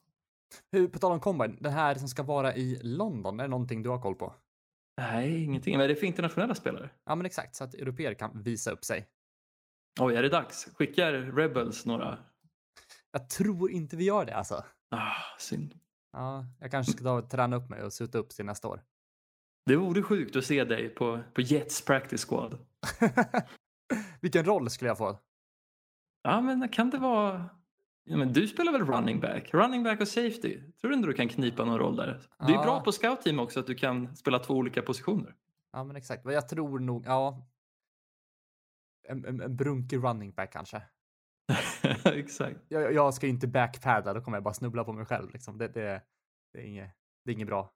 Hur, 0.71 0.87
på 0.87 0.99
tal 0.99 1.11
om 1.11 1.19
combine, 1.19 1.57
den 1.59 1.73
här 1.73 1.95
som 1.95 2.07
ska 2.07 2.23
vara 2.23 2.55
i 2.55 2.79
London, 2.83 3.39
är 3.39 3.43
det 3.43 3.49
någonting 3.49 3.83
du 3.83 3.89
har 3.89 4.01
koll 4.01 4.15
på? 4.15 4.33
Nej, 5.01 5.43
ingenting. 5.43 5.77
Vad 5.77 5.83
är 5.83 5.87
det 5.87 5.95
för 5.95 6.07
internationella 6.07 6.55
spelare? 6.55 6.89
Ja 7.05 7.15
men 7.15 7.25
exakt, 7.25 7.55
så 7.55 7.63
att 7.63 7.73
europeer 7.73 8.13
kan 8.13 8.41
visa 8.43 8.71
upp 8.71 8.83
sig. 8.85 9.07
Oj, 9.99 10.15
är 10.15 10.23
det 10.23 10.29
dags? 10.29 10.69
Skickar 10.75 11.13
Rebels 11.13 11.85
några? 11.85 12.17
Jag 13.11 13.29
tror 13.29 13.71
inte 13.71 13.95
vi 13.95 14.03
gör 14.03 14.25
det 14.25 14.35
alltså. 14.35 14.63
Ah, 14.91 15.11
synd. 15.39 15.79
Ja, 16.11 16.45
jag 16.59 16.71
kanske 16.71 16.91
ska 16.91 17.03
ta 17.03 17.11
och 17.13 17.29
träna 17.29 17.55
upp 17.55 17.69
mig 17.69 17.83
och 17.83 17.93
suta 17.93 18.17
upp 18.17 18.29
till 18.29 18.45
nästa 18.45 18.67
år. 18.67 18.83
Det 19.65 19.75
vore 19.75 20.01
sjukt 20.03 20.35
att 20.35 20.45
se 20.45 20.63
dig 20.63 20.89
på, 20.89 21.19
på 21.33 21.41
Jets 21.41 21.85
practice 21.85 22.25
squad. 22.25 22.57
Vilken 24.21 24.45
roll 24.45 24.69
skulle 24.69 24.89
jag 24.89 24.97
få? 24.97 25.19
Ja, 26.21 26.41
men 26.41 26.69
kan 26.69 26.89
det 26.89 26.97
vara... 26.97 27.49
Ja, 28.03 28.17
men 28.17 28.33
du 28.33 28.47
spelar 28.47 28.71
väl 28.71 28.85
running 28.85 29.19
back? 29.19 29.53
Running 29.53 29.83
back 29.83 30.01
och 30.01 30.07
safety. 30.07 30.61
Tror 30.81 30.89
du 30.91 30.95
inte 30.95 31.07
du 31.09 31.13
kan 31.13 31.29
knipa 31.29 31.65
någon 31.65 31.79
roll 31.79 31.95
där? 31.95 32.21
Du 32.39 32.45
är 32.45 32.51
Ja. 32.57 32.63
bra 32.63 32.81
på 32.81 32.91
scout-team 32.91 33.39
också 33.39 33.59
att 33.59 33.67
du 33.67 33.75
kan 33.75 34.15
spela 34.15 34.39
två 34.39 34.53
olika 34.53 34.81
positioner. 34.81 35.35
Ja 35.73 35.83
men 35.83 35.95
exakt, 35.95 36.25
jag 36.25 36.49
tror 36.49 36.79
nog, 36.79 37.03
ja. 37.05 37.47
En, 39.07 39.25
en, 39.25 39.41
en 39.41 39.55
brunkig 39.55 39.97
running 40.03 40.31
back 40.31 40.53
kanske. 40.53 40.81
Exakt. 42.05 42.59
Jag, 42.67 42.93
jag 42.93 43.13
ska 43.13 43.27
inte 43.27 43.47
backpadda, 43.47 44.13
då 44.13 44.21
kommer 44.21 44.37
jag 44.37 44.43
bara 44.43 44.53
snubbla 44.53 44.83
på 44.83 44.93
mig 44.93 45.05
själv. 45.05 45.31
Liksom. 45.33 45.57
Det, 45.57 45.67
det, 45.67 46.01
det, 46.53 46.59
är 46.59 46.63
inget, 46.63 46.91
det 47.25 47.31
är 47.31 47.33
inget 47.33 47.47
bra. 47.47 47.73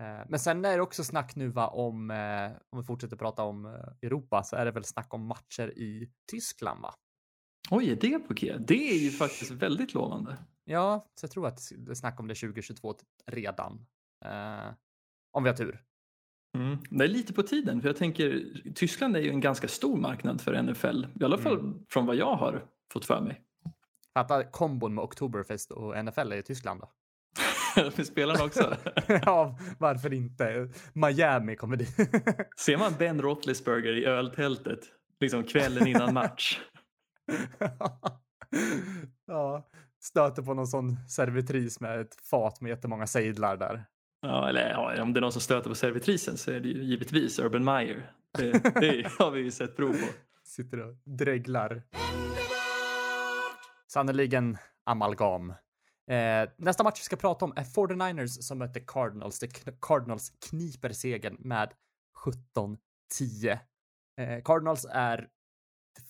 Eh, 0.00 0.26
Men 0.28 0.38
sen 0.38 0.64
är 0.64 0.76
det 0.76 0.82
också 0.82 1.04
snack 1.04 1.36
nu 1.36 1.48
va, 1.48 1.68
om, 1.68 2.10
eh, 2.10 2.50
om 2.70 2.80
vi 2.80 2.86
fortsätter 2.86 3.16
prata 3.16 3.42
om 3.42 3.66
eh, 3.66 3.72
Europa, 4.02 4.42
så 4.42 4.56
är 4.56 4.64
det 4.64 4.70
väl 4.70 4.84
snack 4.84 5.14
om 5.14 5.26
matcher 5.26 5.78
i 5.78 6.10
Tyskland 6.30 6.82
va? 6.82 6.94
Oj, 7.70 7.90
är 7.90 7.96
det 7.96 8.18
på 8.18 8.34
G? 8.34 8.56
Det 8.58 8.90
är 8.90 8.98
ju 8.98 9.10
faktiskt 9.10 9.50
väldigt 9.50 9.94
lovande. 9.94 10.36
Ja, 10.64 11.06
så 11.14 11.24
jag 11.24 11.30
tror 11.30 11.46
att 11.46 11.60
det 11.76 11.90
är 11.90 11.94
snack 11.94 12.20
om 12.20 12.28
det 12.28 12.34
2022 12.34 12.94
redan. 13.26 13.86
Eh, 14.24 14.72
om 15.32 15.42
vi 15.42 15.48
har 15.48 15.56
tur. 15.56 15.82
Mm. 16.56 16.78
Det 16.90 17.04
är 17.04 17.08
lite 17.08 17.32
på 17.32 17.42
tiden 17.42 17.80
för 17.80 17.88
jag 17.88 17.96
tänker 17.96 18.44
Tyskland 18.74 19.16
är 19.16 19.20
ju 19.20 19.30
en 19.30 19.40
ganska 19.40 19.68
stor 19.68 19.96
marknad 19.96 20.40
för 20.40 20.62
NFL. 20.62 21.06
I 21.20 21.24
alla 21.24 21.38
fall 21.38 21.84
från 21.88 22.06
vad 22.06 22.16
jag 22.16 22.36
har 22.36 22.68
fått 22.92 23.04
för 23.04 23.20
mig. 23.20 23.42
Fatta 24.14 24.44
kombon 24.44 24.94
med 24.94 25.04
Oktoberfest 25.04 25.70
och 25.70 26.04
NFL 26.04 26.32
i 26.32 26.42
Tyskland 26.42 26.80
då. 26.80 26.90
för 27.90 28.04
spelarna 28.04 28.44
också. 28.44 28.76
ja, 29.08 29.58
varför 29.78 30.12
inte? 30.12 30.68
Miami 30.92 31.56
kommer 31.56 31.76
dit. 31.76 31.96
Ser 32.56 32.76
man 32.76 32.92
Ben 32.98 33.22
Roethlisberger 33.22 33.92
i 33.92 34.04
öltältet 34.04 34.80
liksom 35.20 35.44
kvällen 35.44 35.86
innan 35.86 36.14
match. 36.14 36.60
ja, 39.26 39.68
stöter 40.02 40.42
på 40.42 40.54
någon 40.54 40.66
sån 40.66 40.96
servitris 41.08 41.80
med 41.80 42.00
ett 42.00 42.14
fat 42.30 42.60
med 42.60 42.70
jättemånga 42.70 43.06
sejdlar 43.06 43.56
där. 43.56 43.84
Ja, 44.20 44.48
eller 44.48 44.70
ja, 44.70 45.02
om 45.02 45.12
det 45.12 45.18
är 45.18 45.22
någon 45.22 45.32
som 45.32 45.40
stöter 45.40 45.68
på 45.68 45.74
servitrisen 45.74 46.36
så 46.36 46.50
är 46.50 46.60
det 46.60 46.68
ju 46.68 46.84
givetvis 46.84 47.38
Urban 47.38 47.64
Meyer. 47.64 48.10
Det, 48.38 48.52
det 48.80 49.06
har 49.18 49.30
vi 49.30 49.40
ju 49.40 49.50
sett 49.50 49.76
prov 49.76 49.92
på. 49.92 50.06
Sitter 50.44 50.80
och 50.80 50.94
dreglar. 51.04 51.82
Sannerligen 53.96 54.58
amalgam. 54.84 55.50
Eh, 56.10 56.48
nästa 56.56 56.84
match 56.84 57.00
vi 57.00 57.04
ska 57.04 57.16
prata 57.16 57.44
om 57.44 57.52
är 57.56 57.64
49ers 57.64 58.40
som 58.40 58.58
möter 58.58 58.80
Cardinals. 58.86 59.38
Det 59.38 59.80
Cardinals 59.80 60.32
kniper 60.48 60.90
segern 60.90 61.36
med 61.38 61.72
17-10. 62.24 63.58
Eh, 64.20 64.42
Cardinals 64.44 64.86
är 64.90 65.28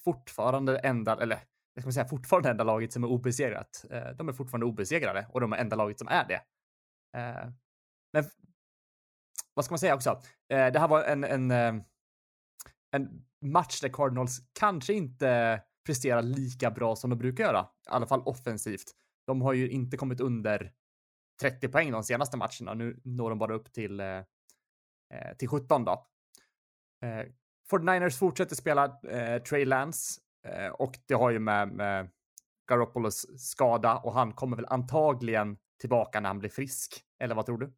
fortfarande 0.04 0.78
enda, 0.78 1.22
eller 1.22 1.38
jag 1.74 1.82
ska 1.82 1.92
säga 1.92 2.08
fortfarande 2.08 2.50
enda 2.50 2.64
laget 2.64 2.92
som 2.92 3.04
är 3.04 3.08
obesegrat. 3.08 3.84
Eh, 3.90 4.08
de 4.08 4.28
är 4.28 4.32
fortfarande 4.32 4.66
obesegrade 4.66 5.26
och 5.30 5.40
de 5.40 5.52
är 5.52 5.56
enda 5.56 5.76
laget 5.76 5.98
som 5.98 6.08
är 6.08 6.28
det. 6.28 6.40
Eh, 7.18 7.50
men 8.12 8.24
vad 9.54 9.64
ska 9.64 9.72
man 9.72 9.78
säga 9.78 9.94
också? 9.94 10.10
Eh, 10.52 10.72
det 10.72 10.78
här 10.78 10.88
var 10.88 11.04
en, 11.04 11.24
en, 11.24 11.50
eh, 11.50 11.74
en 12.90 13.24
match 13.44 13.80
där 13.80 13.88
Cardinals 13.88 14.40
kanske 14.52 14.92
inte 14.92 15.62
presterar 15.86 16.22
lika 16.22 16.70
bra 16.70 16.96
som 16.96 17.10
de 17.10 17.16
brukar 17.16 17.44
göra, 17.44 17.68
i 17.86 17.90
alla 17.90 18.06
fall 18.06 18.22
offensivt. 18.22 18.92
De 19.26 19.42
har 19.42 19.52
ju 19.52 19.70
inte 19.70 19.96
kommit 19.96 20.20
under 20.20 20.72
30 21.40 21.68
poäng 21.68 21.92
de 21.92 22.02
senaste 22.02 22.36
matcherna. 22.36 22.74
Nu 22.74 23.00
når 23.04 23.30
de 23.30 23.38
bara 23.38 23.54
upp 23.54 23.72
till, 23.72 24.00
eh, 24.00 24.06
eh, 24.06 25.36
till 25.38 25.48
17 25.48 25.84
då. 25.84 26.06
Eh, 27.02 27.26
49ers 27.70 28.18
fortsätter 28.18 28.56
spela 28.56 28.84
eh, 28.84 29.42
Trey 29.42 29.64
Lance 29.64 30.20
eh, 30.46 30.68
och 30.68 30.98
det 31.06 31.14
har 31.14 31.30
ju 31.30 31.38
med, 31.38 31.68
med 31.68 32.10
Garoppolos 32.68 33.26
skada 33.38 33.96
och 33.96 34.12
han 34.12 34.32
kommer 34.32 34.56
väl 34.56 34.66
antagligen 34.66 35.56
tillbaka 35.80 36.20
när 36.20 36.28
han 36.28 36.38
blir 36.38 36.50
frisk. 36.50 37.02
Eller 37.20 37.34
vad 37.34 37.46
tror 37.46 37.58
du? 37.58 37.72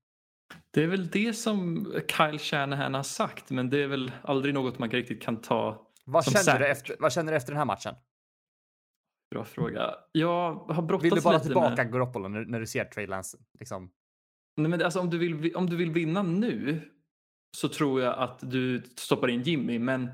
Det 0.71 0.83
är 0.83 0.87
väl 0.87 1.09
det 1.09 1.35
som 1.35 1.87
Kyle 2.09 2.39
Shanahan 2.39 2.95
har 2.95 3.03
sagt 3.03 3.51
men 3.51 3.71
det 3.71 3.83
är 3.83 3.87
väl 3.87 4.13
aldrig 4.23 4.55
något 4.55 4.79
man 4.79 4.91
riktigt 4.91 5.23
kan 5.23 5.41
ta. 5.41 5.87
Vad 6.05 6.25
Som 6.25 6.33
känner, 6.33 6.59
du 6.59 6.67
efter, 6.67 6.97
vad 7.01 7.13
känner 7.13 7.33
du 7.33 7.37
efter 7.37 7.53
den 7.53 7.59
här 7.59 7.65
matchen? 7.65 7.95
Bra 9.31 9.45
fråga. 9.45 9.95
Jag 10.13 10.55
har 10.55 10.83
brottats 10.83 11.05
Vill 11.05 11.15
du 11.15 11.21
bara 11.21 11.35
lite 11.35 11.47
tillbaka 11.47 11.85
med... 11.85 11.93
Garoppolo 11.93 12.29
när, 12.29 12.45
när 12.45 12.61
du 12.61 12.67
ser 12.67 12.85
Trey 12.85 13.07
Lance? 13.07 13.39
Liksom? 13.59 13.91
Nej, 14.57 14.71
men 14.71 14.83
alltså, 14.83 15.01
om, 15.01 15.11
du 15.11 15.19
vill, 15.19 15.57
om 15.57 15.71
du 15.71 15.77
vill 15.77 15.91
vinna 15.91 16.23
nu 16.23 16.81
så 17.57 17.69
tror 17.69 18.01
jag 18.01 18.19
att 18.19 18.39
du 18.51 18.83
stoppar 18.97 19.29
in 19.29 19.43
Jimmy 19.43 19.79
men 19.79 20.09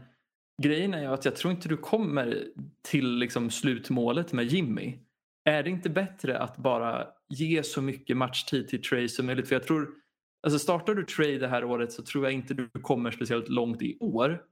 grejen 0.62 0.94
är 0.94 1.00
ju 1.00 1.06
att 1.06 1.24
jag 1.24 1.36
tror 1.36 1.52
inte 1.52 1.68
du 1.68 1.76
kommer 1.76 2.44
till 2.82 3.16
liksom, 3.16 3.50
slutmålet 3.50 4.32
med 4.32 4.44
Jimmy. 4.44 4.98
Är 5.44 5.62
det 5.62 5.70
inte 5.70 5.90
bättre 5.90 6.38
att 6.38 6.56
bara 6.56 7.06
ge 7.28 7.62
så 7.62 7.82
mycket 7.82 8.16
matchtid 8.16 8.68
till 8.68 8.82
Trey 8.82 9.08
som 9.08 9.26
möjligt? 9.26 9.48
För 9.48 9.54
jag 9.54 9.62
tror, 9.62 9.90
alltså 10.46 10.58
startar 10.58 10.94
du 10.94 11.04
Trey 11.04 11.38
det 11.38 11.48
här 11.48 11.64
året 11.64 11.92
så 11.92 12.02
tror 12.02 12.24
jag 12.24 12.32
inte 12.32 12.54
du 12.54 12.68
kommer 12.68 13.10
speciellt 13.10 13.48
långt 13.48 13.82
i 13.82 13.98
år. 14.00 14.42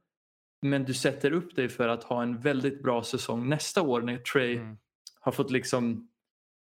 Men 0.63 0.83
du 0.83 0.93
sätter 0.93 1.31
upp 1.31 1.55
dig 1.55 1.69
för 1.69 1.87
att 1.87 2.03
ha 2.03 2.23
en 2.23 2.39
väldigt 2.39 2.83
bra 2.83 3.03
säsong 3.03 3.49
nästa 3.49 3.81
år 3.81 4.01
när 4.01 4.17
Trey 4.17 4.55
Mm. 4.57 4.77
har 5.19 5.31
fått 5.31 5.51
liksom 5.51 6.09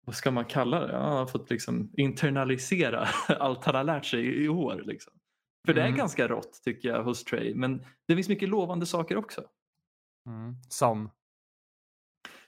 vad 0.05 0.15
ska 0.15 0.31
man 0.31 0.45
kalla 0.45 0.79
det? 0.87 0.93
Ja, 0.93 0.99
han 0.99 1.17
har 1.17 1.25
fått 1.25 1.49
liksom 1.49 1.91
internalisera 1.97 3.07
allt 3.39 3.65
han 3.65 3.75
har 3.75 3.83
lärt 3.83 4.05
sig 4.05 4.43
i, 4.43 4.47
år. 4.49 4.81
Liksom. 4.85 5.13
För 5.65 5.73
det 5.73 5.81
är 5.81 5.85
Mm. 5.85 5.97
ganska 5.97 6.27
rått 6.27 6.61
tycker 6.63 6.89
jag 6.89 7.03
hos 7.03 7.23
Trey. 7.23 7.55
Men 7.55 7.85
det 8.07 8.15
finns 8.15 8.29
mycket 8.29 8.49
lovande 8.49 8.85
saker 8.85 9.17
också. 9.17 9.43
Mm. 10.27 10.55
Som? 10.69 11.09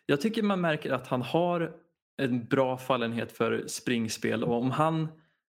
Jag 0.05 0.21
tycker 0.21 0.43
man 0.43 0.61
märker 0.61 0.91
att 0.91 1.07
han 1.07 1.21
har 1.21 1.75
en 2.17 2.45
bra 2.45 2.77
fallenhet 2.77 3.31
för 3.31 3.67
springspel 3.67 4.43
och 4.43 4.57
om 4.57 4.71
han 4.71 5.07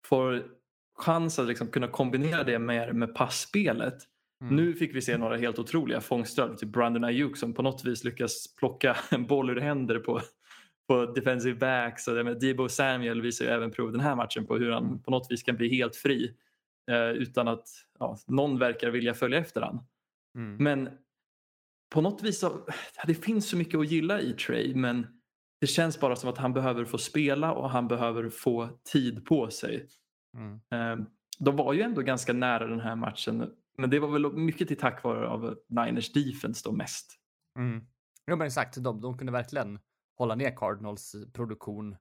får 0.07 0.45
chans 0.99 1.39
att 1.39 1.47
liksom 1.49 1.67
kunna 1.69 1.89
kombinera 1.89 2.45
det 2.45 2.59
med, 2.59 2.95
med 2.95 3.15
passspelet. 3.15 3.95
Mm. 4.41 4.57
Nu 4.57 4.75
fick 4.75 4.95
vi 4.95 5.03
se 5.03 5.19
några 5.19 5.37
helt 5.37 5.59
otroliga 5.59 6.01
fångster 6.01 6.55
till 6.55 6.69
Brandon 6.69 7.05
Ayuk 7.05 7.37
som 7.37 7.55
på 7.55 7.63
något 7.63 7.85
vis 7.85 8.05
lyckas 8.05 8.55
plocka 8.57 8.97
en 9.11 9.27
boll 9.27 9.51
ur 9.51 9.61
händer 9.61 9.99
på, 9.99 10.21
på 10.89 11.07
defensive 11.07 11.59
backs. 11.59 12.09
Och 12.09 12.41
Debo 12.41 12.69
Samuel 12.69 13.23
visar 13.23 13.45
ju 13.45 13.51
även 13.51 13.71
prov 13.71 13.93
den 13.93 14.01
här 14.01 14.17
matchen 14.17 14.47
på 14.47 14.57
hur 14.57 14.71
han 14.71 15.03
på 15.03 15.11
något 15.11 15.27
vis 15.31 15.43
kan 15.43 15.57
bli 15.57 15.69
helt 15.69 15.97
fri 15.97 16.35
eh, 16.91 17.11
utan 17.11 17.49
att 17.49 17.69
ja, 17.99 18.19
någon 18.27 18.59
verkar 18.59 18.91
vilja 18.91 19.15
följa 19.15 19.39
efter 19.39 19.61
han. 19.61 19.81
Mm. 20.37 20.57
Men 20.57 20.91
på 21.91 22.01
något 22.01 22.23
vis, 22.23 22.39
så, 22.39 22.67
det 23.07 23.15
finns 23.15 23.49
så 23.49 23.57
mycket 23.57 23.81
att 23.81 23.91
gilla 23.91 24.21
i 24.21 24.33
Trey 24.33 24.75
men 24.75 25.07
det 25.61 25.67
känns 25.67 26.01
bara 26.01 26.17
som 26.17 26.31
att 26.31 26.39
han 26.39 26.53
behöver 26.53 26.85
få 26.85 26.99
spela 26.99 27.53
och 27.53 27.71
han 27.71 27.89
behöver 27.89 28.29
få 28.29 28.69
tid 28.93 29.25
på 29.25 29.51
sig. 29.51 29.87
Mm. 30.37 30.61
Eh, 30.71 31.07
de 31.39 31.57
var 31.57 31.73
ju 31.73 31.83
ändå 31.83 32.01
ganska 32.01 32.33
nära 32.33 32.67
den 32.67 32.81
här 32.81 32.97
matchen 32.97 33.51
men 33.79 33.91
det 33.91 33.99
var 33.99 34.09
väl 34.09 34.33
mycket 34.33 34.69
till 34.69 34.77
tack 34.77 35.03
vare 35.05 35.29
av 35.29 35.59
Niners 35.69 36.13
defense 36.13 36.63
då 36.65 36.73
mest. 36.73 37.19
Mm. 37.59 37.87
Ja 38.25 38.37
men 38.37 38.47
exakt, 38.47 38.83
de, 38.83 39.01
de 39.01 39.19
kunde 39.19 39.33
verkligen 39.33 39.79
hålla 40.17 40.35
ner 40.35 40.57
Cardinals 40.57 41.17
produktion. 41.33 41.97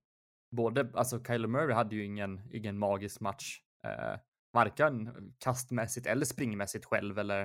Både, 0.55 0.91
alltså 0.93 1.23
Kyler 1.23 1.47
Murray 1.47 1.73
hade 1.75 1.95
ju 1.95 2.05
ingen, 2.05 2.41
ingen 2.53 2.77
magisk 2.77 3.19
match. 3.19 3.61
Eh, 3.83 4.19
varken 4.53 5.11
kastmässigt 5.37 6.07
eller 6.07 6.25
springmässigt 6.25 6.85
själv 6.85 7.19
eller 7.19 7.41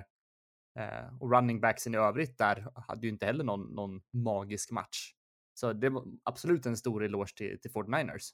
eh, 0.78 1.16
och 1.20 1.32
running 1.32 1.60
backsen 1.60 1.94
i 1.94 1.98
övrigt 1.98 2.38
där 2.38 2.68
hade 2.74 3.06
ju 3.06 3.12
inte 3.12 3.26
heller 3.26 3.44
någon, 3.44 3.74
någon 3.74 4.00
magisk 4.12 4.70
match. 4.70 5.12
Så 5.54 5.72
det 5.72 5.88
var 5.88 6.04
absolut 6.22 6.66
en 6.66 6.76
stor 6.76 7.04
eloge 7.04 7.36
till, 7.36 7.60
till 7.60 7.70
49ers. 7.70 8.30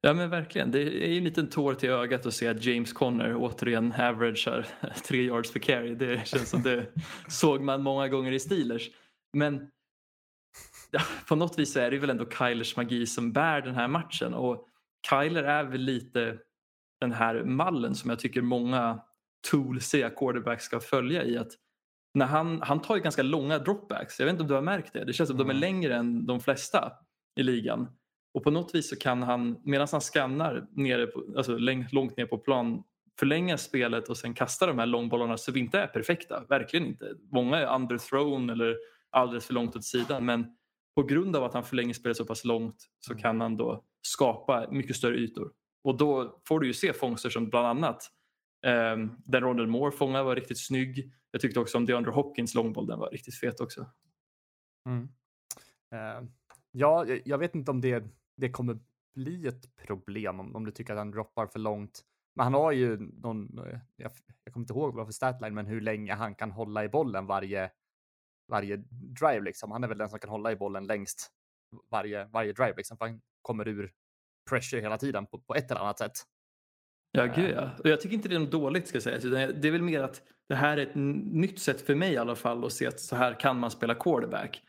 Ja 0.00 0.14
men 0.14 0.30
verkligen, 0.30 0.70
det 0.70 0.78
är 0.80 1.08
ju 1.08 1.18
en 1.18 1.24
liten 1.24 1.50
tår 1.50 1.74
till 1.74 1.90
ögat 1.90 2.26
att 2.26 2.34
se 2.34 2.48
att 2.48 2.64
James 2.64 2.92
Conner 2.92 3.36
återigen 3.36 3.92
averagear 3.92 4.66
tre 5.04 5.22
yards 5.22 5.52
per 5.52 5.60
carry. 5.60 5.94
Det 5.94 6.26
känns 6.26 6.50
som 6.50 6.62
det 6.62 6.86
såg 7.28 7.60
man 7.60 7.82
många 7.82 8.08
gånger 8.08 8.32
i 8.32 8.40
Steelers. 8.40 8.90
Men 9.32 9.70
ja, 10.90 11.00
på 11.28 11.36
något 11.36 11.58
vis 11.58 11.76
är 11.76 11.90
det 11.90 11.98
väl 11.98 12.10
ändå 12.10 12.26
Kylers 12.30 12.76
magi 12.76 13.06
som 13.06 13.32
bär 13.32 13.60
den 13.60 13.74
här 13.74 13.88
matchen 13.88 14.34
och 14.34 14.68
Kyler 15.10 15.42
är 15.42 15.64
väl 15.64 15.80
lite 15.80 16.38
den 17.00 17.12
här 17.12 17.44
mallen 17.44 17.94
som 17.94 18.10
jag 18.10 18.18
tycker 18.18 18.42
många 18.42 19.00
toolsiga 19.50 20.10
quarterbacks 20.10 20.64
ska 20.64 20.80
följa 20.80 21.24
i 21.24 21.38
att 21.38 21.52
när 22.14 22.26
han, 22.26 22.62
han 22.62 22.82
tar 22.82 22.96
ju 22.96 23.02
ganska 23.02 23.22
långa 23.22 23.58
dropbacks. 23.58 24.18
Jag 24.18 24.26
vet 24.26 24.32
inte 24.32 24.42
om 24.42 24.48
du 24.48 24.54
har 24.54 24.62
märkt 24.62 24.92
det. 24.92 25.04
Det 25.04 25.12
känns 25.12 25.28
som 25.28 25.36
mm. 25.36 25.48
de 25.48 25.54
är 25.54 25.60
längre 25.60 25.96
än 25.96 26.26
de 26.26 26.40
flesta 26.40 26.92
i 27.36 27.42
ligan. 27.42 27.88
Och 28.38 28.44
på 28.44 28.50
något 28.50 28.74
vis 28.74 28.88
så 28.88 28.96
kan 28.96 29.22
han, 29.22 29.60
medan 29.64 29.88
han 29.92 30.00
skannar 30.00 30.66
nere 30.72 31.06
på, 31.06 31.24
alltså 31.36 31.58
långt 31.92 32.16
ner 32.16 32.26
på 32.26 32.38
plan, 32.38 32.82
förlänga 33.18 33.58
spelet 33.58 34.08
och 34.08 34.16
sen 34.16 34.34
kasta 34.34 34.66
de 34.66 34.78
här 34.78 34.86
långbollarna 34.86 35.36
som 35.36 35.56
inte 35.56 35.78
är 35.78 35.86
perfekta. 35.86 36.44
Verkligen 36.48 36.86
inte. 36.86 37.14
Många 37.32 37.56
är 37.56 37.74
underthrown 37.74 38.50
eller 38.50 38.76
alldeles 39.10 39.46
för 39.46 39.54
långt 39.54 39.76
åt 39.76 39.84
sidan 39.84 40.24
men 40.24 40.56
på 40.94 41.02
grund 41.02 41.36
av 41.36 41.44
att 41.44 41.54
han 41.54 41.64
förlänger 41.64 41.94
spelet 41.94 42.16
så 42.16 42.24
pass 42.24 42.44
långt 42.44 42.88
så 43.00 43.12
Mm. 43.12 43.22
kan 43.22 43.40
han 43.40 43.56
då 43.56 43.84
skapa 44.02 44.70
mycket 44.70 44.96
större 44.96 45.16
ytor. 45.16 45.52
Och 45.84 45.96
då 45.96 46.40
får 46.48 46.60
du 46.60 46.66
ju 46.66 46.72
se 46.72 46.92
fångster 46.92 47.30
som 47.30 47.48
bland 47.50 47.66
annat 47.66 48.02
um, 48.66 49.16
den 49.24 49.42
Rondell 49.42 49.66
Moore 49.66 49.92
fångade 49.92 50.24
var 50.24 50.36
riktigt 50.36 50.66
snygg. 50.66 51.12
Jag 51.30 51.40
tyckte 51.40 51.60
också 51.60 51.78
om 51.78 51.86
DeAndre 51.86 52.12
Hopkins 52.12 52.54
långboll, 52.54 52.86
den 52.86 52.98
var 52.98 53.10
riktigt 53.10 53.40
fet 53.40 53.60
också. 53.60 53.86
Mm. 54.86 55.08
Eh, 55.92 56.28
ja, 56.72 57.06
jag 57.24 57.38
vet 57.38 57.54
inte 57.54 57.70
om 57.70 57.80
det, 57.80 58.04
det 58.38 58.50
kommer 58.50 58.78
bli 59.14 59.46
ett 59.46 59.76
problem 59.76 60.40
om, 60.40 60.56
om 60.56 60.64
du 60.64 60.70
tycker 60.70 60.92
att 60.92 60.98
han 60.98 61.10
droppar 61.10 61.46
för 61.46 61.58
långt. 61.58 62.00
Men 62.34 62.44
han 62.44 62.54
har 62.54 62.72
ju 62.72 62.96
någon, 62.98 63.58
eh, 63.58 63.78
jag, 63.96 64.12
jag 64.44 64.52
kommer 64.54 64.64
inte 64.64 64.72
ihåg 64.72 64.94
vad 64.94 65.06
för 65.06 65.12
statline, 65.12 65.54
men 65.54 65.66
hur 65.66 65.80
länge 65.80 66.14
han 66.14 66.34
kan 66.34 66.50
hålla 66.50 66.84
i 66.84 66.88
bollen 66.88 67.26
varje, 67.26 67.70
varje 68.48 68.76
drive 68.90 69.40
liksom. 69.40 69.70
Han 69.70 69.84
är 69.84 69.88
väl 69.88 69.98
den 69.98 70.08
som 70.08 70.18
kan 70.18 70.30
hålla 70.30 70.52
i 70.52 70.56
bollen 70.56 70.86
längst 70.86 71.30
varje, 71.90 72.24
varje 72.24 72.52
drive 72.52 72.74
liksom. 72.76 72.96
För 72.96 73.06
han 73.06 73.20
kommer 73.42 73.68
ur 73.68 73.92
pressure 74.50 74.80
hela 74.80 74.98
tiden 74.98 75.26
på, 75.26 75.38
på 75.38 75.54
ett 75.54 75.70
eller 75.70 75.80
annat 75.80 75.98
sätt. 75.98 76.12
Ja, 77.12 77.26
gud 77.26 77.50
ja. 77.50 77.70
Och 77.78 77.88
jag 77.88 78.00
tycker 78.00 78.14
inte 78.14 78.28
det 78.28 78.34
är 78.34 78.38
något 78.38 78.50
dåligt 78.50 78.88
ska 78.88 78.96
jag 78.96 79.02
säga. 79.02 79.16
Utan 79.16 79.60
Det 79.60 79.68
är 79.68 79.72
väl 79.72 79.82
mer 79.82 80.02
att 80.02 80.22
det 80.48 80.54
här 80.54 80.76
är 80.76 80.82
ett 80.86 80.94
nytt 80.94 81.58
sätt 81.58 81.80
för 81.80 81.94
mig 81.94 82.12
i 82.12 82.16
alla 82.16 82.36
fall 82.36 82.64
att 82.64 82.72
se 82.72 82.86
att 82.86 83.00
så 83.00 83.16
här 83.16 83.40
kan 83.40 83.58
man 83.58 83.70
spela 83.70 83.94
quarterback. 83.94 84.62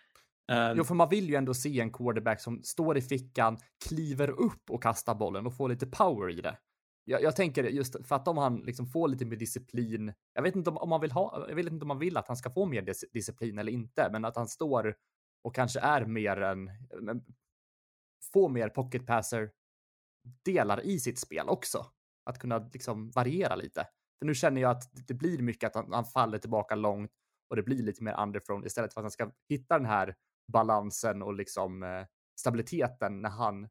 Um, 0.50 0.78
Jo, 0.78 0.84
för 0.84 0.96
man 0.96 1.10
vill 1.10 1.30
ju 1.30 1.36
ändå 1.36 1.54
se 1.54 1.80
en 1.80 1.92
quarterback 1.92 2.42
som 2.42 2.64
står 2.64 2.98
i 2.98 3.02
fickan, 3.02 3.58
kliver 3.88 4.30
upp 4.30 4.70
och 4.70 4.84
kastar 4.84 5.16
bollen 5.16 5.46
och 5.46 5.56
får 5.56 5.70
lite 5.70 5.88
power 5.88 6.30
i 6.30 6.42
det. 6.42 6.58
Jag, 7.06 7.22
jag 7.22 7.36
tänker 7.36 7.64
just 7.64 8.08
för 8.08 8.16
att 8.16 8.28
om 8.28 8.38
han 8.38 8.56
liksom 8.56 8.86
får 8.86 9.08
lite 9.08 9.26
mer 9.26 9.38
disciplin. 9.38 10.14
Jag 10.34 10.44
vet 10.44 10.56
inte 10.56 10.70
om, 10.70 10.78
om 10.78 10.90
man 10.90 11.02
vill 11.02 11.12
ha. 11.12 11.46
Jag 11.50 11.56
vet 11.56 11.68
inte 11.68 11.84
om 11.84 11.88
man 11.88 12.00
vill 12.00 12.18
att 12.18 12.28
han 12.28 12.38
ska 12.38 12.50
få 12.50 12.66
mer 12.66 12.82
dis 12.82 13.06
disciplin 13.14 13.58
eller 13.58 13.72
inte, 13.72 14.10
men 14.12 14.26
att 14.26 14.36
han 14.36 14.48
står 14.48 14.96
och 15.44 15.56
kanske 15.56 15.80
är 15.80 16.06
mer 16.06 16.42
än 16.42 16.70
men, 17.02 17.24
få 18.34 18.50
mer 18.50 18.70
pocket 18.70 19.08
passer 19.08 19.52
delar 20.46 20.86
i 20.86 21.00
sitt 21.00 21.20
spel 21.20 21.50
också. 21.50 21.86
Att 22.26 22.40
kunna 22.40 22.70
liksom 22.74 23.12
variera 23.12 23.56
lite. 23.56 23.88
För 24.20 24.26
nu 24.26 24.36
känner 24.36 24.62
jag 24.62 24.72
att 24.72 25.08
det 25.08 25.14
blir 25.14 25.42
mycket 25.42 25.68
att 25.68 25.76
han, 25.76 25.94
han 25.94 26.06
faller 26.06 26.38
tillbaka 26.38 26.76
långt 26.76 27.12
och 27.50 27.56
det 27.56 27.64
blir 27.64 27.84
lite 27.84 28.04
mer 28.04 28.22
underifrån 28.22 28.66
istället 28.66 28.94
för 28.94 29.02
att 29.02 29.04
han 29.04 29.12
ska 29.12 29.32
hitta 29.50 29.78
den 29.78 29.86
här 29.86 30.16
balansen 30.50 31.22
och 31.22 31.34
liksom 31.34 31.84
eh, 31.84 32.06
stabiliteten 32.40 33.22
när 33.22 33.30
han 33.30 33.70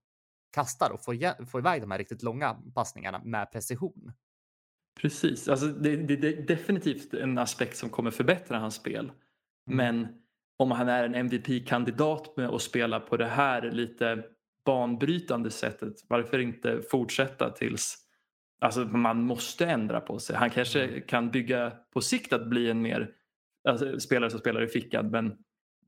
kastar 0.53 0.91
och 0.91 1.05
får, 1.05 1.45
får 1.45 1.61
iväg 1.61 1.81
de 1.81 1.91
här 1.91 1.99
riktigt 1.99 2.23
långa 2.23 2.57
passningarna 2.75 3.21
med 3.25 3.53
precision. 3.53 4.13
Precis, 5.01 5.49
alltså 5.49 5.67
det, 5.67 5.97
det, 5.97 6.17
det 6.17 6.29
är 6.29 6.43
definitivt 6.43 7.15
en 7.15 7.39
aspekt 7.39 7.77
som 7.77 7.91
kommer 7.91 8.11
förbättra 8.11 8.59
hans 8.59 8.75
spel. 8.75 9.13
Men 9.67 10.09
om 10.57 10.71
han 10.71 10.89
är 10.89 11.05
en 11.05 11.15
MVP-kandidat 11.15 12.37
med 12.37 12.49
att 12.49 12.63
spela 12.63 13.01
på 13.01 13.17
det 13.17 13.27
här 13.27 13.71
lite 13.71 14.25
banbrytande 14.65 15.51
sättet, 15.51 15.95
varför 16.09 16.39
inte 16.39 16.83
fortsätta 16.91 17.51
tills 17.51 17.97
alltså, 18.61 18.81
man 18.81 19.23
måste 19.23 19.67
ändra 19.67 20.01
på 20.01 20.19
sig? 20.19 20.37
Han 20.37 20.51
kanske 20.51 21.01
kan 21.01 21.31
bygga 21.31 21.73
på 21.93 22.01
sikt 22.01 22.33
att 22.33 22.49
bli 22.49 22.71
en 22.71 22.83
mer 22.83 23.11
alltså, 23.69 24.01
spelare 24.01 24.31
som 24.31 24.41
spelar 24.41 24.63
i 24.63 24.69
fickan 24.69 25.11
men 25.11 25.37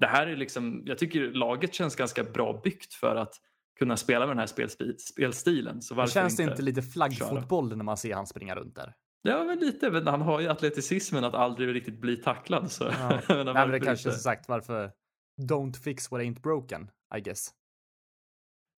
det 0.00 0.06
här 0.06 0.26
är 0.26 0.36
liksom, 0.36 0.82
jag 0.86 0.98
tycker 0.98 1.20
laget 1.20 1.74
känns 1.74 1.96
ganska 1.96 2.24
bra 2.24 2.60
byggt 2.64 2.94
för 2.94 3.16
att 3.16 3.34
kunna 3.78 3.96
spela 3.96 4.20
med 4.20 4.28
den 4.28 4.38
här 4.38 4.96
spelstilen. 4.98 5.82
Så 5.82 5.94
Det 5.94 5.98
varför 5.98 6.12
känns 6.12 6.36
det 6.36 6.42
inte 6.42 6.52
inte 6.52 6.62
lite 6.62 6.82
flaggfotboll 6.82 7.76
när 7.76 7.84
man 7.84 7.96
ser 7.96 8.14
han 8.14 8.26
springa 8.26 8.54
runt 8.54 8.74
där? 8.74 8.94
Ja, 9.22 9.44
men 9.44 9.58
lite. 9.58 9.90
Men 9.90 10.06
han 10.06 10.22
har 10.22 10.40
ju 10.40 10.48
atleticismen 10.48 11.24
att 11.24 11.34
aldrig 11.34 11.74
riktigt 11.74 12.00
bli 12.00 12.16
tacklad. 12.16 12.72
Så. 12.72 12.84
Ja. 12.84 13.20
Nej, 13.28 13.44
men 13.44 13.70
det 13.70 13.80
kanske 13.80 14.10
som 14.10 14.20
sagt 14.20 14.48
varför 14.48 14.92
don't 15.40 15.76
fix 15.76 16.10
what 16.10 16.20
ain't 16.20 16.40
broken, 16.40 16.90
I 17.16 17.20
guess. 17.20 17.50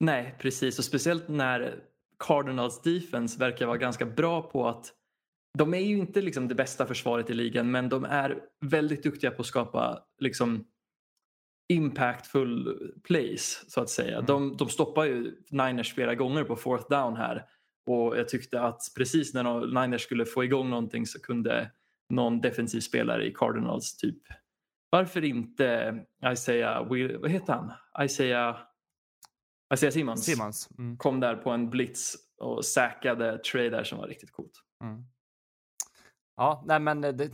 Nej, 0.00 0.36
precis. 0.38 0.78
Och 0.78 0.84
speciellt 0.84 1.28
när 1.28 1.80
Cardinals 2.18 2.82
defense 2.82 3.38
verkar 3.38 3.66
vara 3.66 3.78
ganska 3.78 4.06
bra 4.06 4.42
på 4.42 4.68
att 4.68 4.92
de 5.58 5.74
är 5.74 5.78
ju 5.78 5.98
inte 5.98 6.20
liksom 6.20 6.48
det 6.48 6.54
bästa 6.54 6.86
försvaret 6.86 7.30
i 7.30 7.34
ligan 7.34 7.70
men 7.70 7.88
de 7.88 8.04
är 8.04 8.38
väldigt 8.60 9.02
duktiga 9.02 9.30
på 9.30 9.40
att 9.40 9.46
skapa 9.46 10.04
liksom 10.18 10.64
impactful 11.72 12.78
plays 13.04 13.64
så 13.68 13.80
att 13.80 13.90
säga. 13.90 14.14
Mm. 14.14 14.26
De, 14.26 14.56
de 14.56 14.68
stoppar 14.68 15.04
ju 15.04 15.36
Niners 15.50 15.94
flera 15.94 16.14
gånger 16.14 16.44
på 16.44 16.56
fourth 16.56 16.90
down 16.90 17.16
här 17.16 17.44
och 17.86 18.18
jag 18.18 18.28
tyckte 18.28 18.60
att 18.60 18.80
precis 18.96 19.34
när 19.34 19.80
Niners 19.80 20.02
skulle 20.02 20.26
få 20.26 20.44
igång 20.44 20.70
någonting 20.70 21.06
så 21.06 21.20
kunde 21.20 21.70
någon 22.10 22.40
defensiv 22.40 22.80
spelare 22.80 23.26
i 23.26 23.30
Cardinals 23.34 23.96
typ 23.96 24.18
varför 24.92 25.24
inte 25.24 25.98
Isaiah, 26.32 26.90
Will- 26.90 27.20
vad 27.20 27.30
heter 27.30 27.52
han? 27.52 27.72
Isaiah, 28.04 28.58
Isaiah 29.74 29.92
Simmons, 29.92 30.24
Simmons. 30.24 30.68
Mm. 30.78 30.96
kom 30.96 31.20
där 31.20 31.36
på 31.36 31.50
en 31.50 31.70
blitz 31.70 32.16
och 32.40 32.64
säkrade 32.64 33.38
Trey 33.38 33.70
där 33.70 33.84
som 33.84 33.98
var 33.98 34.08
riktigt 34.08 34.32
coolt. 34.32 34.52
Mm. 34.84 35.04
Ja, 36.36 36.64
nej 36.66 36.80
men 36.80 37.00
det, 37.00 37.30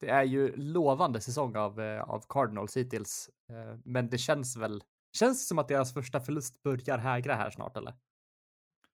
det 0.00 0.08
är 0.08 0.24
ju 0.24 0.56
lovande 0.56 1.20
säsong 1.20 1.56
av, 1.56 1.80
eh, 1.80 2.02
av 2.02 2.24
Cardinals 2.28 2.76
hittills. 2.76 3.30
Eh, 3.50 3.78
Men 3.84 4.08
det 4.10 4.18
känns 4.18 4.56
väl, 4.56 4.82
känns 5.12 5.48
som 5.48 5.58
att 5.58 5.68
deras 5.68 5.94
första 5.94 6.20
förlust 6.20 6.62
börjar 6.62 6.98
hägra 6.98 7.34
här 7.34 7.50
snart 7.50 7.76
eller? 7.76 7.94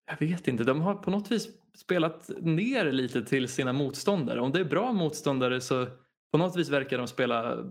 Jag 0.06 0.26
vet 0.28 0.48
inte, 0.48 0.64
de 0.64 0.80
har 0.80 0.94
på 0.94 1.10
något 1.10 1.30
vis 1.30 1.48
spelat 1.76 2.30
ner 2.40 2.92
lite 2.92 3.24
till 3.24 3.48
sina 3.48 3.72
motståndare. 3.72 4.40
Om 4.40 4.52
det 4.52 4.60
är 4.60 4.64
bra 4.64 4.92
motståndare 4.92 5.60
så 5.60 5.86
på 6.32 6.38
något 6.38 6.56
vis 6.56 6.68
verkar 6.70 6.98
de 6.98 7.06
spela 7.06 7.64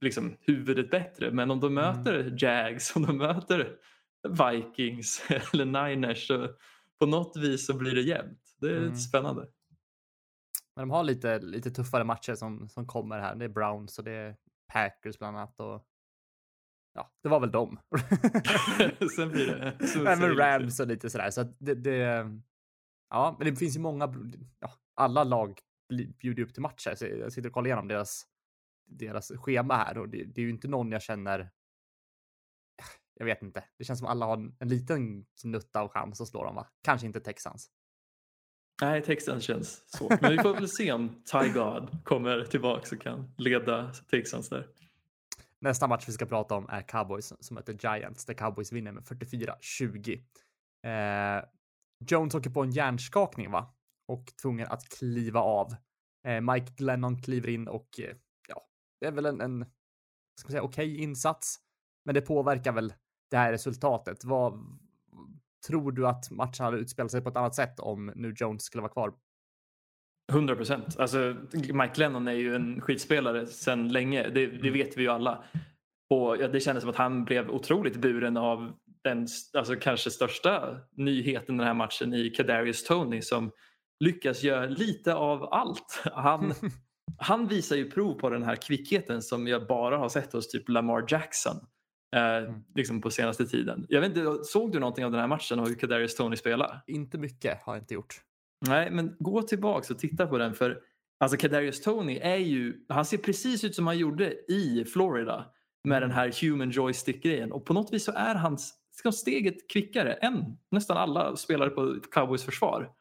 liksom, 0.00 0.36
huvudet 0.40 0.90
bättre. 0.90 1.30
Men 1.30 1.50
om 1.50 1.60
de 1.60 1.74
möter 1.74 2.34
Jags, 2.38 2.96
om 2.96 3.02
de 3.06 3.16
möter 3.16 3.76
Vikings 4.28 5.22
eller 5.52 5.64
Niners 5.64 6.26
så 6.26 6.48
på 6.98 7.06
något 7.06 7.36
vis 7.36 7.66
så 7.66 7.74
blir 7.74 7.94
det 7.94 8.02
jämnt. 8.02 8.40
Det 8.60 8.68
är 8.70 8.76
Mm. 8.76 8.96
spännande. 8.96 9.46
Men 10.76 10.88
de 10.88 10.90
har 10.90 11.04
lite, 11.04 11.38
lite 11.38 11.70
tuffare 11.70 12.04
matcher 12.04 12.34
som, 12.34 12.68
som 12.68 12.86
kommer 12.86 13.18
här. 13.20 13.34
Det 13.34 13.44
är 13.44 13.48
Browns 13.48 13.98
och 13.98 14.04
det 14.04 14.10
är 14.12 14.36
Packers 14.72 15.18
bland 15.18 15.36
annat 15.36 15.60
och 15.60 15.86
ja, 16.92 17.12
det 17.22 17.28
var 17.28 17.40
väl 17.40 17.50
dem. 17.50 17.80
Sen 19.16 19.28
blir 19.30 19.46
det... 19.78 19.86
så- 19.88 20.02
Nej, 20.02 20.16
men 20.18 20.36
Rams 20.36 20.80
och 20.80 20.86
lite 20.86 21.10
sådär. 21.10 21.30
Så 21.30 21.40
att 21.40 21.56
det, 21.58 21.74
det, 21.74 22.30
ja, 23.10 23.36
men 23.38 23.46
det 23.50 23.56
finns 23.56 23.76
ju 23.76 23.80
många, 23.80 24.14
ja, 24.60 24.70
alla 24.94 25.24
lag 25.24 25.58
bjuder 26.20 26.42
upp 26.42 26.52
till 26.54 26.62
matcher. 26.62 26.94
Så 26.94 27.06
jag 27.06 27.32
sitter 27.32 27.48
och 27.48 27.54
kollar 27.54 27.66
igenom 27.66 27.88
deras, 27.88 28.26
deras 28.86 29.28
schema 29.36 29.76
här 29.76 29.98
och 29.98 30.08
det, 30.08 30.24
det 30.24 30.40
är 30.40 30.44
ju 30.44 30.50
inte 30.50 30.68
någon 30.68 30.92
jag 30.92 31.02
känner. 31.02 31.50
jag 33.14 33.26
vet 33.26 33.42
inte. 33.42 33.64
Det 33.78 33.84
känns 33.84 33.98
som 33.98 34.08
alla 34.08 34.26
har 34.26 34.36
en, 34.36 34.56
en 34.58 34.68
liten 34.68 35.26
knutta 35.40 35.80
av 35.80 35.88
chans 35.88 36.20
att 36.20 36.28
slå 36.28 36.44
dem, 36.44 36.54
va? 36.54 36.66
Kanske 36.82 37.06
inte 37.06 37.20
Texans. 37.20 37.70
Nej, 38.80 39.02
texten 39.02 39.40
känns 39.40 39.90
svår. 39.90 40.18
Men 40.20 40.30
vi 40.32 40.38
får 40.38 40.54
väl 40.54 40.68
se 40.68 40.92
om 40.92 41.22
Ty 41.32 41.52
God 41.52 42.04
kommer 42.04 42.44
tillbaka 42.44 42.96
och 42.96 43.02
kan 43.02 43.34
leda 43.36 43.92
Texans 44.10 44.48
där. 44.48 44.66
Nästa 45.60 45.86
match 45.86 46.04
vi 46.08 46.12
ska 46.12 46.26
prata 46.26 46.54
om 46.54 46.68
är 46.68 46.82
Cowboys 46.82 47.32
som 47.40 47.54
möter 47.54 47.72
Giants, 47.72 48.24
där 48.24 48.34
Cowboys 48.34 48.72
vinner 48.72 48.92
med 48.92 49.04
44-20. 49.04 50.20
Eh, 50.86 51.44
Jones 52.08 52.34
åker 52.34 52.50
på 52.50 52.62
en 52.62 52.70
hjärnskakning, 52.70 53.50
va? 53.50 53.74
Och 54.08 54.32
tvungen 54.42 54.66
att 54.68 54.88
kliva 54.88 55.40
av. 55.40 55.74
Eh, 56.26 56.40
Mike 56.40 56.72
Glennon 56.76 57.22
kliver 57.22 57.48
in 57.48 57.68
och 57.68 58.00
eh, 58.00 58.16
ja, 58.48 58.66
det 59.00 59.06
är 59.06 59.12
väl 59.12 59.26
en, 59.26 59.40
en 59.40 59.64
ska 60.40 60.46
man 60.46 60.50
säga, 60.50 60.62
okej 60.62 60.92
okay 60.92 61.02
insats. 61.02 61.56
Men 62.04 62.14
det 62.14 62.20
påverkar 62.20 62.72
väl 62.72 62.94
det 63.30 63.36
här 63.36 63.52
resultatet. 63.52 64.24
Vad 64.24 64.52
tror 65.66 65.92
du 65.92 66.06
att 66.06 66.30
matchen 66.30 66.64
hade 66.64 66.78
utspelat 66.78 67.10
sig 67.10 67.20
på 67.20 67.28
ett 67.28 67.36
annat 67.36 67.54
sätt 67.54 67.80
om 67.80 68.12
nu 68.16 68.34
Jones 68.36 68.62
skulle 68.62 68.82
vara 68.82 68.92
kvar? 68.92 69.14
100 70.32 70.56
procent. 70.56 70.96
Alltså, 70.98 71.36
Mike 71.52 71.92
Lennon 71.94 72.28
är 72.28 72.32
ju 72.32 72.54
en 72.54 72.80
skitspelare 72.80 73.46
sedan 73.46 73.88
länge. 73.88 74.22
Det, 74.22 74.46
det 74.46 74.68
mm. 74.68 74.72
vet 74.72 74.96
vi 74.96 75.02
ju 75.02 75.08
alla. 75.08 75.44
Och 76.10 76.36
ja, 76.36 76.48
det 76.48 76.60
kändes 76.60 76.82
som 76.82 76.90
att 76.90 76.96
han 76.96 77.24
blev 77.24 77.50
otroligt 77.50 77.96
buren 77.96 78.36
av 78.36 78.72
den 79.04 79.26
alltså, 79.58 79.76
kanske 79.76 80.10
största 80.10 80.78
nyheten 80.96 81.56
den 81.56 81.66
här 81.66 81.74
matchen 81.74 82.14
i 82.14 82.30
Kadarius 82.30 82.84
Tony 82.84 83.22
som 83.22 83.50
lyckas 84.04 84.42
göra 84.42 84.66
lite 84.66 85.14
av 85.14 85.44
allt. 85.44 86.02
Han, 86.12 86.54
han 87.18 87.48
visar 87.48 87.76
ju 87.76 87.90
prov 87.90 88.14
på 88.14 88.30
den 88.30 88.42
här 88.42 88.56
kvickheten 88.56 89.22
som 89.22 89.46
jag 89.46 89.66
bara 89.66 89.98
har 89.98 90.08
sett 90.08 90.32
hos 90.32 90.48
typ 90.48 90.68
Lamar 90.68 91.04
Jackson. 91.08 91.56
Eh, 92.14 92.36
mm. 92.36 92.64
liksom 92.74 93.00
på 93.00 93.10
senaste 93.10 93.46
tiden. 93.46 93.86
Jag 93.88 94.00
vet 94.00 94.16
inte, 94.16 94.44
såg 94.44 94.72
du 94.72 94.78
någonting 94.78 95.04
av 95.04 95.10
den 95.10 95.20
här 95.20 95.28
matchen 95.28 95.60
och 95.60 95.68
hur 95.68 95.74
Kadarius 95.74 96.16
Tony 96.16 96.36
spelar? 96.36 96.82
Inte 96.86 97.18
mycket 97.18 97.60
har 97.62 97.74
jag 97.74 97.82
inte 97.82 97.94
gjort. 97.94 98.20
Nej, 98.66 98.90
men 98.90 99.16
gå 99.18 99.42
tillbaks 99.42 99.90
och 99.90 99.98
titta 99.98 100.26
på 100.26 100.38
den 100.38 100.54
för 100.54 100.80
alltså 101.18 101.36
Kadarius 101.36 101.82
Tony 101.82 102.18
är 102.18 102.36
ju, 102.36 102.84
han 102.88 103.04
ser 103.04 103.18
precis 103.18 103.64
ut 103.64 103.74
som 103.74 103.86
han 103.86 103.98
gjorde 103.98 104.52
i 104.52 104.84
Florida 104.84 105.52
med 105.84 106.02
den 106.02 106.10
här 106.10 106.34
human 106.42 106.70
joystick-grejen 106.70 107.52
och 107.52 107.66
på 107.66 107.74
något 107.74 107.92
vis 107.92 108.04
så 108.04 108.12
är 108.12 108.34
han 108.34 108.58
steget 109.12 109.70
kvickare 109.70 110.12
än 110.12 110.58
nästan 110.70 110.96
alla 110.96 111.36
spelare 111.36 111.70
på 111.70 112.00
Cowboys 112.10 112.44
försvar. 112.44 112.92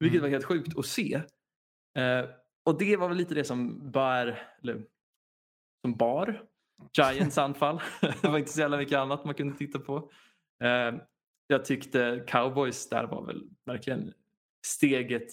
Vilket 0.00 0.18
mm. 0.18 0.22
var 0.22 0.30
helt 0.30 0.44
sjukt 0.44 0.78
att 0.78 0.86
se. 0.86 1.14
Eh, 1.98 2.24
och 2.64 2.78
det 2.78 2.96
var 2.96 3.08
väl 3.08 3.16
lite 3.16 3.34
det 3.34 3.44
som 3.44 3.90
bär, 3.90 4.42
eller 4.62 4.84
som 5.84 5.96
bar 5.96 6.42
Giants 6.92 7.38
anfall. 7.38 7.80
det 8.00 8.28
var 8.28 8.38
inte 8.38 8.52
så 8.52 8.60
jävla 8.60 8.76
mycket 8.76 8.98
annat 8.98 9.24
man 9.24 9.34
kunde 9.34 9.56
titta 9.56 9.78
på. 9.78 10.10
Eh, 10.64 10.94
jag 11.46 11.64
tyckte 11.64 12.24
Cowboys 12.26 12.88
där 12.88 13.04
var 13.06 13.26
väl 13.26 13.42
verkligen 13.66 14.12
steget 14.66 15.28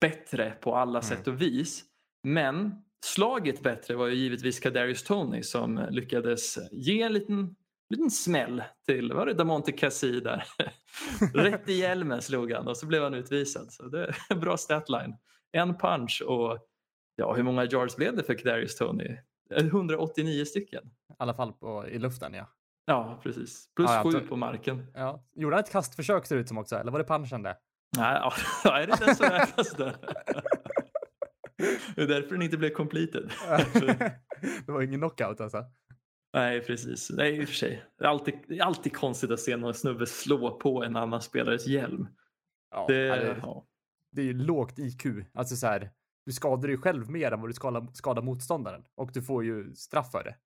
bättre 0.00 0.50
på 0.60 0.76
alla 0.76 0.98
mm. 0.98 1.02
sätt 1.02 1.28
och 1.28 1.42
vis. 1.42 1.84
Men 2.22 2.74
slaget 3.04 3.62
bättre 3.62 3.94
var 3.94 4.06
ju 4.06 4.14
givetvis 4.14 4.60
Kadarius 4.60 5.02
Tony 5.02 5.42
som 5.42 5.86
lyckades 5.90 6.58
ge 6.72 7.02
en 7.02 7.12
liten, 7.12 7.56
liten 7.90 8.10
smäll 8.10 8.62
till, 8.86 9.12
var 9.12 9.26
det 9.26 9.34
Damonte 9.34 9.72
Cassie 9.72 10.20
där? 10.20 10.44
Rätt 11.34 11.68
i 11.68 11.72
hjälmen 11.72 12.22
slog 12.22 12.52
han 12.52 12.68
och 12.68 12.76
så 12.76 12.86
blev 12.86 13.02
han 13.02 13.14
utvisad. 13.14 13.72
Så 13.72 13.88
det 13.88 14.04
är 14.04 14.16
en 14.30 14.40
bra 14.40 14.56
statline. 14.56 15.16
En 15.52 15.78
punch 15.78 16.22
och 16.26 16.58
ja, 17.16 17.34
hur 17.34 17.42
många 17.42 17.64
yards 17.64 17.96
blev 17.96 18.16
det 18.16 18.22
för 18.22 18.34
Kadarius 18.34 18.76
Tony? 18.76 19.16
189 19.50 20.44
stycken. 20.44 20.84
I 20.86 21.14
alla 21.18 21.34
fall 21.34 21.52
på, 21.52 21.88
i 21.88 21.98
luften 21.98 22.34
ja. 22.34 22.46
Ja, 22.84 23.20
precis. 23.22 23.74
Plus 23.76 23.90
ja, 23.90 24.02
sju 24.02 24.20
på 24.20 24.36
marken. 24.36 24.86
Ja. 24.94 25.24
Gjorde 25.34 25.56
han 25.56 25.64
ett 25.64 25.72
kastförsök 25.72 26.26
ser 26.26 26.34
det 26.34 26.40
ut 26.40 26.48
som 26.48 26.58
också, 26.58 26.76
eller 26.76 26.92
var 26.92 26.98
det 26.98 27.04
punchen 27.04 27.42
det? 27.42 27.56
Nej, 27.96 28.20
ja, 28.22 28.32
är 28.80 28.86
det 28.86 28.96
den 29.06 29.16
som 29.16 29.26
räknas 29.26 29.70
då? 29.70 29.92
Det 31.96 32.02
är 32.02 32.06
därför 32.06 32.30
den 32.30 32.42
inte 32.42 32.56
blev 32.56 32.70
completed. 32.70 33.30
det 34.66 34.72
var 34.72 34.82
ingen 34.82 35.00
knockout 35.00 35.40
alltså? 35.40 35.64
Nej, 36.32 36.60
precis. 36.60 37.10
Nej, 37.10 37.40
i 37.40 37.44
och 37.44 37.48
för 37.48 37.54
sig. 37.54 37.84
Det 37.98 38.04
är 38.04 38.08
alltid, 38.08 38.34
det 38.48 38.58
är 38.58 38.64
alltid 38.64 38.96
konstigt 38.96 39.30
att 39.30 39.40
se 39.40 39.56
någon 39.56 39.74
snubbe 39.74 40.06
slå 40.06 40.58
på 40.58 40.84
en 40.84 40.96
annan 40.96 41.22
spelares 41.22 41.66
hjälm. 41.66 42.08
Ja, 42.70 42.84
det, 42.88 43.08
det, 43.08 43.36
ja. 43.42 43.66
det 44.10 44.20
är 44.20 44.26
ju 44.26 44.32
lågt 44.32 44.78
IQ. 44.78 45.06
Alltså 45.34 45.56
så 45.56 45.66
här, 45.66 45.90
du 46.26 46.32
skadar 46.32 46.68
dig 46.68 46.76
själv 46.76 47.10
mer 47.10 47.32
än 47.32 47.40
vad 47.40 47.50
du 47.50 47.54
skadar, 47.54 47.86
skadar 47.92 48.22
motståndaren 48.22 48.84
och 48.94 49.10
du 49.12 49.22
får 49.22 49.44
ju 49.44 49.74
straff 49.74 50.10
för 50.10 50.24
det. 50.24 50.36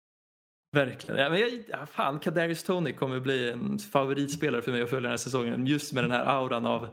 Verkligen. 0.72 1.20
Ja, 1.20 1.30
men 1.30 1.40
jag, 1.40 1.88
fan, 1.88 2.18
Kadarius 2.18 2.64
Tony 2.64 2.92
kommer 2.92 3.20
bli 3.20 3.50
en 3.50 3.78
favoritspelare 3.78 4.62
för 4.62 4.72
mig 4.72 4.82
att 4.82 4.90
följa 4.90 5.02
den 5.02 5.10
här 5.10 5.16
säsongen. 5.16 5.66
Just 5.66 5.92
med 5.92 6.04
den 6.04 6.10
här 6.10 6.24
auran 6.24 6.66
av 6.66 6.88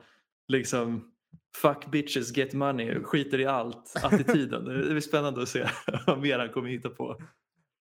liksom 0.47 1.11
fuck 1.55 1.85
bitches 1.85 2.37
get 2.37 2.53
money, 2.53 3.03
skiter 3.03 3.39
i 3.39 3.45
allt 3.45 3.95
attityden. 4.03 4.65
det 4.65 4.89
blir 4.89 4.99
spännande 4.99 5.41
att 5.41 5.49
se 5.49 5.67
vad 6.07 6.21
mer 6.21 6.39
han 6.39 6.49
kommer 6.49 6.69
hitta 6.69 6.89
på. 6.89 7.17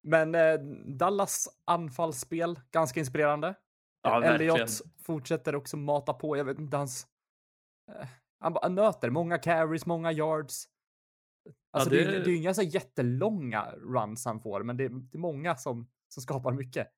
Men 0.03 0.35
eh, 0.35 0.55
Dallas 0.99 1.49
anfallsspel, 1.65 2.61
ganska 2.71 3.01
inspirerande. 3.01 3.55
Ja, 4.03 4.25
Elliot 4.25 4.71
fortsätter 5.03 5.55
också 5.55 5.77
mata 5.77 6.15
på. 6.15 6.37
Jag 6.37 6.45
vet 6.45 6.59
inte 6.59 6.77
hans... 6.77 7.07
Eh, 7.89 8.07
han, 8.39 8.57
han 8.63 8.75
nöter 8.75 9.11
många 9.11 9.39
carries, 9.39 9.87
många 9.87 10.13
yards. 10.13 10.65
Alltså 11.73 11.95
ja, 11.95 12.05
det... 12.05 12.11
Det, 12.11 12.25
det 12.25 12.31
är 12.31 12.37
inga 12.37 12.55
så 12.55 12.63
jättelånga 12.63 13.67
runs 13.71 14.25
han 14.25 14.41
får, 14.41 14.63
men 14.63 14.77
det 14.77 14.85
är, 14.85 14.89
det 14.89 15.17
är 15.17 15.21
många 15.21 15.57
som, 15.57 15.89
som 16.09 16.23
skapar 16.23 16.53
mycket. 16.53 16.89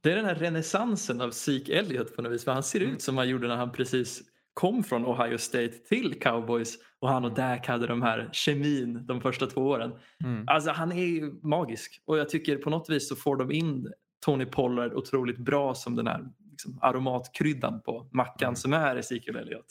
Det 0.00 0.12
är 0.12 0.16
den 0.16 0.24
här 0.24 0.34
renässansen 0.34 1.20
av 1.20 1.30
Zeke 1.30 1.78
Elliot 1.78 2.16
på 2.16 2.22
något 2.22 2.32
vis. 2.32 2.44
För 2.44 2.52
han 2.52 2.62
ser 2.62 2.80
mm. 2.80 2.92
ut 2.92 3.02
som 3.02 3.16
han 3.16 3.28
gjorde 3.28 3.48
när 3.48 3.56
han 3.56 3.72
precis 3.72 4.22
kom 4.54 4.84
från 4.84 5.06
Ohio 5.06 5.38
State 5.38 5.72
till 5.72 6.20
Cowboys 6.20 6.78
och 6.98 7.08
han 7.08 7.24
och 7.24 7.34
Dak 7.34 7.66
hade 7.66 7.86
de 7.86 8.02
här 8.02 8.30
kemin 8.32 9.06
de 9.06 9.20
första 9.20 9.46
två 9.46 9.60
åren. 9.60 9.92
Mm. 10.24 10.44
Alltså 10.48 10.70
han 10.70 10.92
är 10.92 11.06
ju 11.06 11.32
magisk 11.42 12.02
och 12.04 12.18
jag 12.18 12.28
tycker 12.28 12.56
på 12.56 12.70
något 12.70 12.90
vis 12.90 13.08
så 13.08 13.16
får 13.16 13.36
de 13.36 13.52
in 13.52 13.92
Tony 14.24 14.46
Pollard 14.46 14.92
otroligt 14.92 15.38
bra 15.38 15.74
som 15.74 15.96
den 15.96 16.06
här 16.06 16.24
liksom, 16.50 16.78
aromatkryddan 16.82 17.82
på 17.82 18.08
mackan 18.12 18.48
mm. 18.48 18.56
som 18.56 18.72
är 18.72 18.96
Ezekiel 18.96 19.36
Elliot. 19.36 19.66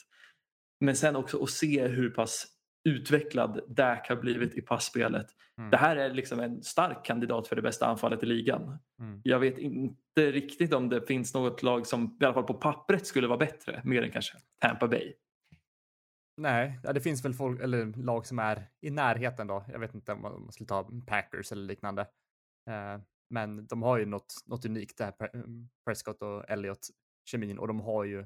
Men 0.80 0.95
sen 0.95 1.16
också 1.16 1.43
att 1.43 1.49
se 1.49 1.88
hur 1.88 2.09
pass 2.09 2.47
utvecklad 2.84 3.61
Dak 3.67 4.09
har 4.09 4.15
blivit 4.15 4.53
i 4.53 4.61
passspelet. 4.61 5.27
Mm. 5.57 5.69
Det 5.69 5.77
här 5.77 5.95
är 5.95 6.13
liksom 6.13 6.39
en 6.39 6.63
stark 6.63 7.05
kandidat 7.05 7.47
för 7.47 7.55
det 7.55 7.61
bästa 7.61 7.86
anfallet 7.86 8.23
i 8.23 8.25
ligan. 8.25 8.77
Mm. 8.99 9.21
Jag 9.23 9.39
vet 9.39 9.57
inte 9.57 10.32
riktigt 10.32 10.73
om 10.73 10.89
det 10.89 11.01
finns 11.07 11.34
något 11.34 11.63
lag 11.63 11.88
som 11.88 12.17
i 12.21 12.25
alla 12.25 12.34
fall 12.34 12.43
på 12.43 12.53
pappret 12.53 13.07
skulle 13.07 13.27
vara 13.27 13.38
bättre, 13.38 13.82
mer 13.84 14.03
än 14.03 14.11
kanske 14.11 14.38
Tampa 14.59 14.88
Bay. 14.88 15.13
Nej, 16.38 16.79
det 16.93 17.01
finns 17.01 17.25
väl 17.25 17.34
folk, 17.34 17.61
eller 17.61 17.86
lag 17.86 18.25
som 18.25 18.39
är 18.39 18.69
i 18.82 18.89
närheten 18.89 19.47
då. 19.47 19.65
Jag 19.67 19.79
vet 19.79 19.95
inte 19.95 20.13
om 20.13 20.21
man 20.21 20.51
skulle 20.51 20.67
ta 20.67 20.89
Packers 21.07 21.51
eller 21.51 21.63
liknande. 21.63 22.01
Eh, 22.69 23.01
men 23.29 23.67
de 23.67 23.82
har 23.82 23.97
ju 23.97 24.05
något, 24.05 24.34
något 24.45 24.65
unikt, 24.65 24.97
det 24.97 25.03
här 25.03 25.13
Prescott 25.86 26.21
och 26.21 26.49
Elliot 26.49 26.88
kemin 27.25 27.59
och 27.59 27.67
de 27.67 27.79
har 27.79 28.03
ju 28.03 28.25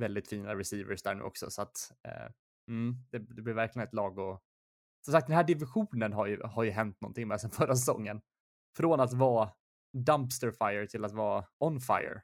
väldigt 0.00 0.28
fina 0.28 0.54
receivers 0.54 1.02
där 1.02 1.14
nu 1.14 1.22
också 1.22 1.50
så 1.50 1.62
att 1.62 1.92
eh, 2.08 2.32
Mm, 2.68 2.94
det, 3.10 3.18
det 3.18 3.42
blir 3.42 3.54
verkligen 3.54 3.88
ett 3.88 3.94
lag 3.94 4.18
och 4.18 4.42
som 5.04 5.12
sagt, 5.12 5.26
den 5.26 5.36
här 5.36 5.44
divisionen 5.44 6.12
har 6.12 6.26
ju, 6.26 6.42
har 6.42 6.64
ju 6.64 6.70
hänt 6.70 7.00
någonting 7.00 7.28
med 7.28 7.40
sen 7.40 7.50
förra 7.60 7.76
säsongen. 7.76 8.20
Från 8.76 9.00
att 9.00 9.12
vara 9.12 9.50
dumpster 9.92 10.50
fire 10.50 10.86
till 10.86 11.04
att 11.04 11.12
vara 11.12 11.44
on 11.58 11.80
fire. 11.80 12.22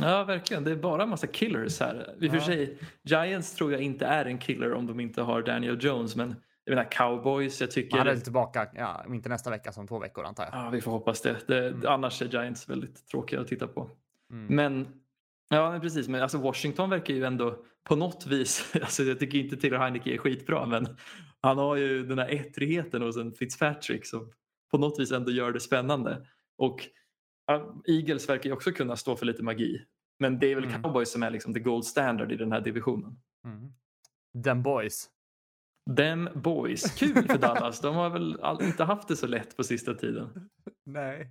Ja, 0.00 0.24
verkligen. 0.24 0.64
Det 0.64 0.70
är 0.70 0.76
bara 0.76 1.02
en 1.02 1.08
massa 1.08 1.26
killers 1.26 1.80
här. 1.80 2.14
I 2.16 2.18
och 2.18 2.24
ja. 2.24 2.32
för 2.32 2.40
sig, 2.40 2.78
Giants 3.02 3.54
tror 3.54 3.72
jag 3.72 3.80
inte 3.80 4.06
är 4.06 4.24
en 4.24 4.38
killer 4.38 4.72
om 4.72 4.86
de 4.86 5.00
inte 5.00 5.22
har 5.22 5.42
Daniel 5.42 5.84
Jones, 5.84 6.16
men 6.16 6.36
jag 6.64 6.74
menar 6.74 6.90
cowboys, 6.90 7.60
jag 7.60 7.70
tycker... 7.70 7.98
Han 7.98 8.06
är 8.06 8.16
tillbaka, 8.16 8.68
ja, 8.74 9.04
inte 9.08 9.28
nästa 9.28 9.50
vecka 9.50 9.72
som 9.72 9.88
två 9.88 9.98
veckor 9.98 10.24
antar 10.24 10.44
jag. 10.44 10.54
Ja, 10.54 10.70
vi 10.70 10.80
får 10.80 10.90
hoppas 10.90 11.20
det. 11.20 11.36
det 11.46 11.68
mm. 11.68 11.86
Annars 11.86 12.22
är 12.22 12.26
Giants 12.26 12.68
väldigt 12.68 13.06
tråkiga 13.08 13.40
att 13.40 13.48
titta 13.48 13.66
på. 13.66 13.90
Mm. 14.30 14.56
Men 14.56 14.86
Ja, 15.48 15.78
precis. 15.82 16.08
Men 16.08 16.22
alltså 16.22 16.38
Washington 16.38 16.90
verkar 16.90 17.14
ju 17.14 17.24
ändå 17.24 17.64
på 17.84 17.96
något 17.96 18.26
vis, 18.26 18.74
alltså 18.82 19.02
jag 19.02 19.18
tycker 19.18 19.38
inte 19.38 19.56
Taylor 19.56 19.78
Heineke 19.78 20.14
är 20.14 20.18
skitbra, 20.18 20.66
men 20.66 20.96
han 21.40 21.58
har 21.58 21.76
ju 21.76 22.06
den 22.06 22.18
här 22.18 22.28
ettrigheten 22.28 23.02
hos 23.02 23.16
en 23.16 23.32
Fitzpatrick 23.32 24.06
som 24.06 24.32
på 24.70 24.78
något 24.78 25.00
vis 25.00 25.12
ändå 25.12 25.30
gör 25.30 25.52
det 25.52 25.60
spännande. 25.60 26.26
Och 26.58 26.88
Eagles 27.86 28.28
verkar 28.28 28.50
ju 28.50 28.52
också 28.52 28.72
kunna 28.72 28.96
stå 28.96 29.16
för 29.16 29.26
lite 29.26 29.42
magi. 29.42 29.84
Men 30.18 30.38
det 30.38 30.46
är 30.46 30.54
väl 30.54 30.64
mm. 30.64 30.82
Cowboys 30.82 31.12
som 31.12 31.22
är 31.22 31.30
liksom 31.30 31.54
the 31.54 31.60
gold 31.60 31.84
standard 31.84 32.32
i 32.32 32.36
den 32.36 32.52
här 32.52 32.60
divisionen. 32.60 33.20
Mm. 33.44 33.72
Them 34.44 34.62
boys. 34.62 35.10
Them 35.96 36.28
boys. 36.34 36.94
Kul 36.94 37.26
för 37.26 37.38
Dallas. 37.38 37.80
De 37.80 37.94
har 37.94 38.10
väl 38.10 38.38
inte 38.62 38.84
haft 38.84 39.08
det 39.08 39.16
så 39.16 39.26
lätt 39.26 39.56
på 39.56 39.64
sista 39.64 39.94
tiden. 39.94 40.50
Nej. 40.86 41.30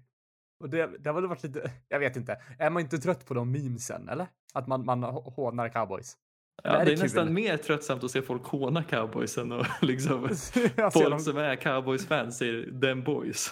Och 0.59 0.69
det, 0.69 0.97
det 0.99 1.09
har 1.09 1.13
väl 1.13 1.27
varit 1.27 1.43
lite, 1.43 1.71
jag 1.87 1.99
vet 1.99 2.15
inte, 2.15 2.41
är 2.59 2.69
man 2.69 2.81
inte 2.81 2.97
trött 2.97 3.25
på 3.25 3.33
de 3.33 3.51
memesen 3.51 4.09
eller? 4.09 4.27
Att 4.53 4.67
man, 4.67 4.85
man 4.85 5.03
hånar 5.03 5.69
cowboys? 5.69 6.17
Ja, 6.65 6.71
det 6.71 6.81
är, 6.81 6.85
det 6.85 6.91
är 6.91 6.97
nästan 6.97 7.33
mer 7.33 7.57
tröttsamt 7.57 8.03
att 8.03 8.11
se 8.11 8.21
folk 8.21 8.45
håna 8.45 8.83
cowboys 8.83 9.37
än 9.37 9.51
att 9.51 9.67
liksom, 9.81 10.21
folk 10.93 11.21
som 11.21 11.37
är 11.37 11.55
cowboys-fans 11.55 12.37
säger 12.37 12.79
them 12.81 13.03
boys. 13.03 13.51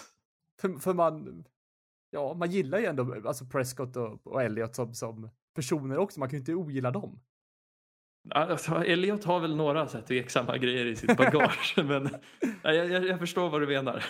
För, 0.60 0.78
för 0.78 0.94
man, 0.94 1.44
ja, 2.10 2.34
man 2.34 2.50
gillar 2.50 2.78
ju 2.78 2.84
ändå 2.84 3.28
alltså 3.28 3.44
Prescott 3.44 3.96
och, 3.96 4.26
och 4.26 4.42
Elliot 4.42 4.74
som, 4.74 4.94
som 4.94 5.30
personer 5.54 5.98
också. 5.98 6.20
Man 6.20 6.28
kan 6.28 6.36
ju 6.36 6.40
inte 6.40 6.54
ogilla 6.54 6.90
dem. 6.90 7.20
Alltså, 8.30 8.74
Elliot 8.74 9.24
har 9.24 9.40
väl 9.40 9.56
några 9.56 9.86
så 9.86 9.98
här 9.98 10.04
tveksamma 10.04 10.58
grejer 10.58 10.86
i 10.86 10.96
sitt 10.96 11.16
bagage, 11.16 11.74
men 11.84 12.10
jag, 12.62 12.90
jag, 12.90 13.04
jag 13.04 13.18
förstår 13.18 13.50
vad 13.50 13.60
du 13.60 13.66
menar. 13.66 14.04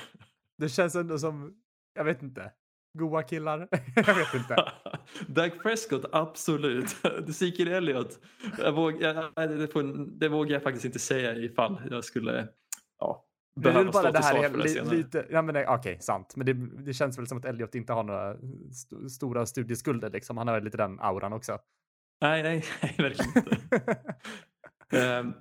Det 0.58 0.68
känns 0.68 0.94
ändå 0.94 1.18
som, 1.18 1.54
jag 1.94 2.04
vet 2.04 2.22
inte, 2.22 2.52
goa 2.98 3.22
killar. 3.22 3.68
jag 3.96 4.14
vet 4.14 4.34
inte. 4.34 4.72
Doug 5.26 5.62
Prescott, 5.62 6.04
absolut. 6.12 6.96
Ezekiel 7.28 7.68
Elliot, 7.68 8.18
jag 8.58 8.72
våg, 8.72 9.02
jag, 9.02 9.32
det, 9.34 9.68
får, 9.72 9.82
det 10.18 10.28
vågar 10.28 10.52
jag 10.52 10.62
faktiskt 10.62 10.84
inte 10.84 10.98
säga 10.98 11.36
ifall 11.36 11.80
jag 11.90 12.04
skulle 12.04 12.48
ja, 12.98 13.24
Det 13.56 13.68
är 13.68 13.72
behöva 13.72 13.92
bara 13.92 14.02
stå 14.02 14.12
det 14.12 14.18
till 14.18 14.24
här 14.24 14.32
svars 14.34 14.44
är 14.44 14.50
för 14.50 14.58
det 14.62 14.68
senare. 14.68 14.96
lite, 14.96 15.26
ja 15.30 15.42
men 15.42 15.54
det- 15.54 15.66
okej, 15.68 15.98
sant. 16.00 16.36
Men 16.36 16.46
det, 16.46 16.52
det 16.84 16.92
känns 16.94 17.18
väl 17.18 17.26
som 17.26 17.38
att 17.38 17.44
Elliot 17.44 17.74
inte 17.74 17.92
har 17.92 18.02
några 18.02 18.34
st 18.70 19.08
stora 19.08 19.46
studieskulder 19.46 20.10
liksom. 20.10 20.36
Han 20.36 20.48
har 20.48 20.60
lite 20.60 20.76
den 20.76 21.00
auran 21.00 21.32
också. 21.32 21.58
Nej, 22.20 22.42
nej, 22.42 22.64
nej, 22.82 22.94
verkligen 22.98 23.32
inte. 23.36 24.02
Um, 25.20 25.34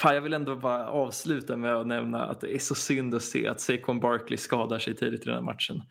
fan, 0.00 0.14
jag 0.14 0.20
vill 0.22 0.32
ändå 0.32 0.56
bara 0.56 0.88
avsluta 0.88 1.56
med 1.56 1.76
att 1.76 1.86
nämna 1.86 2.24
att 2.26 2.40
det 2.40 2.54
är 2.54 2.58
så 2.58 2.74
synd 2.74 3.14
att 3.14 3.22
se 3.22 3.48
att 3.48 3.60
Saquon 3.60 4.00
Barkley 4.00 4.36
skadar 4.36 4.78
sig 4.78 4.96
tidigt 4.96 5.22
i 5.22 5.24
den 5.24 5.34
här 5.34 5.42
matchen. 5.42 5.82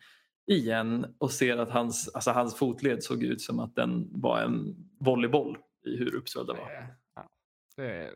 Igen 0.50 1.14
och 1.18 1.32
ser 1.32 1.56
att 1.56 1.70
hans, 1.70 2.08
alltså 2.14 2.30
hans 2.30 2.56
fotled 2.56 3.02
såg 3.02 3.22
ut 3.22 3.40
som 3.40 3.58
att 3.60 3.74
den 3.74 4.08
var 4.20 4.40
en 4.42 4.76
volleyboll 5.00 5.58
i 5.86 5.96
hur 5.96 6.14
uppsvälld 6.14 6.48
den 6.48 6.56
var. 6.56 6.70
Ja, 7.14 7.28
det, 7.76 8.12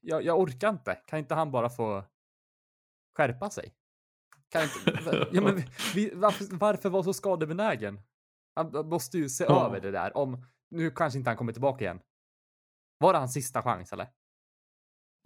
jag, 0.00 0.24
jag 0.24 0.40
orkar 0.40 0.68
inte. 0.70 0.94
Kan 1.06 1.18
inte 1.18 1.34
han 1.34 1.50
bara 1.50 1.70
få 1.70 2.04
skärpa 3.16 3.50
sig? 3.50 3.74
Kan 4.48 4.62
inte, 4.62 5.28
ja, 5.32 5.40
men 5.42 5.62
vi, 5.94 6.10
varför, 6.14 6.56
varför 6.56 6.88
vara 6.90 7.02
så 7.02 7.12
skadebenägen? 7.12 8.00
Han 8.54 8.88
måste 8.88 9.18
ju 9.18 9.28
se 9.28 9.44
Ja. 9.48 9.66
över 9.66 9.80
det 9.80 9.90
där. 9.90 10.16
Om, 10.16 10.46
nu 10.70 10.90
kanske 10.90 11.18
inte 11.18 11.30
han 11.30 11.36
kommer 11.36 11.52
tillbaka 11.52 11.84
igen. 11.84 12.00
Var 12.98 13.12
det 13.12 13.18
hans 13.18 13.32
sista 13.32 13.62
chans 13.62 13.92
eller? 13.92 14.06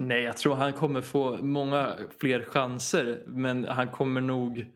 Nej, 0.03 0.23
jag 0.23 0.37
tror 0.37 0.55
han 0.55 0.73
kommer 0.73 1.01
få 1.03 1.43
många 1.43 1.97
fler 2.21 2.45
chanser 2.45 3.25
men 3.27 3.65
han 3.65 3.89
kommer 3.91 4.21
nog 4.21 4.73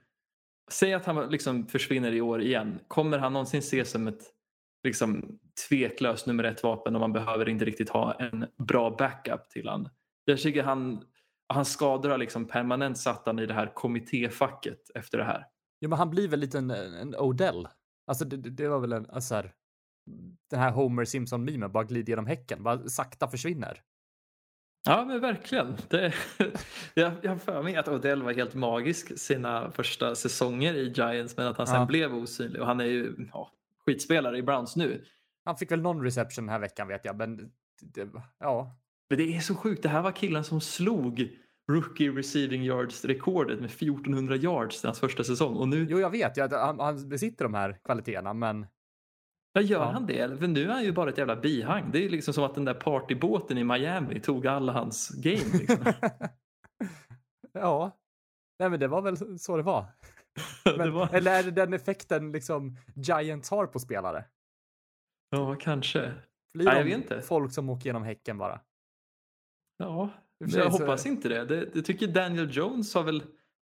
Säg 0.72 0.94
att 0.94 1.06
han 1.06 1.30
liksom 1.30 1.66
försvinner 1.66 2.12
i 2.12 2.20
år 2.20 2.42
igen. 2.42 2.80
Kommer 2.88 3.18
han 3.18 3.32
någonsin 3.32 3.58
ses 3.58 3.90
som 3.90 4.08
ett 4.08 4.22
liksom, 4.84 5.38
tveklöst 5.68 6.26
nummer 6.26 6.44
ett 6.44 6.62
vapen 6.62 6.94
och 6.94 7.00
man 7.00 7.12
behöver 7.12 7.48
inte 7.48 7.64
riktigt 7.64 7.90
ha 7.90 8.14
en 8.14 8.46
bra 8.58 8.96
backup 8.98 9.50
till 9.50 9.68
han? 9.68 9.88
Jag 10.24 10.38
tycker 10.38 10.62
han, 10.62 11.04
hans 11.48 11.72
skador 11.72 12.10
har 12.10 12.18
liksom 12.18 12.48
permanent 12.48 12.98
satt 12.98 13.26
han 13.26 13.38
i 13.38 13.46
det 13.46 13.54
här 13.54 13.74
kommittéfacket 13.74 14.90
efter 14.94 15.18
det 15.18 15.24
här. 15.24 15.46
Ja, 15.78 15.88
men 15.88 15.98
han 15.98 16.10
blir 16.10 16.28
väl 16.28 16.40
lite 16.40 16.58
en, 16.58 16.70
en 16.70 17.16
Odell. 17.16 17.68
Alltså 18.06 18.24
det, 18.24 18.36
det 18.36 18.50
det 18.50 18.68
var 18.68 18.80
väl 18.80 18.92
en, 18.92 19.10
alltså 19.10 19.34
här, 19.34 19.52
den 20.50 20.60
här 20.60 20.70
Homer 20.70 21.04
Simpson-memen, 21.04 21.72
bara 21.72 21.84
glider 21.84 22.10
genom 22.10 22.26
häcken, 22.26 22.62
bara 22.62 22.88
sakta 22.88 23.28
försvinner. 23.28 23.82
Ja 24.84 25.04
men 25.04 25.20
verkligen. 25.20 25.76
Det, 25.88 26.14
jag 26.94 27.12
jag 27.22 27.30
har 27.30 27.38
för 27.38 27.62
mig 27.62 27.76
att 27.76 27.88
Odell 27.88 28.22
var 28.22 28.32
helt 28.32 28.54
magisk 28.54 29.18
sina 29.18 29.70
första 29.70 30.14
säsonger 30.14 30.74
i 30.74 30.92
Giants 30.96 31.36
men 31.36 31.46
att 31.46 31.58
han 31.58 31.66
sen 31.66 31.76
Ja. 31.76 31.86
blev 31.86 32.14
osynlig 32.14 32.60
och 32.60 32.66
han 32.66 32.80
är 32.80 32.84
ju 32.84 33.14
ja, 33.32 33.50
skitspelare 33.86 34.38
i 34.38 34.42
Browns 34.42 34.76
nu. 34.76 35.04
Han 35.44 35.56
fick 35.56 35.70
väl 35.72 35.80
någon 35.82 36.02
reception 36.04 36.44
den 36.46 36.52
här 36.52 36.60
veckan 36.60 36.88
vet 36.88 37.04
jag, 37.04 37.16
men 37.16 37.36
det, 37.82 38.08
ja. 38.40 38.76
Men 39.08 39.18
det 39.18 39.36
är 39.36 39.40
så 39.40 39.54
sjukt, 39.54 39.82
det 39.82 39.88
här 39.88 40.02
var 40.02 40.12
killen 40.12 40.44
som 40.44 40.60
slog 40.60 41.30
rookie 41.68 42.10
receiving 42.10 42.62
yards-rekordet 42.64 43.60
med 43.60 43.70
1400 43.70 44.36
yards 44.36 44.84
i 44.84 44.86
hans 44.86 45.00
första 45.00 45.24
säsong 45.24 45.56
och 45.56 45.68
nu 45.68 45.86
Jo, 45.90 45.98
jag 46.00 46.10
vet 46.10 46.38
att 46.38 46.52
han, 46.52 46.80
han 46.80 47.08
besitter 47.08 47.44
de 47.44 47.54
här 47.54 47.78
kvaliteterna, 47.84 48.34
men 48.34 48.66
ja, 49.52 49.60
gör 49.60 49.84
han 49.92 50.06
det? 50.06 50.38
För 50.38 50.46
nu 50.46 50.64
är 50.64 50.68
han 50.72 50.82
ju 50.84 50.92
bara 50.92 51.10
ett 51.10 51.18
jävla 51.18 51.36
bihang. 51.36 51.90
Det 51.92 52.04
är 52.04 52.08
liksom 52.08 52.34
som 52.34 52.44
att 52.44 52.54
den 52.54 52.64
där 52.64 52.74
partybåten 52.74 53.58
i 53.58 53.64
Miami 53.64 54.20
tog 54.20 54.46
alla 54.46 54.72
hans 54.72 55.08
game. 55.08 55.58
Liksom. 55.58 55.84
ja. 57.52 57.96
Nej, 58.58 58.70
men 58.70 58.80
det 58.80 58.88
var 58.88 59.02
väl 59.02 59.38
så 59.38 59.56
det 59.56 59.62
var. 59.62 59.86
det 60.64 60.76
Men, 60.78 60.92
var... 60.92 61.14
Eller 61.14 61.38
är 61.38 61.42
det 61.42 61.50
den 61.50 61.72
effekten 61.72 62.32
liksom 62.32 62.76
Giants 62.94 63.50
har 63.50 63.66
på 63.66 63.78
spelare? 63.78 64.24
Ja, 65.30 65.54
kanske. 65.54 66.12
Blir 66.54 66.66
Nej, 66.66 66.76
jag 66.76 66.84
vet 66.84 66.94
inte. 66.94 67.20
folk 67.20 67.52
som 67.52 67.70
åker 67.70 67.86
genom 67.86 68.02
häcken 68.02 68.38
bara? 68.38 68.60
Ja, 69.76 70.10
jag 70.38 70.52
så- 70.52 70.68
hoppas 70.68 71.06
inte 71.06 71.28
det. 71.28 71.44
det. 71.44 71.70
Jag 71.74 71.84
tycker 71.84 72.06
Daniel 72.06 72.48
Jones 72.56 72.94
har 72.94 73.02
väl 73.02 73.22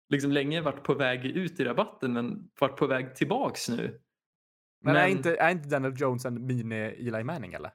liksom 0.08 0.32
länge 0.32 0.60
varit 0.60 0.82
på 0.82 0.94
väg 0.94 1.26
ut 1.26 1.60
i 1.60 1.64
rabatten 1.64 2.12
men 2.12 2.50
varit 2.60 2.76
på 2.76 2.86
väg 2.86 3.16
tillbaks 3.16 3.68
nu. 3.68 4.00
Men, 4.82 4.96
Är, 4.96 5.06
inte, 5.06 5.36
är 5.36 5.50
inte 5.50 5.68
Daniel 5.68 5.94
Jones 5.96 6.24
en 6.24 6.46
mini 6.46 6.76
Eli 6.76 7.24
Manning 7.24 7.52
eller? 7.52 7.70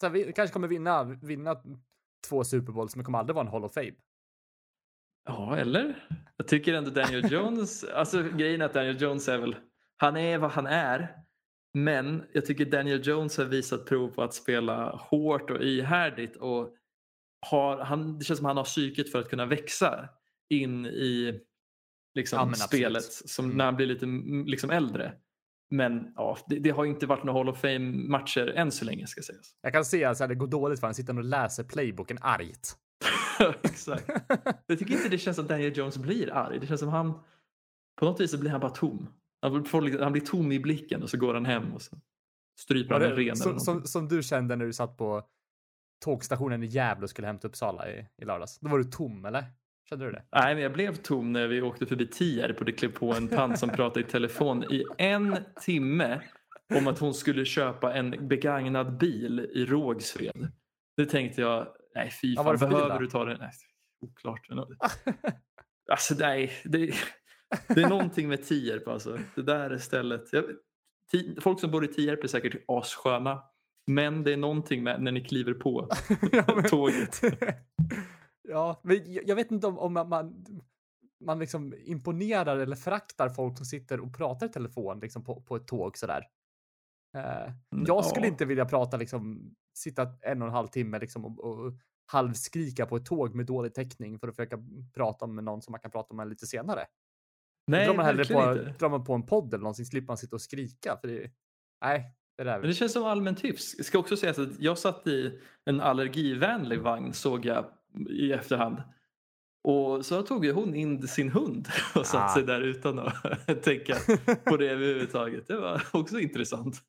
Så 0.00 0.08
vi 0.08 0.32
kanske 0.32 0.52
kommer 0.52 0.68
vinna, 0.68 1.04
vinna 1.04 1.56
två 2.28 2.44
Super 2.44 2.72
Bowls, 2.72 2.96
men 2.96 3.04
kommer 3.04 3.18
aldrig 3.18 3.34
vara 3.34 3.46
en 3.46 3.52
Hall 3.52 3.64
of 3.64 3.74
Fame. 3.74 3.92
Ja, 5.28 5.56
eller? 5.56 6.06
Jag 6.36 6.48
tycker 6.48 6.74
ändå 6.74 6.90
Daniel 6.90 7.32
Jones, 7.32 7.84
alltså 7.94 8.22
grejen 8.22 8.60
är 8.60 8.64
att 8.64 8.74
Daniel 8.74 9.02
Jones 9.02 9.28
är 9.28 9.38
väl, 9.38 9.56
han 9.96 10.16
är 10.16 10.38
vad 10.38 10.50
han 10.50 10.66
är. 10.66 11.16
Men 11.74 12.22
jag 12.32 12.46
tycker 12.46 12.64
Daniel 12.64 13.06
Jones 13.06 13.38
har 13.38 13.44
visat 13.44 13.86
prov 13.86 14.08
på 14.08 14.22
att 14.22 14.34
spela 14.34 14.90
hårt 14.96 15.50
och 15.50 15.62
ihärdigt 15.62 16.36
och 16.36 16.74
har, 17.46 17.78
han, 17.78 18.18
det 18.18 18.24
känns 18.24 18.38
som 18.38 18.46
han 18.46 18.56
har 18.56 18.64
psyket 18.64 19.12
för 19.12 19.18
att 19.18 19.28
kunna 19.30 19.46
växa 19.46 20.08
in 20.48 20.86
i 20.86 21.40
liksom, 22.14 22.38
Ja, 22.38 22.44
men 22.44 22.54
spelet 22.54 23.04
som 23.04 23.44
Mm. 23.44 23.56
när 23.56 23.64
han 23.64 23.76
blir 23.76 23.86
lite 23.86 24.06
liksom, 24.50 24.70
äldre. 24.70 25.12
Men 25.70 26.12
ja, 26.16 26.38
det, 26.46 26.58
det 26.58 26.70
har 26.70 26.84
inte 26.84 27.06
varit 27.06 27.24
några 27.24 27.38
Hall 27.38 27.48
of 27.48 27.60
Fame-matcher 27.60 28.52
än 28.56 28.70
så 28.70 28.84
länge 28.84 29.06
ska 29.06 29.22
sägas. 29.22 29.54
Jag 29.62 29.72
kan 29.72 29.84
se 29.84 30.04
att 30.04 30.18
det 30.18 30.34
går 30.34 30.46
dåligt 30.46 30.80
för 30.80 30.86
han 30.86 30.94
sitter 30.94 31.18
och 31.18 31.24
läser 31.24 31.64
playboken 31.64 32.18
argt. 32.20 32.76
Exakt. 33.62 34.10
Jag 34.66 34.78
tycker 34.78 34.94
inte 34.94 35.08
det 35.08 35.18
känns 35.18 35.36
som 35.36 35.46
Daniel 35.46 35.76
Jones 35.76 35.98
blir 35.98 36.32
arg. 36.32 36.58
Det 36.60 36.66
känns 36.66 36.80
som 36.80 36.88
han, 36.88 37.12
på 37.98 38.04
något 38.04 38.20
vis 38.20 38.30
så 38.30 38.38
blir 38.38 38.50
han 38.50 38.60
bara 38.60 38.70
tom. 38.70 39.08
Han, 39.42 39.64
får, 39.64 40.02
han 40.02 40.12
blir 40.12 40.22
tom 40.22 40.52
i 40.52 40.60
blicken 40.60 41.02
och 41.02 41.10
så 41.10 41.16
går 41.18 41.34
han 41.34 41.46
hem 41.46 41.72
och 41.74 41.82
så 41.82 41.96
stryper 42.60 42.94
han 42.94 43.02
en 43.02 43.16
ren. 43.16 43.36
som, 43.36 43.60
som, 43.60 43.84
som 43.84 44.08
du 44.08 44.22
kände 44.22 44.56
när 44.56 44.66
du 44.66 44.72
satt 44.72 44.96
på 44.96 45.22
tågstationen 46.04 46.62
i 46.62 46.66
Gävle 46.66 47.04
och 47.04 47.10
skulle 47.10 47.26
hämta 47.26 47.48
Uppsala 47.48 47.90
i, 47.90 48.06
i 48.16 48.24
lördags. 48.24 48.58
Då 48.58 48.68
var 48.68 48.78
du 48.78 48.84
tom, 48.84 49.24
eller? 49.24 49.44
Kände 49.90 50.04
du 50.04 50.12
det? 50.12 50.22
Nej, 50.32 50.54
men 50.54 50.62
jag 50.62 50.72
blev 50.72 50.94
tom 50.94 51.32
när 51.32 51.46
vi 51.46 51.62
åkte 51.62 51.86
förbi 51.86 52.06
Tierp 52.06 52.58
och 52.58 52.64
det 52.64 52.72
klev 52.72 52.92
på 52.92 53.14
en 53.14 53.28
tant 53.28 53.58
som 53.58 53.70
pratade 53.70 54.00
i 54.00 54.08
telefon 54.08 54.64
i 54.64 54.84
en 54.98 55.36
timme 55.60 56.20
om 56.74 56.86
att 56.86 56.98
hon 56.98 57.14
skulle 57.14 57.44
köpa 57.44 57.94
en 57.94 58.28
begagnad 58.28 58.98
bil 58.98 59.40
i 59.54 59.64
Rågsved. 59.66 60.48
Det 60.96 61.06
tänkte 61.06 61.40
jag, 61.40 61.68
nej 61.94 62.10
fy 62.22 62.34
Ja, 62.34 62.44
fan, 62.44 62.58
bil 62.58 62.68
behöver 62.68 62.94
då? 62.94 62.98
du 62.98 63.06
ta 63.06 63.24
den? 63.24 63.38
Nej, 63.40 63.50
oklart. 64.00 64.48
Alltså 65.90 66.14
nej, 66.18 66.52
det, 66.64 66.94
det 67.68 67.82
är 67.82 67.88
någonting 67.88 68.28
med 68.28 68.44
Tierp 68.44 68.88
alltså. 68.88 69.18
Det 69.34 69.42
där 69.42 69.70
är 69.70 69.78
stället. 69.78 70.32
Jag, 70.32 70.44
folk 71.40 71.60
som 71.60 71.70
bor 71.70 71.84
i 71.84 71.88
Tierp 71.88 72.24
är 72.24 72.28
säkert 72.28 72.64
assköna. 72.68 73.42
Men 73.86 74.24
det 74.24 74.32
är 74.32 74.36
någonting 74.36 74.82
med 74.82 75.02
när 75.02 75.12
ni 75.12 75.20
kliver 75.24 75.54
på 75.54 75.88
Ja, 76.32 76.62
tåget. 76.68 77.20
ja, 78.48 78.80
men 78.84 79.12
jag, 79.12 79.28
jag 79.28 79.36
vet 79.36 79.50
inte 79.50 79.66
om, 79.66 79.78
om 79.78 79.92
man, 79.92 80.08
man, 80.08 80.44
man 81.20 81.38
liksom 81.38 81.74
imponerar 81.78 82.56
eller 82.56 82.76
föraktar 82.76 83.28
folk 83.28 83.56
som 83.56 83.66
sitter 83.66 84.00
och 84.00 84.16
pratar 84.16 84.46
i 84.46 84.48
telefon 84.48 85.00
liksom 85.00 85.24
på, 85.24 85.42
på 85.42 85.56
ett 85.56 85.66
tåg 85.66 85.98
sådär. 85.98 86.26
Eh, 87.16 87.52
jag 87.86 88.04
skulle 88.04 88.26
inte 88.26 88.44
vilja 88.44 88.64
prata 88.64 88.96
liksom, 88.96 89.54
sitta 89.74 90.08
en 90.20 90.42
och 90.42 90.48
en 90.48 90.54
halv 90.54 90.66
timme 90.66 90.98
liksom 90.98 91.24
och, 91.24 91.44
och 91.44 91.72
halvskrika 92.06 92.86
på 92.86 92.96
ett 92.96 93.06
tåg 93.06 93.34
med 93.34 93.46
dålig 93.46 93.74
täckning 93.74 94.18
för 94.18 94.28
att 94.28 94.36
försöka 94.36 94.58
prata 94.94 95.26
med 95.26 95.44
någon 95.44 95.62
som 95.62 95.72
man 95.72 95.80
kan 95.80 95.90
prata 95.90 96.14
med 96.14 96.28
lite 96.28 96.46
senare. 96.46 96.86
Nej, 97.66 97.86
drar 97.86 97.94
man 97.94 98.04
hellre 98.04 98.24
på, 98.24 98.52
inte. 98.52 98.74
drar 98.78 98.88
man 98.88 99.04
på 99.04 99.14
en 99.14 99.26
podd 99.26 99.54
eller 99.54 99.62
någonting 99.62 99.84
slipper 99.84 100.06
man 100.06 100.16
sitta 100.16 100.36
och 100.36 100.42
skrika. 100.42 100.96
För 101.00 101.08
det, 101.08 101.30
nej, 101.84 102.16
det 102.36 102.44
där. 102.44 102.58
Men 102.58 102.68
det 102.68 102.74
känns 102.74 102.92
som 102.92 103.04
allmän 103.04 103.34
tips. 103.34 103.76
Det 103.76 103.84
ska 103.84 103.98
också 103.98 104.16
sägas 104.16 104.38
att 104.38 104.60
jag 104.60 104.78
satt 104.78 105.06
i 105.06 105.40
en 105.64 105.80
allergivänlig 105.80 106.80
vagn 106.80 107.12
såg 107.12 107.44
jag 107.44 107.64
i 108.08 108.32
efterhand. 108.32 108.82
Och 109.64 110.06
så 110.06 110.22
tog 110.22 110.44
ju 110.44 110.52
hon 110.52 110.74
in 110.74 111.08
sin 111.08 111.30
hund 111.30 111.68
och 111.94 112.06
satte 112.06 112.24
Ah. 112.24 112.34
sig 112.34 112.42
där 112.42 112.60
utan 112.60 112.98
att 112.98 113.22
tänka 113.62 113.96
på 114.44 114.56
det 114.56 114.70
överhuvudtaget. 114.70 115.46
Det 115.46 115.56
var 115.56 115.82
också 115.92 116.18
intressant. 116.20 116.82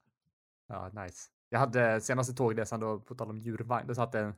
Ja, 0.67 0.89
nice. 1.03 1.29
Jag 1.49 1.59
hade 1.59 2.01
senaste 2.01 2.33
tågresan 2.33 2.79
då, 2.79 2.99
på 2.99 3.15
tal 3.15 3.29
om 3.29 3.37
djurvagn, 3.37 3.87
då 3.87 3.95
satt 3.95 4.15
en, 4.15 4.33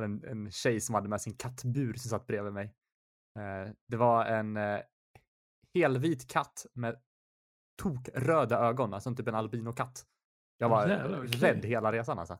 en, 0.00 0.24
en 0.24 0.50
tjej 0.50 0.80
som 0.80 0.94
hade 0.94 1.08
med 1.08 1.20
sin 1.20 1.34
kattbur 1.36 1.94
som 1.94 2.08
satt 2.10 2.26
bredvid 2.26 2.52
mig. 2.52 2.74
Eh, 3.38 3.72
det 3.88 3.96
var 3.96 4.24
en 4.24 4.56
eh, 4.56 4.80
helvit 5.74 6.28
katt 6.30 6.66
med 6.72 6.96
tokröda 7.82 8.58
ögon, 8.58 8.94
alltså 8.94 9.14
typ 9.14 9.28
en 9.28 9.34
albinokatt. 9.34 10.04
Jag 10.58 10.68
var 10.68 10.88
Jävlar, 10.88 11.18
okej. 11.18 11.40
rädd 11.40 11.64
hela 11.64 11.92
resan 11.92 12.18
alltså. 12.18 12.38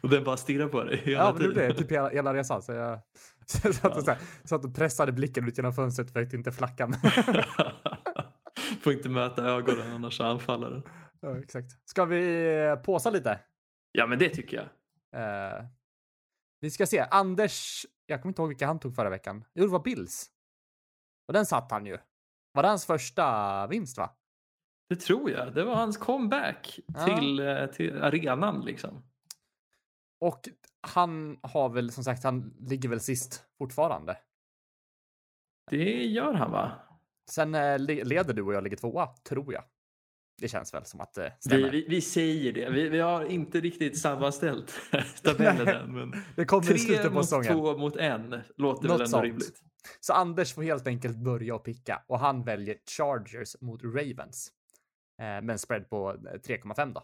Och 0.00 0.08
den 0.10 0.24
bara 0.24 0.36
stirrar 0.36 0.68
på 0.68 0.84
dig 0.84 0.96
hela 0.96 1.22
Ja, 1.24 1.32
det 1.32 1.38
tiden. 1.38 1.52
blev 1.54 1.72
typ 1.72 1.90
hela, 1.92 2.08
hela 2.08 2.34
resan. 2.34 2.62
Så 2.62 2.72
jag, 2.72 2.98
så 3.46 3.72
satt, 3.72 3.96
och, 3.96 4.02
så 4.02 4.10
här, 4.10 4.18
satt 4.44 4.64
och 4.64 4.74
pressade 4.74 5.12
blicken 5.12 5.48
ut 5.48 5.56
genom 5.58 5.72
fönstret 5.72 6.12
för 6.12 6.22
att 6.22 6.32
inte 6.32 6.52
flacka. 6.52 6.88
Får 8.82 8.92
inte 8.92 9.08
möta 9.08 9.44
ögonen 9.44 9.92
annars 9.92 10.20
anfaller 10.20 10.70
den. 10.70 10.82
Ja, 11.20 11.38
exakt. 11.38 11.88
Ska 11.90 12.04
vi 12.04 12.54
eh, 12.66 12.74
påsa 12.76 13.10
lite? 13.10 13.40
Ja, 13.92 14.06
men 14.06 14.18
det 14.18 14.28
tycker 14.28 14.56
jag. 14.56 14.66
Eh, 15.22 15.64
vi 16.60 16.70
ska 16.70 16.86
se. 16.86 17.06
Anders, 17.10 17.86
jag 18.06 18.22
kommer 18.22 18.30
inte 18.30 18.42
ihåg 18.42 18.48
vilka 18.48 18.66
han 18.66 18.78
tog 18.80 18.94
förra 18.94 19.10
veckan. 19.10 19.44
Jo, 19.54 19.64
det 19.64 19.72
var 19.72 19.82
Bills. 19.82 20.26
Och 21.28 21.32
den 21.34 21.46
satt 21.46 21.70
han 21.70 21.86
ju. 21.86 21.98
Var 22.52 22.62
det 22.62 22.68
hans 22.68 22.86
första 22.86 23.66
vinst, 23.66 23.98
va? 23.98 24.10
Det 24.88 24.96
tror 24.96 25.30
jag. 25.30 25.54
Det 25.54 25.64
var 25.64 25.74
hans 25.74 25.96
comeback 25.96 26.78
Ja. 26.86 27.04
till, 27.18 27.40
eh, 27.40 27.66
till 27.66 28.02
arenan 28.02 28.60
liksom. 28.60 29.02
Och 30.20 30.48
han 30.80 31.38
har 31.42 31.68
väl, 31.68 31.92
som 31.92 32.04
sagt, 32.04 32.24
han 32.24 32.54
ligger 32.58 32.88
väl 32.88 33.00
sist 33.00 33.44
fortfarande. 33.58 34.18
Det 35.70 36.04
gör 36.06 36.32
han 36.34 36.50
va? 36.50 36.72
Sen 37.30 37.54
eh, 37.54 37.78
le- 37.78 38.04
leder 38.04 38.34
du 38.34 38.42
och 38.42 38.54
jag 38.54 38.64
ligger 38.64 38.76
tvåa, 38.76 39.06
tror 39.28 39.52
jag. 39.52 39.64
Det 40.40 40.48
känns 40.48 40.74
väl 40.74 40.84
som 40.84 41.00
att 41.00 41.12
det 41.14 41.32
Vi, 41.38 41.48
stämmer. 41.48 41.70
vi, 41.70 41.86
vi 41.88 42.00
säger 42.00 42.52
det. 42.52 42.70
Vi, 42.70 42.88
vi 42.88 42.98
har 43.00 43.24
inte 43.24 43.60
riktigt 43.60 43.98
sammanställt 43.98 44.72
tabellen 45.22 45.68
än. 45.68 45.94
Men 45.94 46.22
det 46.36 46.44
kommer 46.44 46.64
i 46.64 46.66
tre 46.66 46.78
slutet 46.78 47.06
på 47.08 47.12
mot 47.14 47.24
säsongen. 47.24 47.52
två 47.52 47.76
mot 47.78 47.96
en 47.96 48.40
låter 48.56 48.82
Något 48.82 48.84
väl 48.84 48.92
ändå 48.92 49.06
sånt. 49.06 49.24
rimligt. 49.24 49.60
Så 50.00 50.12
Anders 50.12 50.54
får 50.54 50.62
helt 50.62 50.86
enkelt 50.86 51.16
börja 51.16 51.54
och 51.54 51.64
picka 51.64 52.02
och 52.06 52.18
han 52.18 52.44
väljer 52.44 52.76
Chargers 52.96 53.56
mot 53.60 53.82
Ravens. 53.84 54.52
Eh, 55.20 55.24
med 55.26 55.50
en 55.50 55.58
spread 55.58 55.88
på 55.90 56.10
eh, 56.10 56.14
3,5 56.16 56.92
då. 56.94 57.02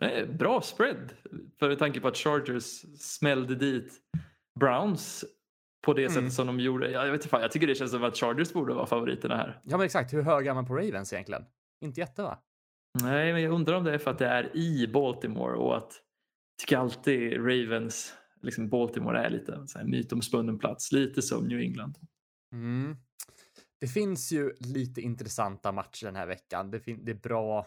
Nej, 0.00 0.26
bra 0.26 0.60
spread. 0.60 1.12
För 1.58 1.74
tanke 1.76 2.00
på 2.00 2.08
att 2.08 2.16
Chargers 2.16 2.84
smällde 2.98 3.54
dit 3.54 3.92
Browns 4.60 5.24
på 5.84 5.92
det 5.92 6.02
Mm. 6.02 6.14
sättet 6.14 6.32
som 6.32 6.46
de 6.46 6.60
gjorde. 6.60 6.90
Jag, 6.90 7.12
vet 7.12 7.24
inte 7.24 7.36
jag 7.36 7.52
tycker 7.52 7.66
det 7.66 7.74
känns 7.74 7.90
som 7.90 8.04
att 8.04 8.16
Chargers 8.16 8.52
borde 8.52 8.74
vara 8.74 8.86
favoriterna 8.86 9.36
här. 9.36 9.60
Ja, 9.64 9.76
men 9.76 9.86
exakt. 9.86 10.12
Hur 10.12 10.22
hög 10.22 10.46
är 10.46 10.54
man 10.54 10.66
på 10.66 10.74
Ravens 10.74 11.12
egentligen? 11.12 11.44
Inte 11.80 12.00
jätte, 12.00 12.22
va? 12.22 12.38
Nej, 13.02 13.32
men 13.32 13.42
jag 13.42 13.52
undrar 13.52 13.74
om 13.74 13.84
det 13.84 13.94
är 13.94 13.98
för 13.98 14.10
att 14.10 14.18
det 14.18 14.26
är 14.26 14.56
i 14.56 14.88
Baltimore 14.88 15.56
och 15.56 15.76
att 15.76 15.92
jag 15.92 16.58
tycker 16.60 16.76
alltid 16.76 17.36
Ravens, 17.36 18.14
liksom 18.42 18.68
Baltimore 18.68 19.18
är 19.18 19.30
lite 19.30 19.66
sån 19.66 19.80
här 19.80 19.88
mytomspunnen 19.88 20.58
plats. 20.58 20.92
Lite 20.92 21.22
som 21.22 21.44
New 21.48 21.58
England. 21.60 21.94
Mm. 22.52 22.96
Det 23.80 23.86
finns 23.86 24.32
ju 24.32 24.52
lite 24.60 25.00
intressanta 25.00 25.72
matcher 25.72 26.04
den 26.06 26.16
här 26.16 26.26
veckan. 26.26 26.70
Det, 26.70 26.78
det 26.78 27.10
är 27.10 27.20
bra 27.20 27.66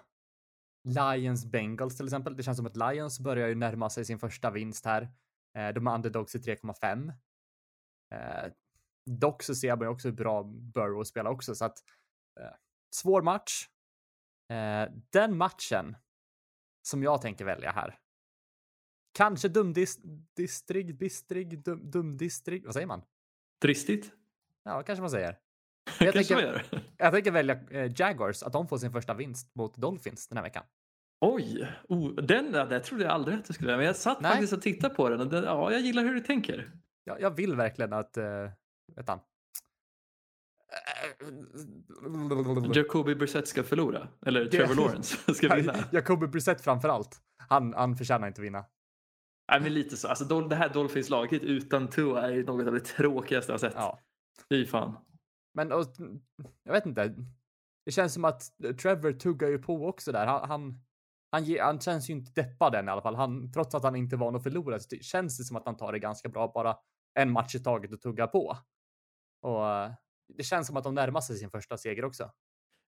Lions 0.83 1.45
Bengals 1.45 1.97
till 1.97 2.05
exempel. 2.05 2.35
Det 2.35 2.43
känns 2.43 2.57
som 2.57 2.65
att 2.65 2.77
Lions 2.77 3.19
börjar 3.19 3.47
ju 3.47 3.55
närma 3.55 3.89
sig 3.89 4.05
sin 4.05 4.19
första 4.19 4.51
vinst 4.51 4.85
här. 4.85 5.01
Eh, 5.57 5.69
de 5.73 5.87
är 5.87 5.95
underdogs 5.95 6.35
i 6.35 6.39
3,5. 6.39 7.13
Eh, 8.11 8.51
dock 9.05 9.43
så 9.43 9.55
ser 9.55 9.75
man 9.75 9.85
ju 9.85 9.87
också 9.87 10.07
hur 10.07 10.15
bra 10.15 10.43
Burrow 10.43 11.03
spelar 11.03 11.31
också 11.31 11.55
så 11.55 11.65
att 11.65 11.77
eh, 12.39 12.55
svår 12.95 13.21
match. 13.21 13.69
Eh, 14.49 14.91
den 15.09 15.37
matchen 15.37 15.97
som 16.81 17.03
jag 17.03 17.21
tänker 17.21 17.45
välja 17.45 17.71
här. 17.71 17.99
Kanske 19.11 19.47
dumdistrig, 19.47 20.97
bistrig, 20.97 21.63
dum, 21.63 21.91
dumdistrig, 21.91 22.65
vad 22.65 22.73
säger 22.73 22.87
man? 22.87 23.01
Dristigt. 23.61 24.11
Ja, 24.63 24.83
kanske 24.83 25.01
man 25.01 25.09
säger. 25.09 25.39
Jag 25.99 26.13
tänker-. 26.13 26.63
Jag 26.97 27.13
tänker 27.13 27.31
välja 27.31 27.59
eh, 27.71 27.91
Jaguars, 27.95 28.43
att 28.43 28.53
de 28.53 28.67
får 28.67 28.77
sin 28.77 28.91
första 28.91 29.13
vinst 29.13 29.55
mot 29.55 29.77
Dolphins 29.77 30.27
den 30.27 30.37
här 30.37 30.43
veckan. 30.43 30.63
Oj, 31.21 31.67
oh, 31.89 32.15
den 32.15 32.51
där, 32.51 32.79
trodde 32.79 33.03
jag 33.03 33.13
aldrig 33.13 33.37
att 33.37 33.45
du 33.45 33.53
skulle. 33.53 33.77
Men 33.77 33.85
jag 33.85 33.95
satt 33.95 34.21
Nej. 34.21 34.31
faktiskt 34.31 34.53
och 34.53 34.61
tittade 34.61 34.95
på 34.95 35.09
den 35.09 35.19
och 35.19 35.27
den, 35.27 35.43
ja, 35.43 35.71
jag 35.71 35.81
gillar 35.81 36.03
hur 36.03 36.13
du 36.13 36.19
tänker. 36.19 36.71
Jag, 37.03 37.21
jag 37.21 37.35
vill 37.35 37.55
verkligen 37.55 37.93
att, 37.93 38.17
uh, 38.17 38.23
vet 38.95 39.07
han? 39.07 39.19
Jacoby 42.73 43.15
Brissett 43.15 43.47
ska 43.47 43.63
förlora. 43.63 44.07
Eller 44.25 44.45
Trevor 44.45 44.75
Lawrence 44.75 45.33
ska 45.33 45.55
vinna. 45.55 45.75
Jacoby 45.91 46.27
Brissett 46.27 46.61
framför 46.61 46.89
allt. 46.89 47.21
Han, 47.49 47.73
han 47.73 47.95
förtjänar 47.95 48.27
inte 48.27 48.41
vinna. 48.41 48.65
Nej, 49.51 49.59
men 49.61 49.73
lite 49.73 49.97
så. 49.97 50.07
Alltså, 50.07 50.39
det 50.39 50.55
här 50.55 50.69
Dolphins-laget 50.69 51.43
utan 51.43 51.87
Tua 51.87 52.21
är 52.21 52.31
ju 52.31 52.45
något 52.45 52.67
av 52.67 52.73
det 52.73 52.79
tråkigaste 52.79 53.51
jag 53.51 53.59
sett. 53.59 53.73
Ja. 53.75 53.99
Fy 54.49 54.65
fan. 54.65 54.97
Men 55.59 55.71
och, 55.71 55.85
jag 56.63 56.73
vet 56.73 56.85
inte. 56.85 57.15
Det 57.85 57.91
känns 57.91 58.13
som 58.13 58.25
att 58.25 58.41
Trevor 58.81 59.11
tuggar 59.11 59.47
ju 59.47 59.57
på 59.57 59.87
också 59.87 60.11
där. 60.11 60.25
Han, 60.25 60.49
han, 60.49 60.81
han, 61.31 61.43
ge, 61.43 61.61
han 61.61 61.79
känns 61.79 62.09
ju 62.09 62.13
inte 62.13 62.41
deppad 62.41 62.75
än 62.75 62.87
i 62.87 62.91
alla 62.91 63.01
fall. 63.01 63.15
Han, 63.15 63.51
trots 63.51 63.75
att 63.75 63.83
han 63.83 63.95
inte 63.95 64.15
var 64.15 64.25
van 64.25 64.35
att 64.35 64.43
förlora 64.43 64.79
så 64.79 64.95
känns 65.01 65.37
det 65.37 65.43
som 65.43 65.57
att 65.57 65.65
han 65.65 65.77
tar 65.77 65.91
det 65.91 65.99
ganska 65.99 66.29
bra. 66.29 66.51
Bara 66.53 66.75
en 67.13 67.31
match 67.31 67.55
i 67.55 67.59
taget 67.59 67.93
och 67.93 68.01
tuggar 68.01 68.27
på. 68.27 68.57
Och 69.41 69.63
det 70.37 70.43
känns 70.43 70.67
som 70.67 70.77
att 70.77 70.83
de 70.83 70.95
närmar 70.95 71.21
sig 71.21 71.37
sin 71.37 71.49
första 71.49 71.77
seger 71.77 72.05
också. 72.05 72.31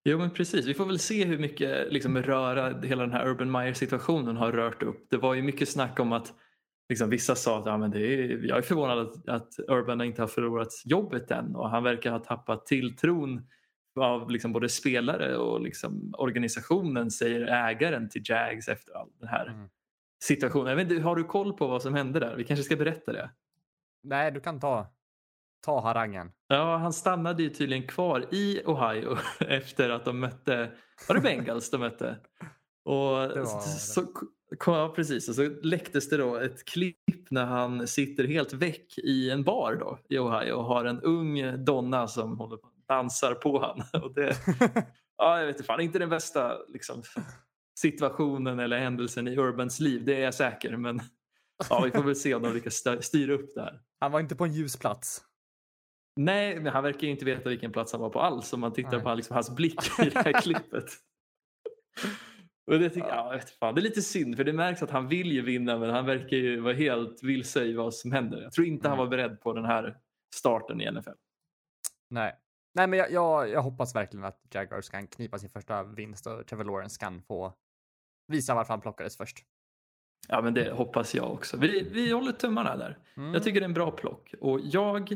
Jo 0.03 0.17
men 0.17 0.32
precis, 0.32 0.65
vi 0.65 0.74
får 0.74 0.86
väl 0.86 0.99
se 0.99 1.26
hur 1.26 1.39
mycket 1.39 1.93
liksom, 1.93 2.17
röra 2.17 2.82
hela 2.82 3.01
den 3.01 3.13
här 3.13 3.28
Urban 3.28 3.51
Meyer 3.51 3.74
situationen 3.74 4.38
har 4.38 4.51
rört 4.51 4.84
upp. 4.84 5.09
Det 5.09 5.17
var 5.17 5.34
ju 5.34 5.41
mycket 5.41 5.69
snack 5.69 5.99
om 5.99 6.13
att 6.13 6.34
liksom, 6.92 7.10
vissa 7.10 7.36
sa 7.36 7.60
att 7.60 7.66
ja, 7.66 7.78
men 7.78 7.92
det 7.92 8.00
är, 8.00 8.46
jag 8.46 8.58
är 8.58 8.62
förvånad 8.62 9.00
att, 9.00 9.30
att 9.30 9.54
Urban 9.68 10.02
inte 10.02 10.22
har 10.22 10.28
förlorat 10.28 10.68
jobbet 10.86 11.32
än 11.32 11.56
och 11.56 11.70
han 11.70 11.84
verkar 11.84 12.12
ha 12.12 12.20
tappat 12.20 12.66
tilltron 12.66 13.48
av 14.00 14.32
liksom, 14.32 14.54
både 14.54 14.70
spelare 14.70 15.38
och 15.38 15.62
liksom, 15.62 16.14
organisationen 16.18 17.12
säger 17.12 17.42
ägaren 17.42 18.10
till 18.10 18.22
Jags 18.26 18.68
efter 18.68 18.94
all 18.94 19.10
den 19.20 19.28
här 19.28 19.48
Mm. 19.48 19.70
situationen. 20.24 20.80
Inte, 20.80 21.00
har 21.02 21.16
du 21.16 21.24
koll 21.24 21.54
på 21.54 21.68
vad 21.68 21.82
som 21.82 21.94
hände 21.94 22.20
där? 22.20 22.36
Vi 22.36 22.44
kanske 22.44 22.64
ska 22.64 22.76
berätta 22.76 23.14
det. 23.14 23.30
Nej, 24.04 24.32
du 24.32 24.39
kan 24.39 24.60
ta, 24.60 24.88
ta 25.66 25.82
harangen. 25.82 26.32
Ja, 26.48 26.78
han 26.78 26.94
stannade 26.94 27.44
ju 27.44 27.50
tydligen 27.50 27.88
kvar 27.88 28.26
i 28.32 28.62
Ohio 28.66 29.18
efter 29.39 29.89
att 29.89 30.06
de 30.06 30.20
mötte, 30.20 30.72
var 31.08 31.16
det 31.16 31.22
Bengals 31.22 31.70
de 31.70 31.78
mötte? 31.78 32.18
Och 32.86 33.20
Det 33.30 33.46
så, 33.46 33.60
så, 33.62 34.02
ja, 34.66 34.93
precis, 34.95 35.30
och 35.30 35.36
så 35.36 35.49
läcktes 35.64 36.10
det 36.10 36.18
då 36.18 36.36
ett 36.36 36.66
klipp 36.66 37.32
när 37.32 37.45
han 37.45 37.88
sitter 37.88 38.24
helt 38.24 38.54
väck 38.54 38.97
i 38.97 39.30
en 39.30 39.43
bar 39.43 39.76
då 39.76 39.99
i 40.10 40.18
Ohio 40.18 40.54
och 40.54 40.64
har 40.64 40.86
en 40.86 41.02
ung 41.02 41.66
donna 41.66 42.08
som 42.08 42.38
håller 42.38 42.58
på 42.58 42.72
dansar 42.88 43.34
på 43.34 43.60
han. 43.60 43.84
Och 44.04 44.14
det, 44.14 44.36
ja, 45.18 45.39
jag 45.39 45.45
vet 45.45 45.56
inte, 45.56 45.64
fan, 45.64 45.82
inte 45.82 45.99
den 45.99 46.10
bästa 46.10 46.58
liksom, 46.68 47.04
situationen 47.80 48.60
eller 48.60 48.80
händelsen 48.80 49.28
i 49.28 49.38
Urbans 49.38 49.80
liv, 49.80 50.06
det 50.06 50.16
är 50.16 50.22
jag 50.22 50.34
säker. 50.34 50.78
Men 50.78 50.99
ja, 51.70 51.82
vi 51.82 51.91
får 51.91 52.04
väl 52.04 52.16
se 52.16 52.36
om 52.36 52.43
de 52.43 52.54
lyckas 52.54 52.74
st- 52.74 53.02
styra 53.02 53.34
upp 53.34 53.56
det 53.56 53.62
här. 53.62 53.82
Han 53.99 54.12
var 54.12 54.20
inte 54.20 54.36
på 54.36 54.43
en 54.43 54.54
ljus 54.54 54.78
plats. 54.78 55.22
Nej, 56.16 56.60
men 56.60 56.74
han 56.74 56.84
verkar 56.84 57.08
inte 57.08 57.26
veta 57.26 57.49
vilken 57.49 57.72
plats 57.72 57.91
han 57.91 58.02
var 58.02 58.10
på 58.10 58.20
alls 58.20 58.54
om 58.54 58.60
man 58.60 58.74
tittar 58.74 58.91
Nej. 58.91 59.02
på 59.02 59.14
liksom, 59.14 59.34
hans 59.34 59.56
blick 59.56 59.99
i 59.99 60.10
det 60.10 60.20
här 60.20 60.41
klippet. 60.41 60.86
Och 62.72 62.80
det, 62.80 62.89
tycker, 62.89 63.07
ja. 63.09 63.30
vet 63.30 63.49
fan, 63.49 63.76
det 63.76 63.82
är 63.82 63.84
lite 63.84 64.01
synd 64.01 64.38
för 64.38 64.43
det 64.43 64.53
märks 64.53 64.84
att 64.84 64.91
han 64.91 65.07
vill 65.07 65.32
ju 65.32 65.41
vinna 65.41 65.78
men 65.78 65.89
han 65.89 66.05
verkar 66.05 66.38
ju 66.38 66.59
vara 66.59 66.74
helt 66.74 67.24
vilse 67.24 67.63
i 67.63 67.74
vad 67.74 67.93
som 67.93 68.11
händer. 68.11 68.41
Jag 68.41 68.51
tror 68.51 68.67
inte 68.67 68.88
han 68.88 68.97
Mm. 68.97 69.05
var 69.05 69.17
beredd 69.17 69.41
på 69.41 69.53
den 69.53 69.65
här 69.65 69.97
starten 70.36 70.82
i 70.82 70.91
NFL. 70.91 71.09
Nej. 72.09 72.36
Nej, 72.74 72.88
men 72.88 72.99
jag, 72.99 73.11
jag, 73.11 73.49
jag 73.49 73.61
hoppas 73.61 73.95
verkligen 73.95 74.26
att 74.26 74.39
Jaguars 74.53 74.89
kan 74.89 75.07
knipa 75.07 75.39
sin 75.39 75.49
första 75.49 75.84
vinst 75.84 76.28
och 76.28 76.47
Trevor 76.47 76.63
Lawrence 76.63 76.99
kan 76.99 77.22
få 77.22 77.53
visa 78.28 78.55
varför 78.55 78.74
han 78.74 78.82
plockades 78.82 79.17
först. 79.17 79.38
Ja 80.28 80.41
men 80.41 80.53
det 80.53 80.72
hoppas 80.72 81.15
jag 81.15 81.32
också. 81.32 81.57
Vi, 81.57 81.89
vi 81.91 82.11
håller 82.11 82.32
tummarna 82.32 82.78
där. 82.78 82.97
Mm. 83.17 83.34
Jag 83.34 83.43
tycker 83.43 83.59
det 83.59 83.63
är 83.63 83.67
en 83.69 83.74
bra 83.74 83.91
plock. 83.91 84.34
Och 84.41 84.59
jag, 84.63 85.15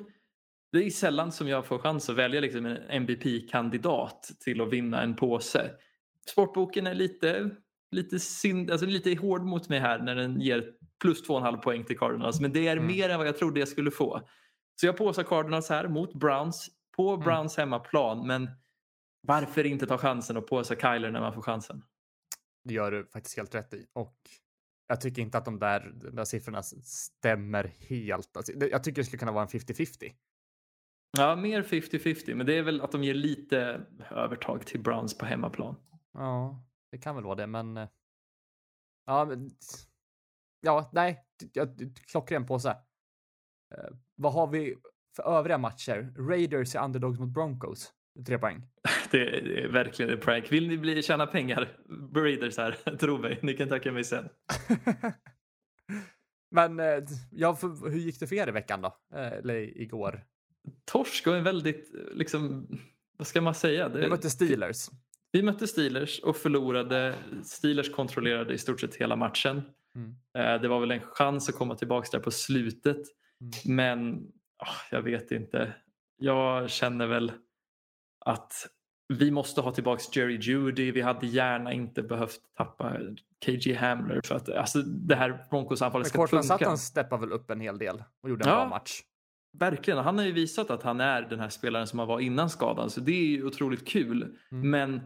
det 0.72 0.78
är 0.78 0.90
sällan 0.90 1.32
som 1.32 1.48
jag 1.48 1.66
får 1.66 1.80
chans 1.80 2.10
att 2.10 2.16
välja 2.16 2.42
liksom 2.42 2.66
en 2.66 2.78
MVP-kandidat 2.90 4.32
till 4.40 4.62
att 4.62 4.70
vinna 4.74 5.02
en 5.02 5.16
påse. 5.16 5.72
Sportboken 6.30 6.88
är 6.88 6.94
lite, 6.94 7.50
lite, 7.92 8.20
synd, 8.20 8.72
alltså 8.72 8.86
lite 8.86 9.16
hård 9.16 9.42
mot 9.42 9.70
mig 9.70 9.80
här 9.80 10.00
när 10.00 10.16
den 10.16 10.42
ger 10.42 10.72
plus 11.02 11.28
2,5 11.30 11.58
poäng 11.62 11.84
till 11.86 11.98
Cardinals. 11.98 12.40
Men 12.42 12.54
det 12.54 12.68
är 12.68 12.78
Mm. 12.78 12.88
mer 12.88 13.10
än 13.10 13.18
vad 13.18 13.28
jag 13.28 13.38
trodde 13.38 13.60
jag 13.60 13.70
skulle 13.70 13.92
få. 13.92 14.22
Så 14.82 14.86
jag 14.86 14.98
påsar 14.98 15.24
Cardinals 15.24 15.70
här 15.70 15.88
mot 15.88 16.14
Browns 16.14 16.70
på 16.96 17.10
Mm. 17.14 17.24
Browns 17.26 17.58
hemmaplan. 17.58 18.28
Men 18.28 18.50
varför 19.22 19.64
inte 19.66 19.86
ta 19.88 19.98
chansen 19.98 20.38
och 20.38 20.48
påsa 20.48 20.76
Kyler 20.76 21.12
när 21.12 21.20
man 21.22 21.34
får 21.34 21.42
chansen? 21.42 21.84
Det 22.64 22.74
gör 22.74 22.92
du 22.92 23.06
faktiskt 23.14 23.38
helt 23.38 23.56
rätt 23.56 23.74
i. 23.74 23.86
Och 23.94 24.18
jag 24.88 25.02
tycker 25.02 25.22
inte 25.22 25.38
att 25.38 25.46
de 25.46 25.60
där, 25.60 25.94
de 25.96 26.16
där 26.16 26.26
siffrorna 26.26 26.64
stämmer 26.64 27.64
helt. 27.80 28.38
Alltså, 28.38 28.52
jag 28.54 28.84
tycker 28.84 29.02
det 29.02 29.06
skulle 29.06 29.20
kunna 29.20 29.32
vara 29.32 29.42
en 29.44 29.48
50-50. 29.50 30.12
Ja, 31.18 31.36
mer 31.36 31.64
50-50. 31.64 32.36
Men 32.36 32.46
det 32.46 32.58
är 32.58 32.64
väl 32.64 32.82
att 32.82 32.92
de 32.92 33.04
ger 33.04 33.14
lite 33.14 33.82
övertag 34.12 34.66
till 34.66 34.80
Browns 34.80 35.18
på 35.18 35.26
hemmaplan. 35.26 35.76
Ja, 36.16 36.64
det 36.92 36.98
kan 36.98 37.16
väl 37.16 37.24
vara 37.24 37.36
det, 37.36 37.48
men. 37.48 37.78
eh, 37.78 37.88
Ja, 39.06 39.26
men. 39.26 39.50
Ja, 40.62 40.90
nej, 40.94 41.24
klockren 42.12 42.46
påse. 42.46 42.70
Eh, 43.76 43.96
vad 44.16 44.34
har 44.34 44.48
vi 44.48 44.76
för 45.16 45.24
övriga 45.24 45.58
matcher? 45.58 46.14
Raiders 46.30 46.76
är 46.76 46.84
underdogs 46.84 47.20
mot 47.20 47.30
Broncos. 47.30 47.94
Tre 48.26 48.38
poäng. 48.40 48.62
Det 49.12 49.38
är, 49.38 49.42
det 49.42 49.64
är 49.64 49.68
verkligen 49.68 50.12
en 50.12 50.20
prank. 50.20 50.52
Vill 50.52 50.68
ni 50.68 50.78
bli, 50.78 51.04
tjäna 51.04 51.28
pengar, 51.28 51.78
Breeders 52.14 52.58
här, 52.58 52.72
tro 53.00 53.18
mig, 53.18 53.40
ni 53.42 53.54
kan 53.54 53.70
tacka 53.70 53.92
mig 53.92 54.04
sen. 54.04 54.30
men 56.52 56.80
eh, 56.80 57.04
ja, 57.32 57.56
för, 57.56 57.90
hur 57.90 58.00
gick 58.00 58.20
det 58.20 58.28
för 58.28 58.36
er 58.36 58.48
i 58.48 58.52
veckan 58.52 58.82
då? 58.82 58.98
Eller 59.16 59.56
igår? 59.82 60.26
Torsk 60.86 61.28
och 61.28 61.36
en 61.36 61.44
väldigt 61.44 61.92
liksom, 62.14 62.68
vad 63.18 63.28
ska 63.28 63.42
man 63.42 63.56
säga? 63.56 63.90
Det, 63.90 64.00
Vi 64.00 64.10
mötte 64.10 64.30
Steelers. 64.30 64.90
Vi 65.36 65.42
mötte 65.44 65.68
Steelers 65.68 66.20
och 66.20 66.38
förlorade. 66.38 67.16
Steelers 67.44 67.92
kontrollerade 67.92 68.54
i 68.54 68.58
stort 68.58 68.80
sett 68.82 68.96
hela 68.96 69.16
matchen. 69.16 69.62
Mm. 69.96 70.16
Eh, 70.38 70.62
Det 70.62 70.68
var 70.68 70.80
väl 70.80 70.92
en 70.92 71.00
chans 71.02 71.50
att 71.50 71.56
komma 71.56 71.76
tillbaka 71.76 72.08
där 72.12 72.20
på 72.20 72.32
slutet. 72.32 72.98
Mm. 73.42 73.76
Men 73.76 74.16
ah, 74.58 74.76
jag 74.92 75.02
vet 75.02 75.32
inte. 75.32 75.74
Jag 76.18 76.70
känner 76.70 77.08
väl 77.08 77.32
att 78.26 78.54
vi 79.14 79.32
måste 79.32 79.62
ha 79.62 79.72
tillbaka 79.72 80.02
Jerry 80.14 80.38
Judy. 80.42 80.92
Vi 80.92 81.02
hade 81.02 81.28
gärna 81.28 81.74
inte 81.74 82.04
behövt 82.04 82.40
tappa 82.58 82.98
KG 83.46 83.74
Hamler 83.74 84.22
för 84.26 84.36
att 84.36 84.50
alltså, 84.50 84.82
det 84.82 85.16
här 85.16 85.48
Broncos-anfallet 85.50 86.08
ska 86.08 86.28
funka. 86.28 86.44
Sutton 86.58 86.78
steppade 86.78 87.22
väl 87.22 87.32
upp 87.32 87.50
en 87.50 87.62
hel 87.62 87.78
del 87.78 88.04
och 88.24 88.30
gjorde 88.30 88.44
en 88.46 88.50
Ja. 88.50 88.56
bra 88.56 88.70
match. 88.70 89.02
Verkligen. 89.60 90.00
Han 90.00 90.18
har 90.18 90.26
ju 90.26 90.32
visat 90.32 90.70
att 90.70 90.84
han 90.84 91.00
är 91.02 91.22
den 91.22 91.40
här 91.40 91.50
spelaren 91.50 91.88
som 91.88 92.00
han 92.00 92.08
var 92.08 92.20
innan 92.20 92.50
skadan. 92.50 92.90
Så 92.90 93.00
det 93.02 93.12
är 93.12 93.26
ju 93.26 93.46
otroligt 93.46 93.88
kul. 93.88 94.38
Mm. 94.52 94.70
Men 94.70 95.02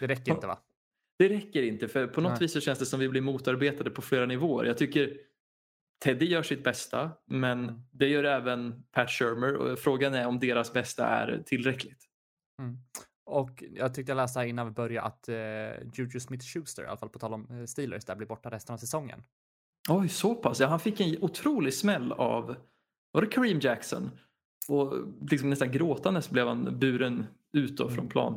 Det 0.00 0.06
räcker 0.06 0.32
inte 0.32 0.46
va? 0.46 0.58
det 1.18 1.28
räcker 1.28 1.62
inte. 1.62 1.88
För 1.88 2.06
på 2.06 2.20
något 2.20 2.30
Nej. 2.32 2.40
vis 2.40 2.52
så 2.52 2.60
känns 2.60 2.78
det 2.78 2.86
som 2.86 3.00
vi 3.00 3.08
blir 3.08 3.20
motarbetade 3.20 3.90
på 3.90 4.02
flera 4.02 4.26
nivåer. 4.26 4.64
Jag 4.64 4.78
tycker 4.78 5.16
Teddy 6.04 6.26
gör 6.26 6.42
sitt 6.42 6.64
bästa. 6.64 7.10
Men 7.26 7.64
Mm. 7.64 7.80
det 7.92 8.08
gör 8.08 8.24
även 8.24 8.82
Pat 8.92 9.10
Shermer. 9.10 9.56
Och 9.56 9.78
frågan 9.78 10.14
är 10.14 10.26
om 10.26 10.38
deras 10.40 10.72
bästa 10.72 11.06
är 11.06 11.42
tillräckligt. 11.46 12.04
Mm. 12.58 12.78
Och 13.26 13.64
jag 13.74 13.94
tyckte 13.94 14.10
jag 14.12 14.16
läste 14.16 14.38
här 14.38 14.46
innan 14.46 14.66
vi 14.66 14.72
började 14.72 15.06
att 15.06 15.28
uh, 15.28 15.34
Juju 15.94 16.18
Smith-Schuster, 16.20 16.82
i 16.82 16.86
alla 16.86 16.96
fall 16.96 17.08
på 17.08 17.18
tal 17.18 17.34
om 17.34 17.46
eh, 17.50 17.64
Steelers, 17.66 18.04
där 18.04 18.16
blir 18.16 18.26
borta 18.26 18.50
resten 18.50 18.74
av 18.74 18.78
säsongen. 18.78 19.22
Oj, 19.88 20.08
så 20.08 20.34
pass. 20.34 20.60
Ja, 20.60 20.66
han 20.66 20.80
fick 20.80 21.00
en 21.00 21.22
otrolig 21.22 21.74
smäll 21.74 22.12
av 22.12 22.56
var 23.12 23.20
det 23.22 23.26
Kareem 23.26 23.60
Jackson. 23.60 24.10
Och 24.68 24.94
liksom 25.30 25.50
nästan 25.50 25.72
gråtandes 25.72 26.30
blev 26.30 26.46
han 26.46 26.78
buren 26.78 27.26
ut 27.52 27.76
då 27.76 27.90
från 27.90 28.08
plan. 28.08 28.32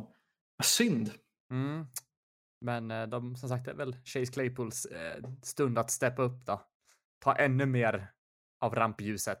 Vad 0.56 0.64
Synd. 0.66 1.10
Mm. 1.50 1.86
Men 2.60 2.90
eh, 2.90 3.06
de, 3.06 3.36
som 3.36 3.48
sagt, 3.48 3.64
det 3.64 3.70
är 3.70 3.74
väl 3.74 3.96
Chase 4.04 4.32
Claypools 4.32 4.86
eh, 4.86 5.24
stund 5.42 5.78
att 5.78 5.90
steppa 5.90 6.22
upp 6.22 6.46
då. 6.46 6.62
Ta 7.18 7.34
ännu 7.34 7.66
mer 7.66 8.10
av 8.60 8.74
rampljuset. 8.74 9.38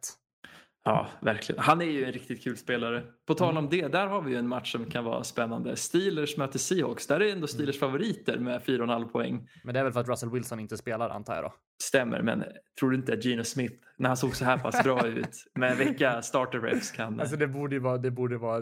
Ja, 0.84 1.08
verkligen. 1.20 1.62
Han 1.62 1.80
är 1.80 1.86
ju 1.86 2.04
en 2.04 2.12
riktigt 2.12 2.44
kul 2.44 2.56
spelare. 2.56 3.02
På 3.26 3.34
tal 3.34 3.58
om 3.58 3.68
det, 3.68 3.88
där 3.88 4.06
har 4.06 4.22
vi 4.22 4.30
ju 4.30 4.38
en 4.38 4.48
match 4.48 4.72
som 4.72 4.84
kan 4.84 5.04
vara 5.04 5.24
spännande. 5.24 5.76
Steelers 5.76 6.36
möter 6.36 6.58
Seahawks. 6.58 7.06
Där 7.06 7.22
är 7.22 7.32
ändå 7.32 7.46
Steelers 7.46 7.78
favoriter 7.78 8.38
med 8.38 8.62
4,5 8.62 9.08
poäng. 9.08 9.48
Men 9.64 9.74
det 9.74 9.80
är 9.80 9.84
väl 9.84 9.92
för 9.92 10.00
att 10.00 10.08
Russell 10.08 10.30
Wilson 10.30 10.60
inte 10.60 10.76
spelar 10.76 11.10
antar 11.10 11.34
jag 11.34 11.44
då. 11.44 11.54
Stämmer, 11.82 12.22
men 12.22 12.44
tror 12.78 12.90
du 12.90 12.96
inte 12.96 13.12
att 13.12 13.24
Gino 13.24 13.44
Smith, 13.44 13.74
när 13.96 14.08
han 14.08 14.16
såg 14.16 14.36
så 14.36 14.44
här 14.44 14.58
pass 14.58 14.82
bra 14.82 15.06
ut 15.06 15.44
med 15.54 15.70
en 15.70 15.78
vecka 15.78 16.22
starter 16.22 16.60
reps 16.60 16.90
kan... 16.90 17.20
Alltså 17.20 17.36
det 17.36 17.46
borde 17.46 17.74
ju 17.74 17.80
vara, 17.80 17.98
det 17.98 18.10
borde 18.10 18.38
vara, 18.38 18.60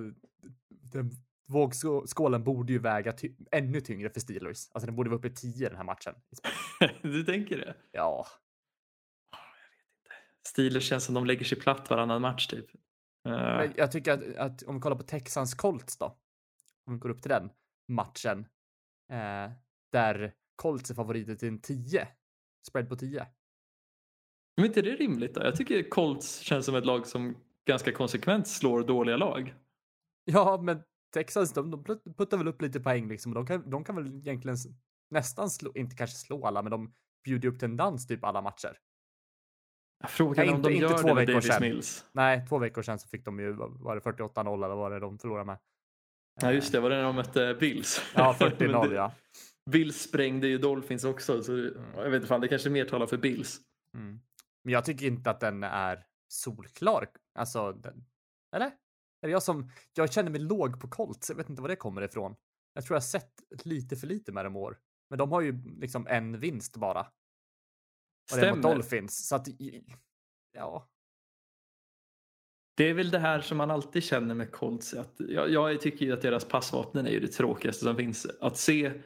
den 0.93 1.11
vågskålen 1.47 2.45
borde 2.45 2.73
ju 2.73 2.79
väga 2.79 3.13
ty 3.13 3.33
ännu 3.51 3.81
tyngre 3.81 4.11
för 4.11 4.21
Steelers. 4.21 4.69
Alltså 4.73 4.87
den 4.87 4.97
borde 4.97 5.11
vara 5.11 5.19
uppe 5.19 5.29
i 5.29 5.35
10 5.35 5.69
den 5.69 5.77
här 5.77 5.85
matchen. 5.85 6.15
du 7.03 7.25
tänker 7.25 7.57
det? 7.57 7.75
Ja, 7.93 8.27
Steelers 10.49 10.89
känns 10.89 11.05
som 11.05 11.15
de 11.15 11.27
lägger 11.27 11.45
sig 11.45 11.61
platt 11.61 11.91
varannan 11.91 12.23
match 12.23 12.47
typ. 12.47 12.75
Eh, 13.29 13.33
men 13.33 13.73
jag 13.77 13.93
tycker 13.93 14.13
att, 14.13 14.37
att 14.37 14.63
om 14.63 14.75
vi 14.75 14.81
kollar 14.81 14.97
på 14.97 15.03
Texans 15.03 15.55
Colts 15.55 15.99
då. 15.99 16.17
Om 16.87 16.93
vi 16.93 16.99
går 16.99 17.11
upp 17.11 17.23
till 17.23 17.29
den 17.29 17.51
matchen. 17.89 18.47
Eh, 19.13 19.53
där 19.93 20.35
Colts 20.57 20.91
är 20.91 20.95
favoriter 20.95 21.35
till 21.35 21.49
en 21.49 21.61
10. 21.61 22.09
Spread 22.69 22.89
på 22.89 22.97
10. 22.97 23.27
Men 24.57 24.67
inte 24.67 24.83
det 24.83 24.95
rimligt 24.97 25.35
då? 25.35 25.43
Jag 25.43 25.57
tycker 25.57 25.91
Colts 25.91 26.39
känns 26.39 26.67
som 26.67 26.75
ett 26.75 26.87
lag 26.87 27.07
som 27.07 27.37
ganska 27.65 27.93
konsekvent 27.93 28.49
slår 28.49 28.83
dåliga 28.83 29.17
lag. 29.17 29.55
Ja, 30.25 30.61
men 30.63 30.83
Texans, 31.13 31.53
de, 31.53 31.71
de 31.71 31.85
puttar 32.17 32.37
väl 32.37 32.49
upp 32.49 32.63
lite 32.63 32.81
poäng 32.81 33.09
liksom. 33.09 33.35
De 33.35 33.47
kan, 33.47 33.71
de 33.71 33.85
kan 33.85 33.97
väl 33.97 34.07
egentligen 34.07 34.57
nästan 35.11 35.51
slå, 35.51 35.73
inte 35.75 35.97
kanske 35.97 36.17
slå 36.17 36.47
alla, 36.47 36.63
men 36.63 36.71
de 36.71 36.95
bjuder 37.25 37.49
upp 37.49 37.59
till 37.59 37.69
en 37.69 37.77
dans 37.77 38.07
typ 38.07 38.25
alla 38.25 38.43
matcher. 38.43 38.79
Frågan 40.09 40.49
är 40.49 40.55
om 40.55 40.63
de 40.63 40.73
inte 40.73 40.83
gör 40.83 40.99
två 40.99 41.09
det 41.09 41.15
med 41.15 41.27
veckor 41.27 41.33
Davis 41.33 41.47
sedan. 41.47 41.63
Mills. 41.63 42.05
Nej, 42.13 42.47
två 42.49 42.59
veckor 42.59 42.83
sedan 42.83 42.99
så 42.99 43.09
fick 43.09 43.25
de 43.25 43.41
ju, 43.41 43.53
var 43.53 43.95
det 43.97 44.01
48-0 44.03 44.55
eller 44.55 44.69
vad 44.69 44.77
var 44.77 44.91
det 44.91 45.01
de 45.01 45.19
förlorade 45.19 45.45
med? 45.45 45.59
Ja 46.41 46.53
just 46.53 46.73
det, 46.73 46.81
var 46.81 46.91
det 46.91 46.97
när 46.97 47.03
de 47.05 47.15
mötte 47.17 47.57
Bills? 47.61 48.01
Ja, 48.15 48.37
Men 48.41 48.51
40-0 48.51 48.89
det- 48.89 48.95
ja. 48.95 49.15
Bills 49.71 50.03
sprängde 50.03 50.47
ju 50.49 50.59
Dolphins 50.59 51.05
också 51.05 51.43
så 51.43 51.53
jag 51.97 52.05
vet 52.05 52.15
inte 52.15 52.27
fan, 52.27 52.41
det 52.41 52.49
kanske 52.49 52.71
mer 52.71 52.85
talar 52.85 53.07
för 53.07 53.17
Bills. 53.17 53.61
Mm. 53.97 54.21
Men 54.65 54.73
jag 54.73 54.85
tycker 54.85 55.07
inte 55.07 55.31
att 55.31 55.41
den 55.41 55.63
är 55.65 56.05
solklar. 56.29 57.09
Alltså, 57.39 57.73
den, 57.73 58.05
eller? 58.57 58.73
Är 59.23 59.27
det 59.29 59.33
jag 59.33 59.43
som, 59.43 59.71
jag 59.95 60.13
känner 60.13 60.31
mig 60.31 60.41
låg 60.41 60.81
på 60.81 60.89
Colts. 60.89 61.29
Jag 61.31 61.37
vet 61.37 61.49
inte 61.51 61.63
var 61.63 61.69
det 61.69 61.77
kommer 61.77 62.03
ifrån. 62.03 62.37
Jag 62.75 62.85
tror 62.85 62.95
jag 62.95 63.01
har 63.01 63.07
sett 63.07 63.33
lite 63.65 63.97
för 63.97 64.07
lite 64.07 64.33
med 64.33 64.45
dem 64.45 64.57
år. 64.57 64.79
Men 65.11 65.19
de 65.19 65.33
har 65.33 65.41
ju 65.41 65.63
liksom 65.81 66.07
en 66.07 66.39
vinst 66.39 66.77
bara. 66.77 67.01
Och 67.01 68.39
det 68.39 68.47
är 68.47 68.51
mot 68.51 68.59
Stämmer. 68.59 68.75
Dolphins. 68.75 69.29
Så 69.29 69.37
att, 69.37 69.47
ja. 70.53 70.89
Det 72.77 72.85
är 72.85 72.95
väl 72.95 73.11
det 73.11 73.19
här 73.19 73.41
som 73.41 73.59
man 73.59 73.71
alltid 73.71 74.03
känner 74.03 74.35
med 74.35 74.53
Colts. 74.53 74.95
Att 74.95 75.15
jag, 75.19 75.51
jag 75.51 75.81
tycker 75.81 76.07
ju 76.07 76.13
att 76.13 76.23
deras 76.23 76.45
passvapen 76.45 77.07
är 77.07 77.11
ju 77.11 77.21
det 77.21 77.29
tråkigaste 77.29 77.85
som 77.85 77.97
finns. 77.97 78.27
Att 78.41 78.57
se, 78.57 79.03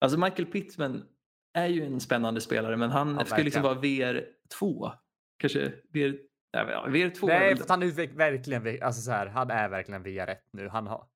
alltså 0.00 0.18
Michael 0.18 0.46
Pittman 0.46 1.04
är 1.52 1.66
ju 1.66 1.84
en 1.84 2.00
spännande 2.00 2.40
spelare 2.40 2.76
men 2.76 2.90
han 2.90 3.14
Ja, 3.18 3.24
ska 3.24 3.36
liksom 3.42 3.62
verkligen. 3.62 4.04
vara 4.06 4.22
VR2. 4.60 4.92
Kanske 5.38 5.72
VR, 5.88 6.18
VR2. 6.56 7.30
är 7.30 7.40
Nej, 7.40 7.56
för 7.56 7.68
han 7.68 7.82
är 7.82 8.16
verkligen, 8.16 8.82
alltså 8.82 9.02
så 9.02 9.10
här, 9.10 9.26
han 9.26 9.50
är 9.50 9.68
verkligen 9.68 10.04
VR1 10.04 10.36
nu. 10.52 10.68
Han 10.68 10.86
har, 10.86 11.06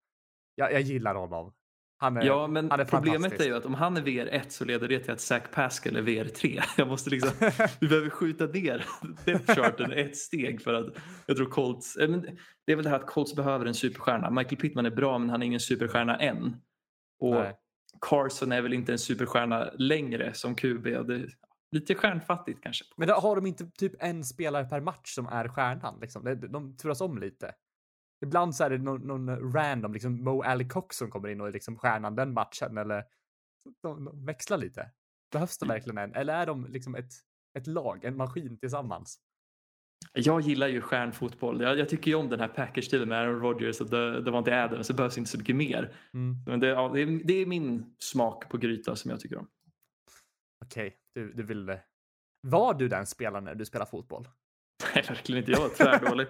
jag, 0.55 0.73
jag 0.73 0.81
gillar 0.81 1.15
honom. 1.15 1.53
Han 1.99 2.17
är, 2.17 2.23
Ja, 2.25 2.47
men 2.47 2.71
han 2.71 2.81
är 2.81 2.85
problemet 2.85 3.41
är 3.41 3.45
ju 3.45 3.57
att 3.57 3.67
om 3.67 3.75
han 3.75 3.97
är 3.97 4.03
VR1 4.03 4.49
så 4.49 4.65
leder 4.65 4.89
det 4.89 4.99
till 4.99 5.13
att 5.13 5.21
Zach 5.21 5.43
Pascal 5.53 5.97
är 5.97 6.03
VR3. 6.03 6.63
Jag 6.77 6.89
måste 6.89 7.11
liksom, 7.11 7.31
vi 7.81 7.89
behöver 7.89 8.11
skjuta 8.11 8.47
ner 8.47 8.87
depth 9.25 9.91
ett 9.97 10.17
steg 10.17 10.63
för 10.63 10.75
att 10.75 10.87
jag 11.27 11.37
tror 11.37 11.51
Colts, 11.51 11.97
eh, 11.97 12.09
det 12.67 12.73
är 12.73 12.77
väl 12.77 12.85
det 12.85 12.91
här 12.91 12.97
att 12.97 13.07
Colts 13.07 13.35
behöver 13.35 13.67
en 13.67 13.75
superstjärna. 13.75 14.31
Michael 14.31 14.57
Pittman 14.57 14.87
är 14.87 14.91
bra 14.91 15.19
men 15.19 15.31
han 15.31 15.43
är 15.43 15.47
ingen 15.47 15.61
superstjärna 15.61 16.17
än. 16.17 16.57
Och 17.21 17.35
Nej. 17.35 17.55
Carson 18.01 18.53
är 18.53 18.63
väl 18.63 18.73
inte 18.73 18.93
en 18.93 18.99
superstjärna 18.99 19.71
längre 19.79 20.35
som 20.35 20.55
QB. 20.55 20.85
Det, 20.85 21.29
lite 21.71 21.95
stjärnfattigt 21.95 22.63
kanske. 22.63 22.85
Men 22.97 23.09
då 23.09 23.15
har 23.15 23.37
de 23.37 23.47
inte 23.47 23.71
typ 23.71 23.93
en 23.99 24.25
spelare 24.25 24.65
per 24.65 24.81
match 24.81 25.15
som 25.15 25.27
är 25.27 25.49
stjärnan? 25.49 25.99
Liksom? 26.01 26.25
De, 26.25 26.35
de 26.35 26.77
turas 26.77 27.01
om 27.01 27.19
lite. 27.19 27.55
Ibland 28.25 28.57
så 28.57 28.65
är 28.65 28.71
det 28.71 28.79
någon, 28.79 29.01
någon 29.01 29.53
random, 29.53 29.93
liksom 29.93 30.25
Mo 30.25 30.43
Ali 30.43 30.69
Cox 30.69 30.97
som 30.97 31.11
kommer 31.11 31.29
in 31.29 31.41
och 31.41 31.49
är 31.49 31.53
liksom 31.53 31.77
stjärnan 31.77 32.17
den 32.17 32.33
matchen. 32.33 32.79
Eller 32.79 33.05
de, 33.83 34.05
de 34.05 34.25
växlar 34.25 34.59
lite. 34.59 34.91
Behövs 35.33 35.59
det 35.59 35.67
verkligen 35.67 35.99
en? 35.99 36.15
Eller 36.15 36.35
är 36.35 36.47
de 36.47 36.67
liksom 36.67 36.95
ett, 36.95 37.13
ett 37.59 37.67
lag, 37.67 38.05
en 38.05 38.17
maskin 38.17 38.59
tillsammans? 38.59 39.21
Jag 40.13 40.41
gillar 40.41 40.69
ju 40.69 40.81
stjärnfotboll. 40.81 41.61
Jag, 41.61 41.79
jag 41.79 41.89
tycker 41.89 42.11
ju 42.11 42.15
om 42.15 42.29
den 42.29 42.41
här 42.41 42.49
package-stilen 42.49 43.09
med 43.09 43.19
Aaron 43.19 43.41
Rodgers 43.41 43.81
och 43.81 43.91
det, 43.91 44.23
det 44.23 44.31
var 44.31 44.39
inte 44.39 44.65
Adams. 44.65 44.89
Det 44.89 44.95
behövs 44.95 45.19
inte 45.19 45.31
så 45.31 45.39
mycket 45.39 45.57
mer. 45.57 45.97
Mm. 46.15 46.37
Men 46.47 46.61
det, 46.61 46.67
ja, 46.67 46.91
det, 46.95 47.01
är, 47.01 47.21
det 47.25 47.35
är 47.35 47.47
min 47.47 47.95
smak 47.99 48.49
på 48.49 48.59
gryta 48.59 48.97
som 48.97 49.11
jag 49.11 49.21
tycker 49.21 49.39
om. 49.39 49.49
Okej, 50.65 50.97
du, 51.15 51.33
du 51.33 51.43
vill... 51.43 51.69
eh, 51.69 51.77
Var 52.43 52.75
du 52.75 52.89
den 52.89 53.07
spelaren 53.07 53.45
när 53.45 53.55
du 53.55 53.65
spelar 53.65 53.87
fotboll? 53.87 54.29
Nej, 54.95 55.05
verkligen 55.09 55.39
inte. 55.39 55.53
Jag 55.53 55.61
var 55.61 55.69
tvärdålig. 55.69 56.27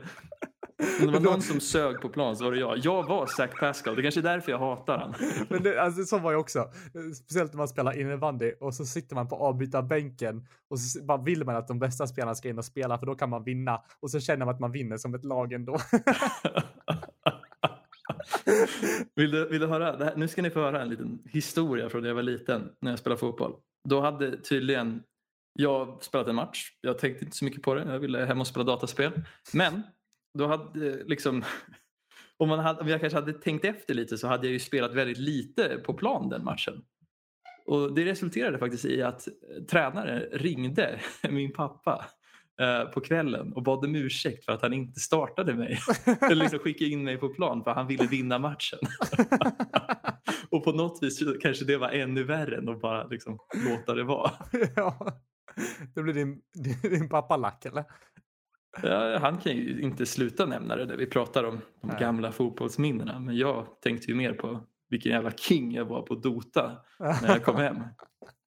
Om 1.01 1.07
det 1.07 1.13
var 1.13 1.21
någon 1.31 1.43
som 1.43 1.61
sög 1.61 2.01
på 2.01 2.09
plan 2.09 2.37
så 2.37 2.45
var 2.45 2.53
det 2.53 2.59
jag. 2.59 2.79
Jag 2.79 3.03
var 3.07 3.27
Zach 3.27 3.51
Pascal. 3.61 3.95
Det 3.95 4.01
är 4.01 4.03
kanske 4.03 4.21
är 4.21 4.23
därför 4.23 4.53
jag 4.53 4.59
hatar 4.59 4.99
han. 4.99 5.15
Men 5.51 5.63
det, 5.63 5.83
alltså, 5.83 6.05
så 6.05 6.19
var 6.19 6.33
jag 6.33 6.41
också. 6.41 6.71
Speciellt 7.17 7.53
när 7.53 7.59
man 7.59 7.69
spelar 7.69 8.01
innebandy 8.01 8.53
och 8.61 8.75
så 8.75 8.85
sitter 8.87 9.15
man 9.15 9.29
på 9.29 9.37
avbytarbänken 9.37 10.47
och 10.71 10.81
så 10.81 11.03
bara 11.05 11.23
vill 11.23 11.45
man 11.45 11.57
att 11.57 11.69
de 11.69 11.79
bästa 11.79 12.07
spelarna 12.07 12.35
ska 12.35 12.49
in 12.49 12.59
och 12.59 12.65
spela 12.65 12.99
för 12.99 13.07
då 13.07 13.15
kan 13.15 13.31
man 13.31 13.45
vinna 13.45 13.83
och 14.01 14.11
så 14.11 14.21
känner 14.21 14.47
man 14.47 14.55
att 14.55 14.61
man 14.61 14.73
vinner 14.73 14.97
som 14.97 15.15
ett 15.15 15.25
lag 15.25 15.53
ändå. 15.53 15.79
vill, 19.15 19.31
du, 19.31 19.49
vill 19.49 19.61
du 19.61 19.67
höra? 19.67 19.97
Det 19.97 20.05
här, 20.05 20.17
nu 20.17 20.29
ska 20.29 20.43
ni 20.43 20.51
få 20.51 20.61
höra 20.61 20.83
en 20.83 20.89
liten 20.89 21.19
historia 21.27 21.89
från 21.89 22.01
när 22.03 22.09
jag 22.09 22.15
var 22.15 22.23
liten 22.23 22.71
när 22.81 22.91
jag 22.93 22.99
spelade 22.99 23.21
fotboll. 23.21 23.55
Då 23.89 24.01
hade 24.01 24.37
tydligen 24.37 25.03
jag 25.53 26.03
spelat 26.03 26.29
en 26.29 26.35
match. 26.35 26.73
Jag 26.81 26.99
tänkte 26.99 27.25
inte 27.25 27.37
så 27.37 27.45
mycket 27.45 27.63
på 27.63 27.75
det. 27.75 27.93
Jag 27.93 27.99
ville 27.99 28.25
hem 28.25 28.41
och 28.41 28.47
spela 28.47 28.65
dataspel. 28.65 29.13
Men 29.53 29.83
då 30.39 30.47
hade 30.47 31.05
liksom 31.05 31.45
om, 32.37 32.49
man 32.49 32.59
hade, 32.59 32.81
om 32.81 32.89
jag 32.89 33.01
kanske 33.01 33.19
hade 33.19 33.33
tänkt 33.33 33.65
efter 33.65 33.95
lite 33.95 34.19
så 34.19 34.29
hade 34.29 34.47
jag 34.47 34.53
ju 34.53 34.59
spelat 34.59 34.95
väldigt 34.95 35.19
lite 35.19 35.81
på 35.85 35.95
plan 35.95 36.29
den 36.29 36.45
matchen. 36.45 36.83
Och 37.67 37.95
det 37.95 38.05
resulterade 38.05 38.59
faktiskt 38.59 38.85
i 38.85 39.03
att 39.03 39.29
eh, 39.29 39.63
tränaren 39.71 40.21
ringde 40.33 41.01
min 41.31 41.53
pappa 41.53 42.07
eh, 42.61 42.91
på 42.91 43.01
kvällen 43.01 43.53
och 43.53 43.63
bad 43.63 43.85
om 43.85 43.95
ursäkt 43.95 44.45
för 44.45 44.53
att 44.53 44.63
han 44.63 44.73
inte 44.73 45.01
startade 45.01 45.55
mig. 45.55 45.79
Eller 46.21 46.37
liksom 46.37 46.59
skickade 46.59 46.91
in 46.91 47.05
mig 47.05 47.17
på 47.17 47.29
plan 47.29 47.65
för 47.65 47.71
han 47.71 47.87
ville 47.87 48.07
vinna 48.07 48.39
matchen. 48.39 48.79
Och 50.51 50.65
på 50.65 50.73
något 50.73 51.03
vis 51.03 51.23
kanske 51.43 51.65
det 51.65 51.77
var 51.77 51.89
ännu 51.89 52.25
värre 52.25 52.57
än 52.57 52.69
att 52.69 52.81
bara 52.81 53.07
liksom 53.07 53.39
låta 53.69 53.95
det 53.95 54.05
vara. 54.05 54.31
ja. 54.77 55.21
Det 55.95 56.03
blir 56.03 56.15
din, 56.15 56.43
din, 56.55 56.77
din 56.91 57.09
pappa 57.09 57.37
lack 57.37 57.65
eller? 57.65 57.85
Ja, 58.83 59.19
han 59.19 59.39
kan 59.39 59.53
ju 59.53 59.83
inte 59.83 60.07
sluta 60.07 60.47
nämna 60.47 60.77
det 60.77 60.85
där 60.85 60.97
vi 60.97 61.07
pratar 61.07 61.45
om 61.45 61.61
de 61.81 61.89
Nej. 61.89 61.97
gamla 62.01 62.33
fotbollsminnena. 62.33 63.21
Men 63.21 63.37
jag 63.37 63.67
tänkte 63.81 64.11
ju 64.11 64.15
mer 64.15 64.33
på 64.33 64.61
vilken 64.89 65.13
jävla 65.13 65.31
king 65.31 65.73
jag 65.73 65.85
var 65.85 66.03
på 66.03 66.15
Dota 66.15 66.79
när 66.99 67.29
jag 67.29 67.45
kom 67.45 67.57
hem. 67.57 67.77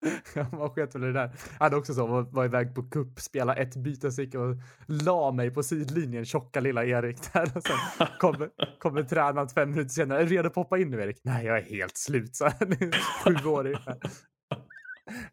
Man 0.52 0.70
sket 0.70 0.96
väl 0.96 1.04
i 1.04 1.08
det 1.08 1.14
där. 1.14 1.32
Jag 1.60 1.64
hade 1.66 1.76
också 1.76 1.94
så, 1.94 2.08
var, 2.08 2.22
var 2.22 2.46
iväg 2.46 2.76
på 2.76 2.84
kupp, 2.90 3.20
spela 3.20 3.56
ett 3.56 3.76
byte 3.76 4.08
och 4.38 4.56
la 4.86 5.32
mig 5.32 5.52
på 5.52 5.64
sidlinjen, 5.64 6.26
tjocka 6.26 6.60
lilla 6.60 6.86
Erik 6.86 7.18
där. 7.34 7.52
Och 7.58 7.64
sen 7.64 8.08
kommer, 8.20 8.50
kommer 8.80 9.04
tränaren 9.04 9.50
fem 9.50 9.70
minuter 9.70 9.90
senare, 9.90 10.20
är 10.22 10.26
du 10.26 10.36
redo 10.36 10.48
att 10.48 10.54
poppa 10.54 10.78
in 10.78 10.90
nu 10.90 11.02
Erik? 11.02 11.20
Nej, 11.24 11.46
jag 11.46 11.58
är 11.58 11.62
helt 11.64 11.98
slut, 11.98 12.36
så 12.36 12.50
Sju 13.26 13.46
år 13.50 13.66
ungefär. 13.66 13.98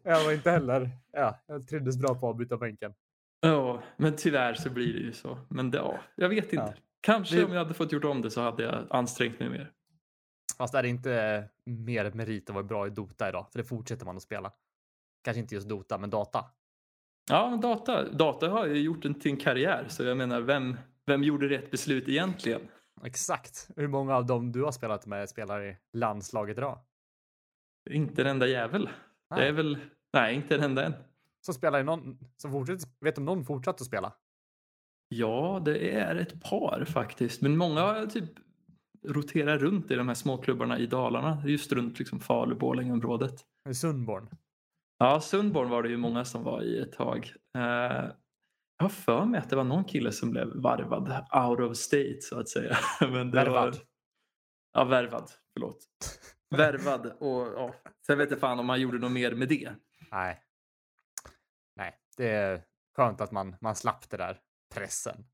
Jag 0.03 0.23
var 0.25 0.31
inte 0.31 0.51
heller, 0.51 0.89
ja, 1.13 1.39
jag 1.47 1.67
trivdes 1.67 1.97
bra 1.97 2.15
på 2.15 2.29
att 2.29 2.37
byta 2.37 2.57
bänken. 2.57 2.93
Ja, 3.41 3.81
men 3.97 4.15
tyvärr 4.15 4.53
så 4.53 4.69
blir 4.69 4.93
det 4.93 4.99
ju 4.99 5.13
så. 5.13 5.37
Men 5.49 5.71
det, 5.71 5.77
ja, 5.77 5.99
jag 6.15 6.29
vet 6.29 6.43
inte. 6.53 6.55
Ja. 6.55 6.73
Kanske 7.01 7.35
Vi- 7.35 7.43
om 7.43 7.51
jag 7.51 7.59
hade 7.59 7.73
fått 7.73 7.91
gjort 7.91 8.03
om 8.03 8.21
det 8.21 8.31
så 8.31 8.41
hade 8.41 8.63
jag 8.63 8.85
ansträngt 8.89 9.39
mig 9.39 9.49
mer. 9.49 9.71
Fast 10.57 10.73
är 10.73 10.83
det 10.83 10.89
inte 10.89 11.43
mer 11.63 12.11
merit 12.11 12.49
att 12.49 12.53
vara 12.53 12.63
bra 12.63 12.87
i 12.87 12.89
Dota 12.89 13.29
idag? 13.29 13.45
För 13.51 13.59
det 13.59 13.65
fortsätter 13.65 14.05
man 14.05 14.15
att 14.15 14.23
spela. 14.23 14.51
Kanske 15.23 15.39
inte 15.39 15.55
just 15.55 15.69
Dota, 15.69 15.97
men 15.97 16.09
data. 16.09 16.45
Ja, 17.29 17.49
men 17.49 17.61
data, 17.61 18.11
data 18.11 18.49
har 18.49 18.65
ju 18.65 18.81
gjort 18.81 19.05
en 19.05 19.13
till 19.13 19.31
en 19.31 19.37
karriär. 19.37 19.85
Så 19.89 20.03
jag 20.03 20.17
menar, 20.17 20.41
vem, 20.41 20.77
vem 21.05 21.23
gjorde 21.23 21.49
rätt 21.49 21.71
beslut 21.71 22.09
egentligen? 22.09 22.61
Exakt. 23.03 23.69
Hur 23.75 23.87
många 23.87 24.15
av 24.15 24.25
dem 24.25 24.51
du 24.51 24.63
har 24.63 24.71
spelat 24.71 25.05
med 25.05 25.29
spelar 25.29 25.63
i 25.63 25.77
landslaget 25.93 26.57
idag? 26.57 26.79
Inte 27.89 28.21
en 28.21 28.27
enda 28.27 28.47
jävel. 28.47 28.89
Det 29.35 29.47
är 29.47 29.51
väl, 29.51 29.77
nej 30.13 30.35
inte 30.35 30.55
en 30.55 30.63
enda 30.63 30.85
än. 30.85 30.93
Så 31.41 31.53
spelar 31.53 31.83
någon 31.83 32.19
som 32.37 32.51
fortsätter. 32.51 32.89
Vet 32.99 33.17
om 33.17 33.25
någon 33.25 33.45
fortsatt 33.45 33.81
att 33.81 33.87
spela? 33.87 34.13
Ja, 35.09 35.61
det 35.65 35.93
är 35.93 36.15
ett 36.15 36.43
par 36.43 36.85
faktiskt. 36.85 37.41
Men 37.41 37.57
många 37.57 38.05
typ 38.05 38.29
roterar 39.03 39.57
runt 39.57 39.91
i 39.91 39.95
de 39.95 40.07
här 40.07 40.15
småklubbarna 40.15 40.79
i 40.79 40.85
Dalarna. 40.85 41.43
Just 41.45 41.71
runt 41.71 41.99
liksom 41.99 42.19
Falu-Borlänge-området. 42.19 43.45
I 43.69 43.73
Sundborn. 43.73 44.29
Ja, 44.97 45.21
Sundborn 45.21 45.69
var 45.69 45.83
det 45.83 45.89
ju 45.89 45.97
många 45.97 46.25
som 46.25 46.43
var 46.43 46.61
i 46.61 46.79
ett 46.79 46.91
tag. 46.91 47.33
Eh, 47.55 48.11
jag 48.77 48.83
har 48.83 48.89
för 48.89 49.25
mig 49.25 49.39
att 49.39 49.49
det 49.49 49.55
var 49.55 49.63
någon 49.63 49.83
kille 49.83 50.11
som 50.11 50.31
blev 50.31 50.47
varvad 50.55 51.25
out 51.33 51.59
of 51.59 51.77
state 51.77 52.17
så 52.21 52.39
att 52.39 52.49
säga. 52.49 52.77
Men 53.01 53.31
Värvad. 53.31 53.53
Var... 53.53 53.75
Ja, 54.73 54.83
värvad. 54.83 55.31
Förlåt. 55.53 55.87
Värvad 56.49 57.05
och 57.05 57.47
ja, 57.47 57.75
sen 58.05 58.17
vet 58.17 58.31
jag 58.31 58.39
fan 58.39 58.59
om 58.59 58.69
han 58.69 58.81
gjorde 58.81 58.99
något 58.99 59.11
mer 59.11 59.31
med 59.31 59.49
det. 59.49 59.71
Nej. 60.11 60.43
Nej, 61.75 61.95
det 62.17 62.29
är 62.29 62.63
skönt 62.95 63.21
att 63.21 63.31
man, 63.31 63.55
man 63.61 63.75
slapp 63.75 64.09
det 64.09 64.17
där 64.17 64.37
pressen. 64.73 65.25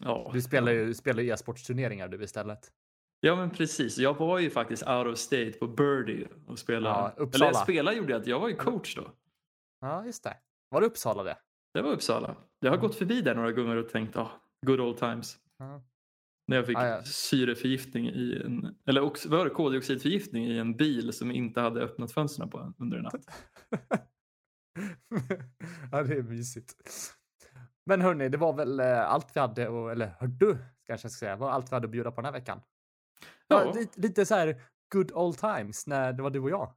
Ja, 0.00 0.30
Du 0.34 0.42
spelar 0.42 0.72
ju 0.72 0.94
spelar 0.94 1.22
e-sportsturneringar 1.22 2.08
du 2.08 2.24
istället. 2.24 2.72
Ja 3.20 3.36
men 3.36 3.50
precis. 3.50 3.98
Jag 3.98 4.14
var 4.14 4.38
ju 4.38 4.50
faktiskt 4.50 4.82
out 4.88 5.06
of 5.06 5.18
state 5.18 5.52
på 5.52 5.66
Birdie 5.68 6.28
och 6.46 6.58
spelade. 6.58 6.94
Ja, 6.96 7.10
Eller 7.10 7.22
Uppsala. 7.26 7.44
jag 7.46 7.56
spelade 7.62 7.96
gjorde 7.96 8.12
jag 8.12 8.20
inte. 8.20 8.30
Jag 8.30 8.40
var 8.40 8.48
ju 8.48 8.56
coach 8.56 8.96
då. 8.96 9.12
Ja, 9.80 10.04
just 10.06 10.24
det. 10.24 10.36
Var 10.68 10.80
det 10.80 10.86
Uppsala 10.86 11.22
det? 11.22 11.36
Det 11.74 11.82
var 11.82 11.92
Uppsala. 11.92 12.36
Jag 12.60 12.70
har 12.70 12.78
gått 12.78 12.94
förbi 12.94 13.20
där 13.22 13.34
några 13.34 13.52
gånger 13.52 13.76
och 13.76 13.88
tänkt, 13.88 14.16
ah, 14.16 14.30
good 14.66 14.80
old 14.80 14.96
times. 14.98 15.38
Ja. 15.58 15.82
När 16.46 16.56
jag 16.56 16.66
fick 16.66 16.76
Ah, 16.78 16.86
ja. 16.86 17.02
syreförgiftning 17.04 18.06
i 18.08 18.42
en, 18.44 18.74
eller 18.86 19.00
ox, 19.02 19.26
var 19.26 19.44
det, 19.44 19.50
koldioxidförgiftning 19.50 20.46
i 20.46 20.58
en 20.58 20.76
bil 20.76 21.12
som 21.12 21.30
inte 21.30 21.60
hade 21.60 21.80
öppnat 21.80 22.12
fönstren 22.12 22.50
på 22.50 22.74
under 22.78 22.96
en 22.96 23.02
natt. 23.02 23.26
ja, 25.92 26.02
det 26.02 26.14
är 26.14 26.22
mysigt. 26.22 26.74
Men 27.86 28.00
hörni, 28.00 28.28
det 28.28 28.38
var 28.38 28.52
väl 28.52 28.80
eh, 28.80 29.10
allt 29.10 29.36
vi 29.36 29.40
hade, 29.40 29.62
eller 29.62 30.06
hördu, 30.18 30.56
kanske 30.86 31.04
jag 31.04 31.12
ska 31.12 31.18
säga, 31.18 31.36
var 31.36 31.50
allt 31.50 31.72
vi 31.72 31.74
hade 31.76 31.84
att 31.84 31.90
bjuda 31.90 32.10
på 32.10 32.16
den 32.20 32.24
här 32.24 32.32
veckan. 32.32 32.60
Ja, 33.48 33.72
lite, 33.74 34.00
lite 34.00 34.26
så 34.26 34.34
här 34.34 34.60
good 34.92 35.12
old 35.12 35.38
times 35.38 35.86
när 35.86 36.12
det 36.12 36.22
var 36.22 36.30
du 36.30 36.40
och 36.40 36.50
jag. 36.50 36.72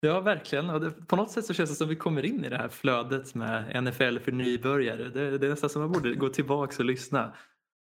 Ja, 0.00 0.20
verkligen. 0.20 0.92
På 1.06 1.16
något 1.16 1.30
sätt 1.30 1.44
så 1.44 1.54
känns 1.54 1.70
det 1.70 1.76
som 1.76 1.88
vi 1.88 1.96
kommer 1.96 2.24
in 2.24 2.44
i 2.44 2.48
det 2.48 2.56
här 2.56 2.68
flödet 2.68 3.34
med 3.34 3.84
NFL 3.84 4.18
för 4.18 4.32
nybörjare. 4.32 5.08
Det, 5.08 5.38
det 5.38 5.46
är 5.46 5.50
nästan 5.50 5.70
som 5.70 5.82
man 5.82 5.92
borde 5.92 6.14
gå 6.14 6.28
tillbaka 6.28 6.74
och 6.78 6.84
lyssna. 6.84 7.34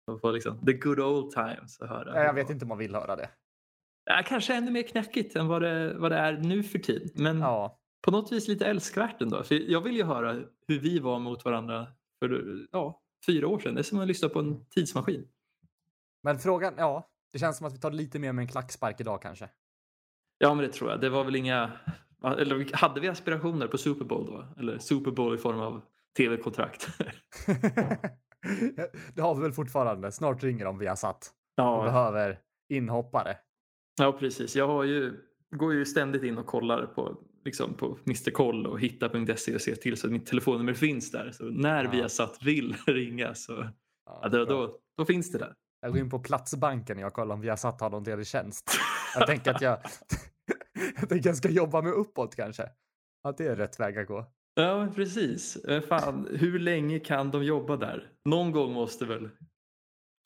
Och 0.07 0.21
få 0.21 0.31
liksom, 0.31 0.67
the 0.67 0.73
good 0.73 1.01
old 1.01 1.31
times 1.31 1.81
att 1.81 1.89
höra. 1.89 2.13
Ja, 2.15 2.25
Jag 2.25 2.35
vet 2.35 2.51
inte 2.51 2.65
om 2.65 2.69
man 2.69 2.79
vill 2.79 2.95
höra 2.95 3.17
det. 3.17 3.29
Ja, 4.05 4.23
kanske 4.27 4.55
ännu 4.55 4.71
mer 4.71 4.83
knackigt 4.83 5.37
än 5.37 5.47
vad 5.49 5.63
det, 5.63 5.95
vad 5.95 6.13
det 6.13 6.17
är 6.17 6.33
nu 6.33 6.63
för 6.63 6.79
tid. 6.79 7.13
Men 7.15 7.41
Ja, 7.41 7.81
på 8.03 8.11
något 8.11 8.33
vis 8.33 8.49
lite 8.49 8.67
älskvärt 8.67 9.23
ändå. 9.23 9.43
För 9.43 9.71
jag 9.71 9.81
vill 9.81 9.97
ju 9.97 10.05
höra 10.05 10.33
hur 10.69 10.79
vi 10.79 10.99
var 10.99 11.19
mot 11.19 11.45
varandra 11.45 11.87
för 12.19 12.59
ja, 12.73 13.03
fyra 13.27 13.49
år 13.49 13.59
sedan. 13.59 13.75
Det 13.75 13.81
är 13.81 13.83
som 13.83 14.01
att 14.01 14.09
lyssna 14.09 14.29
på 14.29 14.39
en 14.39 14.67
tidsmaskin. 14.67 15.29
men 16.23 16.39
frågan, 16.39 16.75
ja, 16.77 17.11
det 17.33 17.39
känns 17.39 17.57
som 17.57 17.67
att 17.67 17.75
vi 17.75 17.79
tar 17.79 17.91
lite 17.91 18.19
mer 18.19 18.33
med 18.33 18.43
en 18.43 18.49
klackspark 18.49 19.01
idag 19.01 19.23
kanske. 19.23 19.49
Ja, 20.39 20.55
men 20.55 20.65
det 20.65 20.73
tror 20.73 20.91
jag. 20.91 21.01
Det 21.01 21.09
var 21.09 21.25
väl 21.25 21.37
inga... 21.37 21.73
Eller 22.25 22.77
hade 22.77 23.01
vi 23.01 23.09
aspirationer 23.09 23.67
på 23.69 23.79
Super 23.79 24.05
Bowl 24.05 24.27
då? 24.27 24.47
Eller 24.59 24.79
Super 24.79 25.11
Bowl 25.11 25.35
i 25.35 25.39
form 25.39 25.61
av 25.61 25.83
tv-kontrakt? 26.17 26.89
det 29.15 29.23
har 29.23 29.35
vi 29.35 29.43
väl 29.43 29.53
fortfarande. 29.53 30.13
Snart 30.13 30.43
ringer 30.43 30.65
de 30.65 30.79
via 30.79 30.97
satt 30.97 31.33
och 31.57 31.63
ja, 31.65 31.83
behöver 31.83 32.39
inhoppare. 32.69 33.37
ja, 33.99 34.13
precis. 34.13 34.57
Jag 34.57 34.67
har 34.67 34.85
ju, 34.85 35.21
går 35.51 35.75
ju 35.75 35.85
ständigt 35.85 36.23
in 36.23 36.39
och 36.39 36.47
kollar 36.47 36.87
på, 36.87 37.17
liksom 37.47 37.75
på 37.75 37.99
Mr 38.07 38.31
Koll 38.31 38.67
och 38.67 38.81
hitta.se 38.81 39.55
och 39.55 39.61
ser 39.61 39.75
till 39.75 39.97
så 39.97 40.07
att 40.07 40.13
mitt 40.13 40.27
telefonnummer 40.27 40.75
finns 40.75 41.11
där. 41.11 41.31
Så 41.33 41.45
när 41.45 41.85
Ja. 41.85 41.91
vi 41.91 42.01
har 42.01 42.09
satt 42.09 42.43
vill 42.43 42.77
ringa 42.87 43.35
så 43.35 43.69
ja, 44.07 44.29
då, 44.29 44.45
då, 44.45 44.79
då 44.97 45.05
finns 45.05 45.33
det 45.33 45.39
där. 45.39 45.55
Jag 45.81 45.91
går 45.93 46.01
in 46.01 46.11
på 46.11 46.19
Platsbanken 46.19 46.97
och 46.97 47.03
jag 47.03 47.13
kollar 47.13 47.35
om 47.35 47.41
Viasat 47.41 47.81
har 47.81 47.91
någon 47.91 48.05
ledig 48.05 48.27
tjänst. 48.27 48.71
Jag 49.15 49.27
tänker 49.27 49.51
att 49.55 49.61
jag, 49.61 49.79
jag 51.01 51.09
tänker 51.09 51.29
jag 51.29 51.37
ska 51.37 51.49
jobba 51.51 51.83
mig 51.83 51.93
uppåt 51.93 52.35
kanske. 52.37 52.69
Att 53.25 53.39
det 53.39 53.47
är 53.47 53.57
rätt 53.57 53.81
väg 53.81 53.99
att 53.99 54.07
gå. 54.07 54.27
Ja, 54.55 54.89
precis. 54.95 55.59
Fan, 55.89 56.29
hur 56.31 56.59
länge 56.59 56.99
kan 56.99 57.31
de 57.31 57.45
jobba 57.45 57.77
där? 57.77 58.09
Någon 58.25 58.53
gång 58.53 58.73
måste 58.73 59.05
väl 59.05 59.29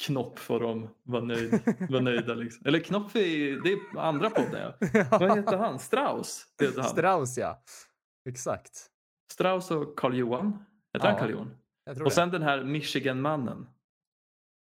Knopp 0.00 0.38
få 0.38 0.58
dem 0.58 0.88
vara, 1.02 1.24
nöjd, 1.24 1.60
vara 1.88 2.02
nöjda. 2.02 2.34
Liksom. 2.34 2.66
Eller 2.66 2.78
Knopp 2.80 3.16
är 3.16 3.62
det 3.62 3.72
är 3.72 3.98
andra 3.98 4.30
podden. 4.30 4.72
Ja. 4.92 5.04
Vad 5.18 5.36
heter 5.38 5.56
han? 5.58 5.78
Strauss? 5.78 6.46
Det 6.58 6.64
heter 6.64 6.80
han. 6.80 6.90
Strauss 6.90 7.38
ja. 7.38 7.62
Exakt. 8.28 8.86
Strauss 9.32 9.70
och 9.70 9.98
Karl-Johan. 9.98 10.64
Heter 10.94 11.06
Ja, 11.06 11.10
han 11.10 11.18
Karl-Johan? 11.20 11.56
Och 11.90 11.94
det. 12.04 12.10
sen 12.10 12.30
den 12.30 12.42
här 12.42 12.64
Michigan-mannen. 12.64 13.66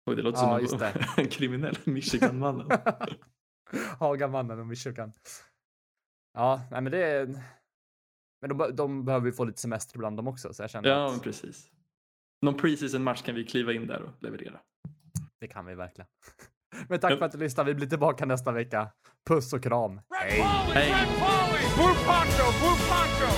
Oj, 0.05 0.15
det 0.15 0.21
låter 0.21 0.41
Ja, 0.41 0.67
som 0.67 0.82
en, 0.82 0.93
det. 1.15 1.25
kriminell 1.32 1.77
Michigan-mannen. 1.84 2.67
Hagamannen 3.99 4.59
och 4.59 4.67
Michigan. 4.67 5.13
Ja, 6.34 6.61
nej 6.71 6.82
men 6.82 6.91
det 6.91 7.03
är... 7.03 7.25
Men 8.41 8.57
de, 8.57 8.75
de 8.75 9.05
behöver 9.05 9.25
ju 9.25 9.32
få 9.34 9.43
lite 9.43 9.61
semester 9.61 9.97
ibland 9.97 10.17
de 10.17 10.27
också, 10.27 10.53
så 10.53 10.63
jag 10.63 10.69
känner 10.69 10.89
ja, 10.89 11.15
att 11.15 11.23
precis. 11.23 11.71
Någon 12.41 12.57
preseason 12.57 13.03
match 13.03 13.21
kan 13.21 13.36
vi 13.36 13.45
kliva 13.45 13.73
in 13.73 13.88
där 13.88 14.01
och 14.01 14.23
leverera. 14.23 14.59
Det 15.39 15.47
kan 15.47 15.65
vi 15.65 15.75
verkligen. 15.75 16.07
Men 16.89 16.99
tack 16.99 17.17
för 17.19 17.25
att 17.25 17.31
du 17.31 17.37
lyssnade. 17.37 17.69
Vi 17.69 17.75
blir 17.75 17.87
tillbaka 17.87 18.25
nästa 18.25 18.51
vecka. 18.51 18.89
Puss 19.29 19.53
och 19.53 19.63
kram. 19.63 20.01
Hej! 20.15 20.41
Hej! 20.73 20.91
Red 20.91 21.07
Polly! 21.07 21.63
Blue 21.75 21.95
poncho, 22.05 22.45
blue 22.59 22.77
poncho! 22.89 23.29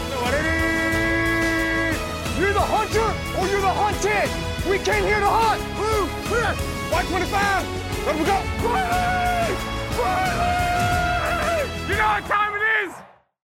You're 2.40 2.54
the 2.54 2.60
hunter 2.60 3.10
or 3.38 3.46
you're 3.48 3.62
the 3.62 3.76
hunted. 3.84 4.30
We 4.72 4.78
came 4.80 5.04
here 5.06 5.20
to 5.20 5.32
hunt. 5.42 5.62
Blue, 5.78 6.08
clear. 6.28 6.54
White 6.92 7.08
25. 7.08 7.66
Let 8.06 8.16
them 8.16 8.26
go. 8.26 8.38
Riley! 8.68 9.56
Riley! 10.00 11.70
You 11.90 11.96
know 11.98 12.08
what 12.08 12.26
time 12.26 12.51